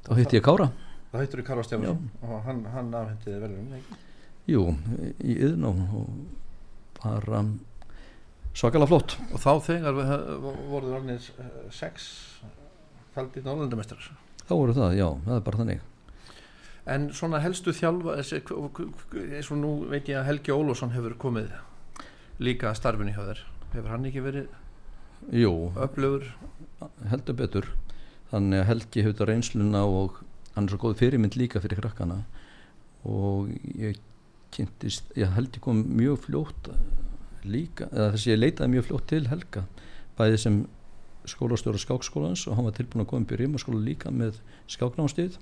þá 0.07 0.09
hitti 0.17 0.39
ég 0.39 0.45
Kára 0.47 0.71
Það 1.10 1.24
hittur 1.24 1.41
í 1.41 1.45
Kára 1.47 1.66
Stefán 1.66 2.05
og 2.22 2.36
hann, 2.45 2.62
hann 2.70 2.93
afhendiði 2.93 3.49
ekki? 3.80 3.99
Jú, 4.49 4.64
í 5.26 5.36
yðn 5.41 5.66
og 5.70 5.80
bara 6.99 7.43
svakalega 8.53 8.89
flott. 8.91 9.16
Og 9.34 9.41
þá 9.41 9.51
þegar 9.66 9.99
voruð 10.70 10.95
orðinir 10.99 11.30
sex 11.74 12.10
faldið 13.16 13.47
Norrlandamestrar 13.47 14.12
Þá 14.49 14.53
voru 14.57 14.74
það, 14.74 14.95
já, 14.97 15.07
það 15.26 15.36
er 15.36 15.43
bara 15.45 15.62
þannig. 15.62 15.82
En 16.89 17.03
svona 17.14 17.41
helstu 17.43 17.74
þjálfa 17.78 18.16
eins 18.18 19.51
og 19.53 19.60
nú 19.60 19.74
veit 19.91 20.10
ég 20.10 20.18
að 20.18 20.30
Helgi 20.32 20.55
Ólússon 20.55 20.93
hefur 20.95 21.14
komið 21.22 21.51
líka 22.41 22.72
að 22.72 22.80
starfinu 22.80 23.14
hjá 23.14 23.22
þér. 23.28 23.43
Hefur 23.76 23.93
hann 23.93 24.07
ekki 24.10 24.26
verið 24.26 24.47
Jú, 25.36 25.51
öflugur? 25.78 26.26
Heldur 27.12 27.38
betur. 27.38 27.70
Þannig 28.32 28.64
að 28.64 28.68
Helgi 28.72 29.05
hefur 29.05 29.30
reynsluna 29.30 29.84
og 29.86 30.22
hann 30.60 30.68
er 30.68 30.76
svo 30.76 30.84
góð 30.84 30.99
fyrirmynd 30.99 31.39
líka 31.39 31.62
fyrir 31.64 31.80
krakkana. 31.82 32.22
Og 33.07 33.49
ég 33.80 33.99
kynntist, 34.53 35.07
ég 35.18 35.32
held 35.36 35.55
ég 35.55 35.64
kom 35.64 35.82
mjög 35.95 36.26
fljótt 36.26 36.72
líka, 37.47 37.88
eða 37.93 38.12
þess 38.14 38.28
að 38.28 38.34
ég 38.34 38.41
leitaði 38.41 38.74
mjög 38.76 38.89
fljótt 38.89 39.07
til 39.10 39.24
Helga 39.30 39.64
bæði 40.20 40.39
sem 40.41 40.57
skólastjóra 41.30 41.80
skákskólans 41.80 42.45
og 42.49 42.57
hann 42.57 42.68
var 42.68 42.76
tilbúin 42.76 43.05
að 43.05 43.12
koma 43.12 43.26
upp 43.26 43.34
í 43.36 43.39
Rímaskóla 43.39 43.80
líka 43.84 44.12
með 44.12 44.39
skáknámstíð. 44.72 45.38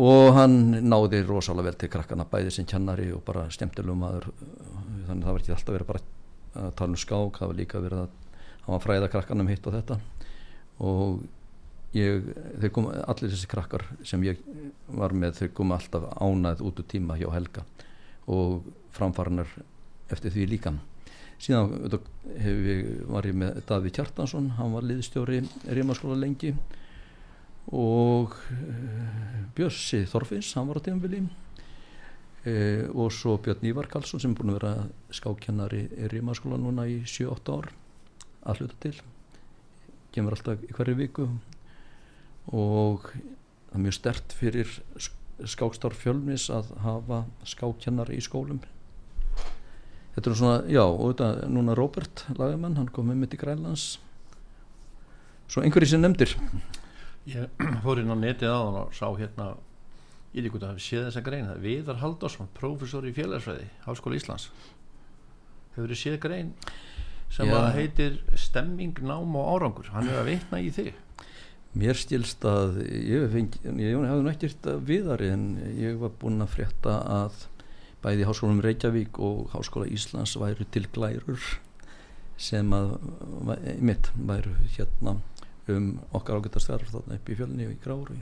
Og 0.00 0.30
hann 0.36 0.56
náði 0.86 1.22
rosalega 1.26 1.70
vel 1.70 1.78
til 1.80 1.90
krakkana 1.90 2.26
bæði 2.30 2.52
sem 2.54 2.68
kennari 2.68 3.08
og 3.14 3.24
bara 3.26 3.48
stemtilum 3.50 4.04
aður 4.06 4.28
þannig 5.08 5.16
að 5.16 5.24
það 5.24 5.32
var 5.32 5.42
ekki 5.42 5.54
alltaf 5.56 5.76
verið 5.76 5.90
bara 5.90 6.02
að 6.60 6.74
tala 6.78 6.94
um 6.94 7.00
skák, 7.00 7.40
það 7.40 7.50
var 7.50 7.58
líka 7.58 7.82
verið 7.82 8.04
að 8.04 8.16
hann 8.60 8.74
var 8.74 8.84
fræða 8.84 9.10
krakkanum 9.14 9.50
hitt 9.50 9.66
og 9.66 9.76
þetta. 9.78 9.98
Og 10.86 11.20
ég, 11.96 12.28
þau 12.62 12.70
kom 12.74 12.88
allir 12.90 13.32
þessi 13.32 13.48
krakkar 13.50 13.86
sem 14.06 14.22
ég 14.26 14.40
var 14.94 15.14
með 15.16 15.40
þau 15.40 15.48
kom 15.58 15.74
alltaf 15.74 16.06
ánæð 16.20 16.62
út 16.66 16.82
úr 16.82 16.88
tíma 16.90 17.18
hjá 17.18 17.28
Helga 17.34 17.64
og 18.30 18.68
framfarinar 18.94 19.50
eftir 20.10 20.34
því 20.34 20.46
líka. 20.50 20.74
Síðan 21.40 21.72
við, 22.36 23.04
var 23.08 23.26
ég 23.26 23.36
með 23.40 23.62
Daví 23.68 23.92
Kjartansson 23.96 24.50
hann 24.58 24.74
var 24.74 24.84
liðstjóri 24.84 25.40
Rímaskóla 25.72 26.18
lengi 26.20 26.52
og 27.72 28.34
uh, 28.34 29.38
Björsi 29.56 30.02
Þorfins 30.10 30.50
hann 30.58 30.68
var 30.68 30.82
á 30.82 30.84
tímafili 30.84 31.22
uh, 31.24 32.84
og 32.92 33.08
svo 33.14 33.38
Björn 33.40 33.64
Ívar 33.70 33.88
Karlsson 33.90 34.20
sem 34.20 34.34
er 34.34 34.40
búin 34.40 34.52
að 34.52 34.60
vera 34.60 34.74
skákennari 35.16 35.86
í 35.88 36.10
Rímaskóla 36.12 36.60
núna 36.60 36.84
í 36.90 37.00
7-8 37.08 37.56
ár 37.56 37.70
að 38.50 38.60
hluta 38.60 38.76
til. 38.84 38.94
Kemur 40.12 40.36
alltaf 40.36 40.62
í 40.66 40.74
hverju 40.74 40.98
viku 40.98 41.28
og 42.50 43.06
það 43.12 43.78
er 43.78 43.84
mjög 43.84 43.96
stert 43.96 44.34
fyrir 44.34 44.76
skákstarf 45.48 46.02
fjölmis 46.02 46.48
að 46.52 46.72
hafa 46.84 47.24
skákennari 47.48 48.18
í 48.18 48.24
skólum. 48.24 48.60
Þetta 50.16 50.30
er 50.30 50.36
svona, 50.36 50.58
já 50.68 50.82
og 50.82 51.12
þetta 51.12 51.48
núna 51.48 51.76
Robert 51.78 52.24
Lagermann, 52.34 52.76
hann 52.80 52.90
kom 52.92 53.08
með 53.08 53.22
mitt 53.22 53.36
í 53.36 53.40
Grænlands. 53.40 53.86
Svo 55.50 55.62
einhverjir 55.62 55.94
sem 55.94 56.02
nefndir. 56.02 56.34
Ég 57.30 57.62
fór 57.84 58.02
inn 58.02 58.10
á 58.10 58.18
netið 58.18 58.50
á 58.52 58.58
hann 58.58 58.80
og 58.82 58.94
sá 58.96 59.06
hérna 59.14 59.52
ég 60.34 60.42
veit 60.42 60.46
ekki 60.46 60.58
hvað 60.58 60.68
að 60.68 60.82
sé 60.84 61.00
þessa 61.06 61.24
grein 61.26 61.48
það 61.48 61.56
er 61.56 61.64
Viðar 61.64 62.00
Haldarsson, 62.02 62.50
prófessor 62.54 63.06
í 63.06 63.14
félagsfræði 63.14 63.66
Háskóla 63.86 64.18
Íslands. 64.18 64.50
Hefur 65.76 65.90
þið 65.90 66.02
séð 66.02 66.18
grein 66.22 66.52
sem 67.30 67.50
að 67.54 67.68
heitir 67.76 68.18
stemming, 68.38 68.98
nám 69.06 69.36
og 69.38 69.48
árangur? 69.54 69.90
Hann 69.94 70.10
er 70.10 70.20
að 70.20 70.32
vitna 70.32 70.58
í 70.62 70.70
þig 70.74 70.92
Mér 71.78 71.94
stilst 71.94 72.42
að 72.48 72.80
ég 72.82 73.28
hafði 73.30 74.24
nættist 74.26 74.64
viðari 74.86 75.30
en 75.30 75.44
ég 75.78 76.00
var 76.00 76.10
búin 76.18 76.42
að 76.42 76.56
frétta 76.56 76.96
að 77.06 77.44
bæði 78.02 78.26
Háskólanum 78.26 78.64
Reykjavík 78.64 79.20
og 79.22 79.52
Háskóla 79.54 79.86
Íslands 79.86 80.34
væru 80.40 80.66
til 80.74 80.88
glærur 80.90 81.44
sem 82.40 82.72
að 82.74 82.96
mitt 83.78 84.10
væru 84.16 84.56
hérna 84.74 85.20
um 85.70 85.90
okkar 86.16 86.40
ágættastarf 86.40 86.90
þarna 86.90 87.20
upp 87.20 87.30
í 87.30 87.38
fjölni 87.38 87.68
og 87.68 87.74
í 87.76 87.80
gráru 87.84 88.18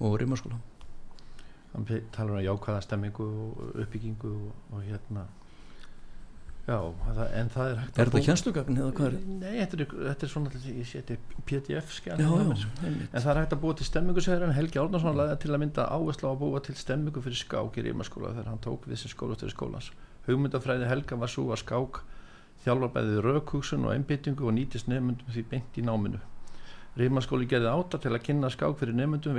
og 0.00 0.16
rimarskóla 0.22 0.60
Þannig 1.72 2.08
talar 2.12 2.34
um 2.34 2.38
að 2.40 2.46
jákvæða 2.46 2.84
stemmingu 2.84 3.26
og 3.26 3.60
uppbyggingu 3.80 4.32
og, 4.32 4.56
og 4.72 4.82
hérna 4.84 5.26
já, 6.66 6.76
það, 6.78 7.20
en 7.40 7.48
það 7.52 7.70
er 7.70 7.80
hægt 7.80 7.98
Er 7.98 8.10
þetta 8.10 8.22
kjænslugagn 8.26 8.78
eða 8.78 8.92
hvað 8.96 9.06
er? 9.08 9.16
Nei, 9.26 9.54
þetta 9.58 9.76
er, 9.78 9.84
þetta 10.08 10.26
er 10.26 10.30
svona 10.32 10.48
ég 10.68 10.86
seti 10.88 11.16
pdf 11.48 11.88
skjæn 11.96 12.22
en 12.22 12.26
það 13.16 13.30
er 13.32 13.40
hægt 13.40 13.56
að 13.56 13.62
búa 13.64 13.74
til 13.78 13.86
stemmingu 13.88 14.20
segir 14.24 14.44
hann 14.46 14.54
Helgi 14.56 14.78
Árnarsson 14.82 15.18
laði 15.18 15.36
til 15.42 15.52
að 15.52 15.62
mynda 15.64 15.82
áherslu 15.90 16.30
á 16.30 16.32
að 16.32 16.40
búa 16.44 16.58
til 16.62 16.76
stemmingu 16.78 17.20
fyrir 17.24 17.40
skák 17.40 17.78
í 17.78 17.86
rimarskóla 17.88 18.34
þegar 18.36 18.50
hann 18.52 18.62
tók 18.62 18.82
við 18.86 18.96
sem 19.02 19.10
skólastöri 19.12 19.52
skólans. 19.54 19.88
Hugmyndafræði 20.28 20.86
Helga 20.90 21.14
var 21.18 21.30
svo 21.32 21.44
að 21.50 21.62
skák 21.64 21.94
þjálfar 22.62 22.94
bæðið 22.94 23.18
raukhúsun 23.26 23.86
og 23.88 23.94
einbyttingu 23.96 24.46
og 24.46 24.54
nýtist 24.54 24.86
nefnundum 24.86 25.34
því 25.34 25.42
beint 25.50 25.78
í 25.78 25.82
náminu. 25.82 26.20
Rímaskóli 26.94 27.46
gerði 27.50 27.72
áta 27.72 27.98
til 27.98 28.12
að 28.12 28.24
kynna 28.28 28.48
skák 28.52 28.76
fyrir 28.78 28.94
nefnundum, 28.94 29.34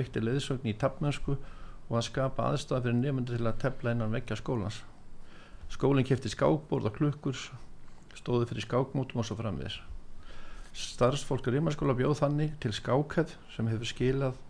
Skólinn 5.71 6.07
kefti 6.07 6.31
skákbórð 6.33 6.89
og 6.89 6.97
klukkur, 6.97 7.37
stóði 8.17 8.49
fyrir 8.49 8.67
skákmótum 8.67 9.21
og 9.23 9.27
svo 9.27 9.37
framviðis. 9.39 9.79
Starfsfólk 10.73 11.47
Rímaskóla 11.53 11.93
bjóð 11.93 12.17
þannig 12.23 12.57
til 12.63 12.73
skákheð 12.73 13.35
sem 13.53 13.69
hefur 13.69 13.89
skilað 13.89 14.41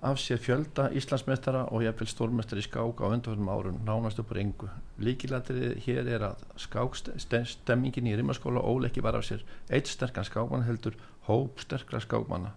af 0.00 0.16
sér 0.16 0.40
fjölda 0.40 0.88
Íslandsmeistara 0.96 1.66
og 1.68 1.82
jafnvel 1.84 2.08
stórmestari 2.08 2.62
skák 2.64 3.02
á 3.04 3.12
undanfjörnum 3.12 3.50
árun 3.52 3.80
nánast 3.84 4.18
upp 4.18 4.32
á 4.32 4.34
ringu. 4.34 4.68
Líkilættir 4.98 5.76
hér 5.84 6.08
er 6.08 6.24
að 6.30 6.40
skákstemmingin 6.56 8.08
í 8.08 8.16
Rímaskóla 8.16 8.64
óleiki 8.64 9.04
var 9.04 9.18
af 9.18 9.28
sér 9.28 9.44
eitt 9.68 9.92
sterkan 9.92 10.24
skákmann 10.24 10.64
heldur 10.64 10.96
hóp 11.28 11.60
sterkra 11.60 12.00
skákmanna. 12.00 12.54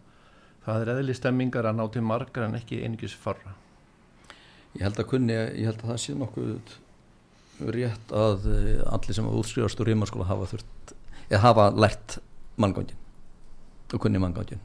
Það 0.64 0.82
er 0.82 0.94
eðli 0.96 1.14
stemmingar 1.20 1.68
að 1.68 1.76
ná 1.82 1.92
til 1.92 2.02
margar 2.08 2.48
en 2.48 2.56
ekki 2.56 2.80
einingis 2.80 3.16
farra. 3.16 3.58
Ég 4.80 4.88
held 4.88 5.00
að 5.00 5.10
kunni, 5.12 5.34
ég 5.36 5.68
held 5.68 5.84
að 5.84 5.92
það 5.92 6.00
sé 6.00 6.16
nokkuð 6.16 6.78
rétt 7.60 8.14
að 8.16 8.48
eh, 8.52 8.84
allir 8.90 9.18
sem 9.18 9.28
útskrifast 9.30 9.82
úr 9.82 9.92
rímarskóla 9.92 10.28
hafa 10.30 10.50
þurft, 10.54 10.96
eða 11.30 11.44
hafa 11.46 11.68
lært 11.76 12.18
manngangin 12.62 13.00
og 13.94 14.02
kunni 14.02 14.22
manngangin 14.22 14.62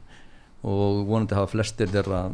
og 0.65 1.05
vonandi 1.07 1.37
hafa 1.37 1.51
flestir 1.53 1.91
þeirra 1.91 2.25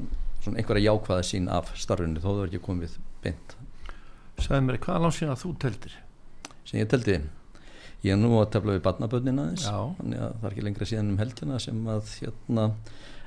svona 0.41 0.61
einhverja 0.61 0.91
jákvæða 0.91 1.27
sín 1.27 1.51
af 1.51 1.73
starfinu 1.77 2.21
þó 2.21 2.31
það 2.31 2.41
er 2.45 2.49
ekki 2.49 2.65
komið 2.65 2.97
beint. 3.23 3.55
Sæði 4.41 4.65
mér, 4.65 4.81
hvað 4.83 5.05
langt 5.05 5.17
síðan 5.17 5.35
að 5.35 5.43
þú 5.43 5.53
teltir? 5.63 5.95
sem 6.65 6.81
ég 6.81 6.89
teldi? 6.89 7.19
Ég 8.05 8.13
er 8.13 8.19
nú 8.19 8.35
að 8.39 8.51
tefla 8.55 8.75
við 8.75 8.83
barnabönnina 8.85 9.47
aðeins 9.47 9.65
þannig 9.65 10.21
að 10.21 10.33
það 10.33 10.47
er 10.47 10.55
ekki 10.55 10.65
lengra 10.65 10.87
síðan 10.89 11.11
um 11.13 11.21
helgina 11.21 11.61
sem 11.61 11.87
að 11.89 12.11
hérna 12.19 12.65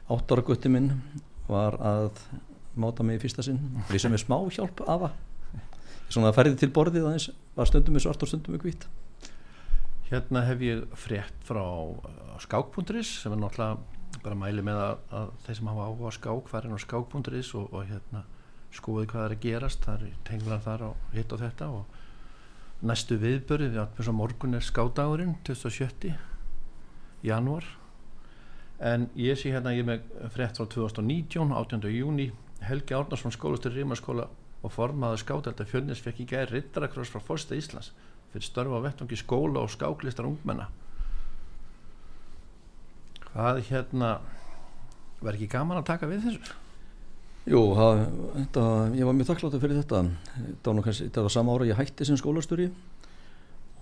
áttara 0.08 0.44
gutti 0.46 0.70
minn 0.72 0.90
var 1.48 1.78
að 1.82 2.20
máta 2.78 3.06
mig 3.06 3.18
í 3.18 3.22
fyrsta 3.22 3.42
sinn. 3.46 3.58
Við 3.88 4.04
sem 4.04 4.14
er 4.14 4.22
smá 4.22 4.36
hjálp 4.54 4.82
afa 4.86 5.12
svona 6.09 6.32
að 6.32 6.38
ferði 6.38 6.59
til 6.62 6.70
borðið 6.74 7.06
aðeins 7.09 7.28
var 7.56 7.68
stundum 7.68 7.96
með 7.96 8.06
svart 8.06 8.24
og 8.24 8.32
stundum 8.32 8.56
með 8.56 8.66
hvít 8.66 8.88
Hérna 10.09 10.40
hef 10.46 10.62
ég 10.64 10.84
frétt 10.96 11.42
frá 11.44 11.61
uh, 11.61 12.36
skák.is 12.40 13.11
sem 13.22 13.34
er 13.34 13.40
náttúrulega 13.42 14.22
bara 14.24 14.38
mæli 14.40 14.64
með 14.64 14.80
að, 14.80 15.02
að 15.18 15.32
þeir 15.44 15.59
sem 15.59 15.68
hafa 15.68 15.88
áhuga 15.88 16.09
á 16.09 16.12
skák 16.16 16.48
farin 16.48 16.76
á 16.76 16.80
skák.is 16.80 17.50
og, 17.59 17.66
og 17.76 17.84
hérna 17.90 18.22
skoði 18.74 19.09
hvað 19.11 19.26
er 19.26 19.34
að 19.34 19.42
gerast, 19.44 19.84
það 19.84 20.06
er 20.06 20.16
tenglar 20.28 20.64
þar 20.64 20.86
á 20.88 20.90
hitt 21.12 21.34
og 21.34 21.42
þetta 21.42 21.68
og 21.76 22.88
næstu 22.88 23.18
viðbörði, 23.20 23.68
við 23.98 24.11
morgun 24.14 24.56
er 24.56 24.64
skádagurinn 24.64 25.36
27. 25.44 26.14
janúar 27.26 27.66
en 28.78 29.09
ég 29.18 29.38
sé 29.38 29.52
hérna 29.52 29.74
ég 29.74 29.84
er 29.84 29.88
með 29.88 30.28
frétt 30.34 30.61
frá 30.61 30.68
2019, 30.70 31.52
18. 31.52 31.88
júni 31.92 32.30
Helgi 32.64 32.94
Árnarsson 32.94 33.34
skólastur 33.34 33.74
Rímaskóla 33.74 34.28
og 34.62 34.74
formaður 34.74 35.22
skátelda 35.22 35.66
fjölnis 35.68 36.02
fekk 36.02 36.24
í 36.24 36.28
gæri 36.32 36.56
rittarakross 36.56 37.12
frá 37.12 37.22
Fórsta 37.22 37.59
Íslands 37.59 37.92
fyrir 38.32 38.46
störfa 38.46 38.80
á 38.82 38.86
vettvangi 38.86 39.18
skóla 39.18 39.62
og 39.62 39.72
skáklistar 39.72 40.26
ungmenna 40.28 40.68
hvað 43.28 43.62
hérna 43.68 44.16
var 45.22 45.36
ekki 45.36 45.50
gaman 45.52 45.80
að 45.80 45.88
taka 45.92 46.09
við 46.11 46.26
þessu? 46.26 46.56
Jú, 47.48 47.61
það, 47.78 48.02
þetta, 48.34 48.64
ég 48.98 49.09
var 49.09 49.16
mjög 49.16 49.30
þakkláttur 49.30 49.62
fyrir 49.62 49.80
þetta 49.80 50.02
þetta 50.34 50.74
var, 50.74 50.82
kannski, 50.84 51.09
þetta 51.09 51.24
var 51.24 51.34
sama 51.34 51.54
ára 51.54 51.68
ég 51.70 51.78
hætti 51.78 52.09
sem 52.09 52.18
skólastjóri 52.20 52.68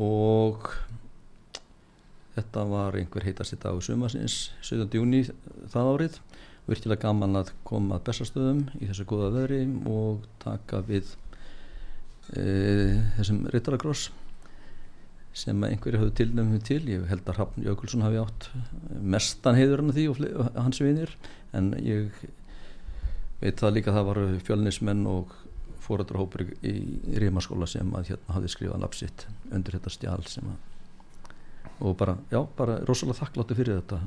og 0.03 0.71
þetta 2.37 2.67
var 2.69 2.99
einhver 3.01 3.27
heitasti 3.27 3.59
dag 3.63 3.81
sumasins 3.83 4.51
17. 4.61 4.93
júni 5.01 5.25
það 5.73 5.93
árið 5.95 6.21
virkilega 6.67 7.07
gaman 7.07 7.41
að 7.43 7.53
koma 7.67 7.97
að 7.97 8.07
bestastöðum 8.09 8.63
í 8.81 8.89
þessu 8.89 9.07
góða 9.09 9.33
veðri 9.37 9.63
og 9.91 10.27
taka 10.43 10.83
við 10.87 11.13
e, 12.35 12.45
þessum 13.19 13.45
rittarakross 13.55 14.11
sem 15.37 15.67
einhverju 15.69 16.01
hafði 16.01 16.15
tilnöfnum 16.23 16.63
til. 16.65 16.81
Ég 16.89 17.05
held 17.11 17.27
að 17.29 17.39
Hrafn 17.39 17.67
Jökulsson 17.67 18.05
hafi 18.07 18.23
átt 18.23 18.49
mestan 19.15 19.59
heiður 19.59 19.85
hann 19.85 19.97
því 19.97 20.07
og, 20.11 20.47
hans 20.57 20.81
vinir 20.83 21.13
en 21.57 21.75
ég 21.83 22.15
veit 23.43 23.61
það 23.61 23.77
líka 23.77 23.93
að 23.93 23.99
það 23.99 24.09
varu 24.11 24.29
fjölnismenn 24.47 25.05
og 25.11 25.35
fóröldrahópur 25.87 26.47
í, 26.47 26.73
í 26.73 27.21
Rímaskóla 27.21 27.69
sem 27.71 27.93
að 27.95 28.11
hérna 28.11 28.39
hafði 28.39 28.55
skrifað 28.55 28.83
nafsitt 28.83 29.27
undir 29.53 29.77
þetta 29.77 29.93
stjál 29.93 30.25
sem 30.27 30.49
að 30.51 30.76
og 31.81 31.97
bara, 31.99 32.17
já, 32.33 32.41
bara 32.57 32.79
rosalega 32.89 33.21
þakkláttu 33.21 33.57
fyrir 33.59 33.81
þetta. 33.81 33.99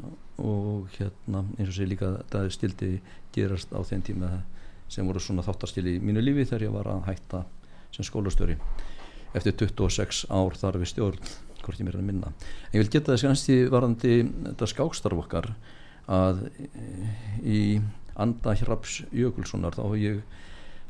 Og 0.43 0.88
hérna 0.97 1.43
eins 1.57 1.70
og 1.70 1.76
sé 1.76 1.88
líka 1.89 2.14
að 2.14 2.24
það 2.34 2.49
stildi 2.55 2.91
gerast 3.36 3.74
á 3.76 3.80
þeim 3.86 4.05
tíma 4.07 4.32
sem 4.89 5.05
voru 5.05 5.22
svona 5.22 5.45
þáttarstili 5.45 5.97
í 5.97 6.01
mínu 6.01 6.24
lífi 6.24 6.47
þegar 6.49 6.66
ég 6.66 6.74
var 6.74 6.89
að 6.89 7.03
hætta 7.10 7.43
sem 7.95 8.07
skólastjóri. 8.07 8.57
Eftir 9.38 9.53
26 9.60 10.26
ár 10.34 10.57
þar 10.57 10.80
við 10.82 10.91
stjórn 10.93 11.30
hvort 11.60 11.80
ég 11.80 11.86
mér 11.86 11.99
er 11.99 12.01
að 12.01 12.10
minna. 12.10 12.32
En 12.70 12.80
ég 12.80 12.84
vil 12.84 12.93
geta 12.95 13.14
þess 13.14 13.28
kannski 13.28 13.60
varandi 13.70 14.16
þetta 14.24 14.70
skákstarf 14.72 15.22
okkar 15.26 15.51
að 16.10 16.45
eh, 16.49 17.20
í 17.45 17.62
anda 18.20 18.55
Hraps 18.57 19.03
Jökulssonar 19.16 19.78
þá 19.78 19.84
hef 19.86 20.01
ég 20.01 20.24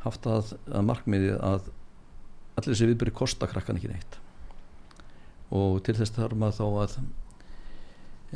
haft 0.05 0.25
að, 0.31 0.55
að 0.71 0.87
markmiði 0.87 1.35
að 1.35 1.67
allir 2.59 2.71
þessi 2.71 2.89
viðbyrði 2.93 3.15
kosta 3.19 3.49
krakkan 3.51 3.79
ekki 3.79 3.91
neitt 3.91 4.19
og 5.55 5.79
til 5.85 5.95
þess 5.97 6.13
þarf 6.13 6.37
maður 6.37 6.57
þá 6.59 6.65
að 6.83 6.97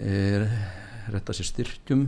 er, 0.02 0.46
retta 1.14 1.36
sér 1.36 1.50
styrkjum 1.50 2.06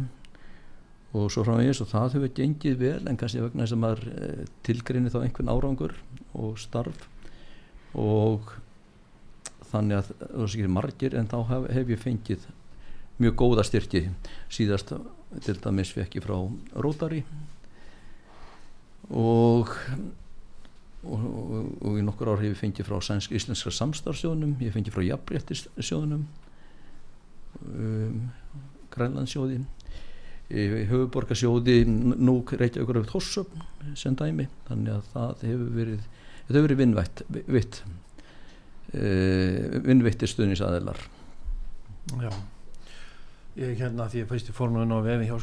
og 1.16 1.32
svo 1.32 1.46
framvegis. 1.46 1.82
Og 1.84 1.92
það 1.92 2.18
hefur 2.18 2.36
gengið 2.40 2.78
vel 2.82 3.02
en 3.10 3.20
kannski 3.20 3.44
vegna 3.44 3.66
þess 3.66 3.78
að 3.78 3.84
maður 3.84 4.06
e, 4.12 4.30
tilgreinir 4.66 5.14
þá 5.14 5.20
einhvern 5.22 5.54
árangur 5.54 5.98
og 6.34 6.60
starf. 6.62 7.08
Og 7.96 8.56
þannig 9.72 10.02
að 10.02 10.12
það 10.12 10.38
er 10.42 10.48
ekki 10.50 10.72
margir 10.76 11.18
en 11.20 11.32
þá 11.32 11.38
hef, 11.52 11.68
hef 11.78 11.94
ég 11.94 12.02
fengið 12.02 12.48
mjög 13.22 13.38
góða 13.40 13.66
styrki. 13.68 14.08
Síðast 14.52 14.96
til 15.46 15.60
dæmis 15.62 15.94
fekk 15.96 16.20
ég 16.20 16.26
frá 16.26 16.38
Rótari 16.82 17.24
og 19.14 19.70
og, 21.06 21.26
og, 21.30 21.70
og 21.86 22.00
í 22.00 22.04
nokkur 22.06 22.34
ár 22.34 22.42
hef 22.42 22.54
ég 22.54 22.60
fengið 22.60 22.90
frá 22.90 22.98
sænsk 23.04 23.36
íslenska 23.38 23.74
samstarfsjóðunum 23.74 24.58
ég 24.60 24.70
hef 24.70 24.78
fengið 24.78 24.96
frá 24.98 25.06
jafnréttisjóðunum 25.06 26.26
um, 27.70 28.20
Grænlandsjóði 28.96 29.64
höfuborgarsjóði 30.46 31.80
nú 31.90 32.38
reykja 32.46 32.84
ykkur 32.84 33.02
af 33.02 33.08
Thorsöfn 33.10 33.64
sem 33.98 34.14
dæmi. 34.16 34.46
Þannig 34.68 34.94
að 34.94 35.08
það 35.14 35.46
hefur 35.50 35.72
verið 35.80 36.02
þetta 36.46 36.58
hefur 36.58 36.68
verið 36.68 36.82
vinnvætt 36.84 37.24
vitt 37.50 37.80
uh, 38.94 39.80
vinnvittir 39.88 40.30
stuðnisaðilar 40.30 41.08
Já 42.22 42.30
ég 43.56 43.78
hérna 43.80 44.06
því 44.12 44.20
ég 44.24 44.28
fæst 44.30 44.50
í 44.52 44.56
fórnum 44.56 44.92
á 44.92 45.00
vefi 45.06 45.30
hjá 45.30 45.38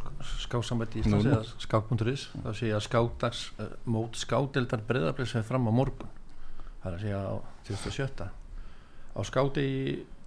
skáksambætti 0.45 1.01
í 1.01 1.05
Íslands 1.07 1.29
eða 1.31 1.45
skák.is 1.65 2.25
þá 2.45 2.51
sé 2.59 2.67
ég 2.69 2.77
að 2.77 2.85
skátars 2.87 3.43
uh, 3.57 3.71
mót 3.89 4.19
skádeldar 4.21 4.83
breyðablið 4.89 5.31
sem 5.31 5.41
er 5.41 5.47
fram 5.49 5.69
á 5.69 5.73
morgun 5.73 6.11
það 6.83 6.89
er 6.91 6.97
að 6.99 7.05
segja 7.07 7.21
á 7.25 7.35
27. 7.69 8.27
á 9.17 9.21
skáti 9.25 9.65
í 9.65 9.79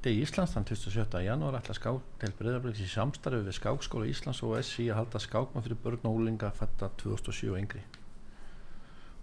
degi 0.05 0.23
Íslands 0.25 0.55
þann 0.55 0.65
27. 0.69 1.21
janúar 1.27 1.59
ætla 1.59 1.75
skádeld 1.77 2.35
breyðablið 2.39 2.81
í 2.81 2.89
samstarfi 2.89 3.43
við 3.45 3.57
skákskóla 3.59 4.09
Íslands 4.09 4.41
og 4.45 4.57
SI 4.65 4.87
að 4.89 4.99
halda 5.03 5.21
skákmann 5.21 5.65
fyrir 5.65 5.79
börn 5.85 6.09
og 6.09 6.17
úlinga 6.23 6.49
fætta 6.57 6.89
2007 7.03 7.51
og 7.53 7.59
yngri 7.61 7.83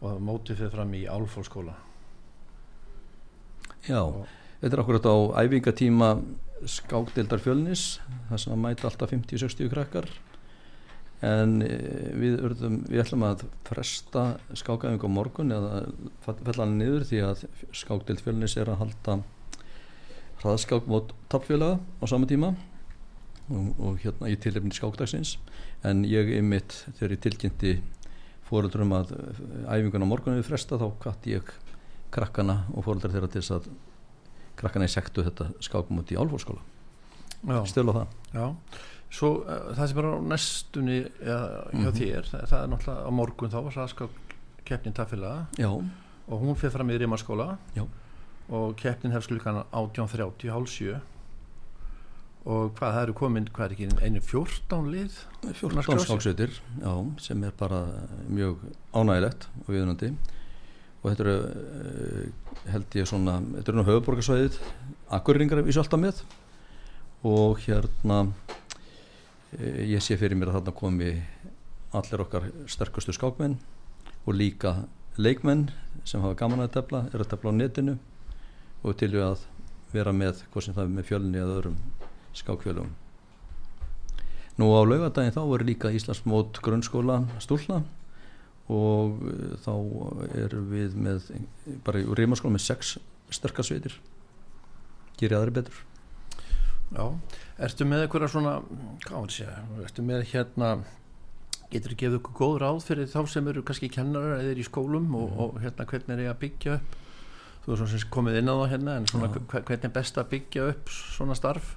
og 0.03 0.23
mótið 0.27 0.63
fyrir 0.63 0.73
fram 0.77 0.95
í 0.99 1.03
Álfólskóla 1.11 1.75
Já, 3.91 3.99
Og- 4.07 4.27
þetta 4.63 4.77
er 4.77 4.83
akkurat 4.85 5.07
á 5.11 5.15
æfingatíma 5.43 6.09
skákdeildar 6.71 7.43
fjölnis 7.43 7.97
það 8.29 8.43
sem 8.45 8.55
að 8.55 8.63
mæta 8.65 8.89
alltaf 8.89 9.13
50-60 9.13 9.71
krakkar. 9.73 10.09
En 11.23 11.61
eh, 11.63 12.11
við, 12.19 12.41
urðum, 12.49 12.81
við 12.91 13.05
ætlum 13.05 13.27
að 13.29 13.45
fresta 13.69 14.25
skákaðing 14.59 15.05
á 15.07 15.09
morgun 15.11 15.55
eða 15.55 15.85
fella 16.25 16.59
hann 16.65 16.77
niður 16.81 17.07
því 17.07 17.23
að 17.29 17.45
skákdeild 17.79 18.25
fjölnis 18.25 18.57
er 18.59 18.73
að 18.73 18.83
halda 18.83 19.21
hraðskák 20.43 20.89
mot 20.91 21.15
tappfélaga 21.31 21.79
á 21.79 22.05
sama 22.11 22.27
tíma 22.27 22.51
og, 23.53 23.69
og 23.79 24.01
hérna 24.03 24.33
í 24.33 24.39
tilefni 24.43 24.75
skákdagsins. 24.75 25.37
En 25.87 26.03
ég 26.07 26.35
einmitt 26.39 26.83
þegar 26.99 27.17
ég 27.17 27.23
tilkynnti 27.27 27.77
fóröldurum 28.51 28.95
að 28.99 29.15
æfingun 29.71 30.05
á 30.05 30.11
morgun 30.11 30.39
við 30.41 30.51
fresta 30.51 30.79
þá 30.81 30.89
katt 31.03 31.31
ég 31.31 31.55
krakkana 32.13 32.65
og 32.75 32.85
fóröldar 32.85 33.15
þeirra 33.15 33.31
til 33.33 33.41
þess 33.41 33.57
að 33.57 33.71
krakkana 34.63 34.89
í 34.89 34.93
sektu 34.95 35.25
þetta 35.27 35.51
skákum 35.65 36.01
út 36.03 36.13
í 36.15 36.19
álfórskóla 36.19 36.63
stölu 37.67 37.91
á 37.91 37.95
það. 37.99 38.17
Já, 38.33 38.47
svo 39.13 39.31
uh, 39.43 39.73
það 39.77 39.89
sem 39.91 39.99
er 39.99 40.07
á 40.09 40.15
næstunni 40.33 40.99
ja, 41.03 41.39
hjá 41.75 41.89
Mhm. 41.91 41.97
þér, 41.99 42.29
það, 42.31 42.45
það 42.53 42.61
er 42.63 42.69
náttúrulega 42.73 43.03
á 43.03 43.11
morgun 43.13 43.51
þá 43.53 43.59
var 43.67 43.73
það 43.77 44.09
keppnin 44.65 44.95
taffélaga. 44.95 45.47
Já, 45.59 45.69
og 45.73 46.41
hún 46.41 46.55
fyrir 46.57 46.71
fram 46.77 46.91
í 46.95 46.99
Rímaskóla 47.03 47.49
Já. 47.77 47.83
og 48.49 48.77
keppnin 48.79 49.13
hefst 49.13 49.29
klukkan 49.33 49.65
18.30 49.75 50.53
hálf 50.55 50.71
7 50.71 51.01
og 52.45 52.73
hvað 52.75 52.95
það 52.97 53.03
eru 53.05 53.13
komin, 53.15 53.45
hvað 53.55 53.65
er 53.69 53.75
ekki 53.77 53.87
einu 54.07 54.21
14 54.21 54.89
lið? 54.91 55.19
14 55.53 55.83
skrási. 55.83 56.07
skáksveitir 56.09 56.57
já, 56.83 56.95
sem 57.23 57.45
er 57.47 57.53
bara 57.59 57.83
mjög 58.31 58.65
ánægilegt 58.95 59.47
og 59.63 59.69
viðunandi 59.75 60.09
og 61.03 61.11
þetta 61.11 61.25
eru 61.27 61.37
eh, 61.43 62.55
held 62.73 62.97
ég 62.99 63.09
svona, 63.11 63.41
þetta 63.59 63.73
eru 63.73 63.81
nú 63.81 63.87
höfuborgarsvæðið 63.89 64.59
akkurringar 65.19 65.63
við 65.67 65.77
sjálta 65.77 65.99
með. 65.99 66.23
Og 67.27 67.59
hérna 67.67 68.23
eh, 69.59 69.83
ég 69.93 70.03
sé 70.03 70.19
fyrir 70.19 70.39
mér 70.39 70.53
að 70.53 70.61
þarna 70.61 70.77
komi 70.79 71.13
allir 71.93 72.25
okkar 72.25 72.49
sterkustu 72.71 73.13
skákmenn 73.13 73.59
og 74.25 74.37
líka 74.39 74.77
leikmenn 75.19 75.67
sem 76.09 76.23
hafa 76.23 76.39
gaman 76.39 76.65
að 76.65 76.77
tefla, 76.79 77.05
eru 77.13 77.27
að 77.27 77.33
tefla 77.35 77.53
á 77.53 77.59
netinu 77.59 77.99
og 78.83 78.97
til 78.99 79.11
við 79.13 79.27
að 79.27 79.45
vera 79.93 80.15
með 80.17 80.41
hvað 80.53 80.67
sem 80.67 80.77
það 80.77 80.87
er 80.87 80.95
með 80.97 81.09
fjölni 81.11 81.41
eða 81.43 81.57
öðrum 81.59 81.81
skákfjölum 82.39 82.93
Nú 84.61 84.69
á 84.73 84.81
laugadaginn 84.85 85.35
þá 85.35 85.43
er 85.43 85.65
líka 85.65 85.93
Íslandsmót 85.93 86.61
grunnskóla 86.65 87.23
stúlna 87.43 87.83
og 88.73 89.23
eh, 89.29 89.55
þá 89.65 89.73
erum 90.47 90.67
við 90.73 90.97
með 91.07 91.29
bara 91.87 92.01
í 92.03 92.07
reymaskóla 92.19 92.55
með 92.57 92.65
sex 92.67 92.95
sterkarsveitir 93.33 93.95
gerir 95.21 95.39
aðri 95.39 95.55
betur. 95.61 95.79
Já, 96.93 97.05
ertu 97.65 97.87
með 97.89 98.03
eitthvað 98.07 98.31
svona 98.33 98.57
hvað 99.05 99.13
var 99.13 99.13
það 99.13 99.23
að 99.23 99.37
segja, 99.37 99.55
ertu 99.87 100.05
með 100.09 100.25
hérna 100.33 100.73
getur 101.73 101.95
þú 101.95 101.99
gefið 102.03 102.17
okkur 102.19 102.35
góð 102.43 102.57
ráð 102.61 102.81
fyrir 102.85 103.07
þá 103.09 103.21
sem 103.33 103.47
eru 103.49 103.63
kannski 103.65 103.89
kennarar 103.95 104.43
eða 104.43 104.51
eru 104.53 104.61
í 104.61 104.67
skólum 104.67 105.07
og, 105.17 105.31
og 105.41 105.55
hérna 105.63 105.87
hvernig 105.89 106.13
er 106.19 106.25
ég 106.27 106.33
að 106.35 106.43
byggja 106.43 106.75
upp? 106.77 106.99
Þú 107.63 107.73
er 107.73 107.79
svona 107.81 107.93
sem 107.95 108.11
komið 108.13 108.37
inn 108.43 108.51
á 108.53 108.55
það 108.59 108.73
hérna 108.75 108.97
en 109.01 109.07
svona 109.09 109.31
hve- 109.33 109.63
hvernig 109.63 109.87
er 109.89 109.95
best 109.95 110.19
að 110.21 110.29
byggja 110.35 110.67
upp 110.75 110.93
svona 110.93 111.37
starf? 111.39 111.71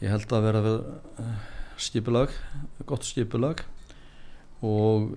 Ég 0.00 0.08
held 0.14 0.32
að 0.38 0.46
vera 0.48 0.62
við 0.64 0.78
skipulag, 1.82 2.32
gott 2.88 3.04
skipulag. 3.06 3.60
Og, 4.62 5.12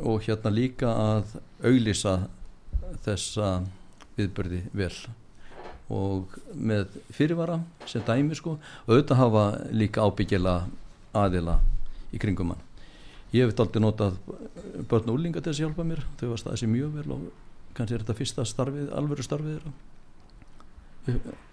og 0.00 0.22
hérna 0.24 0.52
líka 0.52 0.88
að 0.88 1.36
auglýsa 1.62 2.14
þessa 3.04 3.50
viðbörði 4.16 4.62
vel. 4.76 4.94
Og 5.92 6.36
með 6.56 6.96
fyrirvara 7.12 7.60
sem 7.88 8.04
dæmi 8.06 8.36
sko 8.38 8.56
og 8.56 8.90
auðvitað 8.90 9.20
hafa 9.20 9.44
líka 9.74 10.06
ábyggila 10.06 10.56
aðila 11.12 11.58
í 12.12 12.20
kringum 12.22 12.54
hann. 12.54 12.62
Ég 13.32 13.48
hef 13.48 13.60
aldrei 13.60 13.80
notað 13.80 14.18
börn 14.88 15.08
og 15.08 15.16
úlinga 15.16 15.40
til 15.40 15.52
þess 15.52 15.60
að 15.60 15.66
hjálpa 15.66 15.88
mér, 15.88 16.02
þau 16.20 16.28
var 16.32 16.40
staðið 16.42 16.60
sér 16.62 16.72
mjög 16.72 16.96
vel 16.98 17.14
og 17.16 17.20
kannski 17.76 17.96
er 17.96 18.02
þetta 18.04 18.16
fyrsta 18.18 18.44
starfið, 18.48 18.90
alvöru 18.92 19.24
starfið 19.24 19.62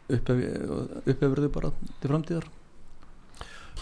upphefur 0.10 1.44
þau 1.46 1.52
bara 1.56 1.72
til 2.02 2.12
framtíðar 2.12 2.50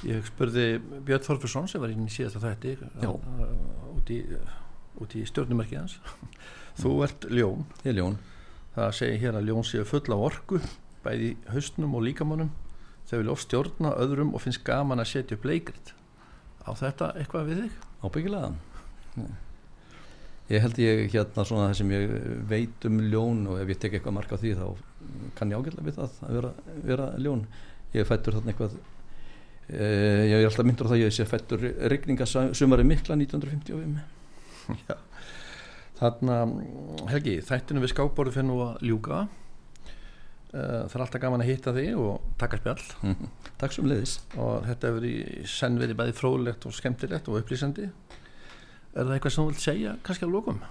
Ég 0.06 0.28
spurði 0.30 0.66
Björn 1.08 1.26
Þorfursson 1.26 1.70
sem 1.72 1.82
var 1.82 1.94
inn 1.94 2.06
í 2.06 2.14
síðasta 2.14 2.42
þætti 2.44 2.76
Já. 3.02 3.10
uh, 3.10 3.96
út 3.96 4.12
í, 4.14 4.20
í 5.18 5.26
stjórnumerkið 5.30 5.80
hans. 5.80 5.98
Þú 6.82 6.94
ert 7.08 7.26
ljón. 7.34 7.66
Ég 7.82 7.94
er 7.94 7.98
ljón. 8.02 8.20
Það 8.76 8.94
segir 9.00 9.24
hér 9.24 9.40
að 9.40 9.50
ljón 9.50 9.66
séu 9.66 9.88
full 9.90 10.06
af 10.14 10.26
orku 10.30 10.62
bæði 11.06 11.34
haustnum 11.54 11.96
og 11.98 12.04
líkamannum 12.06 12.52
þau 13.08 13.18
vilja 13.22 13.34
oft 13.34 13.48
stjórna 13.48 13.94
öðrum 14.04 14.34
og 14.36 14.44
finnst 14.44 14.66
gaman 14.68 15.02
að 15.02 15.12
setja 15.14 15.38
upp 15.38 15.46
leikrit. 15.48 15.94
Á 16.68 16.72
þetta 16.76 17.14
eitthvað 17.16 17.50
við 17.50 17.62
þig? 17.64 17.78
ábyggilega. 18.04 18.52
Ég 20.48 20.64
held 20.64 20.78
ég 20.80 21.08
hérna 21.12 21.44
svona 21.48 21.70
það 21.70 21.80
sem 21.80 21.90
ég 21.96 22.12
veit 22.48 22.86
um 22.88 23.00
ljón 23.12 23.42
og 23.52 23.62
ef 23.62 23.72
ég 23.74 23.80
tek 23.82 23.98
eitthvað 23.98 24.16
mark 24.16 24.32
á 24.32 24.38
því 24.40 24.54
þá 24.60 24.68
kann 25.36 25.52
ég 25.52 25.60
ágætlega 25.60 25.88
við 25.88 25.98
það 25.98 26.22
að 26.28 26.38
vera, 26.38 26.52
vera 26.88 27.08
ljón. 27.24 27.42
Ég 27.96 28.08
fættur 28.08 28.38
þarna 28.38 28.54
eitthvað 28.54 28.78
ég 29.68 30.38
er 30.38 30.46
alltaf 30.48 30.66
myndur 30.68 30.88
á 30.88 30.92
það 30.94 31.02
ég 31.02 31.16
sé 31.16 31.26
fættur 31.28 31.64
rigningasumari 31.92 32.86
mikla 32.88 33.18
1955 33.20 34.00
Já. 34.88 34.96
Þarna, 35.98 36.38
Helgi, 37.10 37.40
þættinu 37.42 37.82
við 37.82 37.92
skákborðu 37.96 38.36
fyrir 38.36 38.46
nú 38.46 38.58
að 38.68 38.84
ljúka. 38.86 39.24
Uh, 40.48 40.86
það 40.88 40.94
er 40.94 41.04
alltaf 41.04 41.22
gaman 41.24 41.42
að 41.44 41.50
hitta 41.50 41.74
þig 41.76 41.98
og 42.00 42.28
taka 42.40 42.60
spjall. 42.62 42.84
Takk 43.60 43.74
sem 43.74 43.90
leiðis 43.90 44.20
og 44.38 44.68
þetta 44.68 44.92
hefur 44.92 45.08
í 45.10 45.16
senn 45.50 45.80
verið 45.82 45.98
bæði 46.00 46.16
fróðlegt 46.20 46.68
og 46.70 46.76
skemmtilegt 46.78 47.28
og 47.32 47.40
upplýsandi. 47.42 47.90
Er 48.94 49.04
það 49.08 49.16
eitthvað 49.18 49.34
sem 49.34 49.44
þú 49.44 49.52
vilt 49.52 49.66
segja 49.66 49.96
kannski 50.06 50.30
á 50.30 50.36
lókum? 50.36 50.62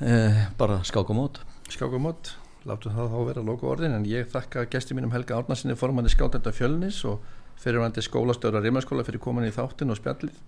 eh, 0.00 0.46
bara 0.58 0.82
skák 0.84 1.10
og 1.10 1.16
mót. 1.16 1.40
Skákumót, 1.70 2.34
láttu 2.68 2.92
það 2.92 3.12
þá 3.12 3.18
vera 3.28 3.44
lóku 3.44 3.68
orðin 3.68 3.96
en 3.98 4.04
ég 4.08 4.28
þakka 4.32 4.66
gesti 4.72 4.96
mínum 4.96 5.12
Helga 5.12 5.36
Árnarsinni 5.36 5.76
formanni 5.76 6.12
skátenda 6.12 6.52
fjölnis 6.54 7.02
og 7.08 7.24
fyrirvændi 7.60 8.04
skólastöður 8.04 8.60
að 8.60 8.68
Rimarskóla 8.68 9.04
fyrir 9.04 9.22
komin 9.22 9.48
í 9.48 9.52
þáttin 9.54 9.92
og 9.92 10.00
spjallið 10.00 10.38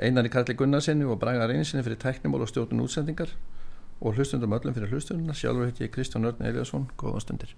Einari 0.00 0.32
Karli 0.32 0.56
Gunnarsinni 0.56 1.04
og 1.04 1.20
Braga 1.20 1.48
Reynsinni 1.50 1.84
fyrir 1.84 2.00
tæknimól 2.00 2.46
og 2.46 2.48
stjórnun 2.48 2.86
útsendingar 2.86 3.34
og 4.00 4.16
hlustundum 4.16 4.56
öllum 4.56 4.76
fyrir 4.76 4.94
hlustununa 4.94 5.36
sjálfur 5.36 5.68
heiti 5.68 5.84
ég 5.84 5.92
Kristján 5.92 6.24
Örn 6.24 6.40
Eliasson, 6.48 6.88
góða 6.96 7.20
stundir 7.20 7.52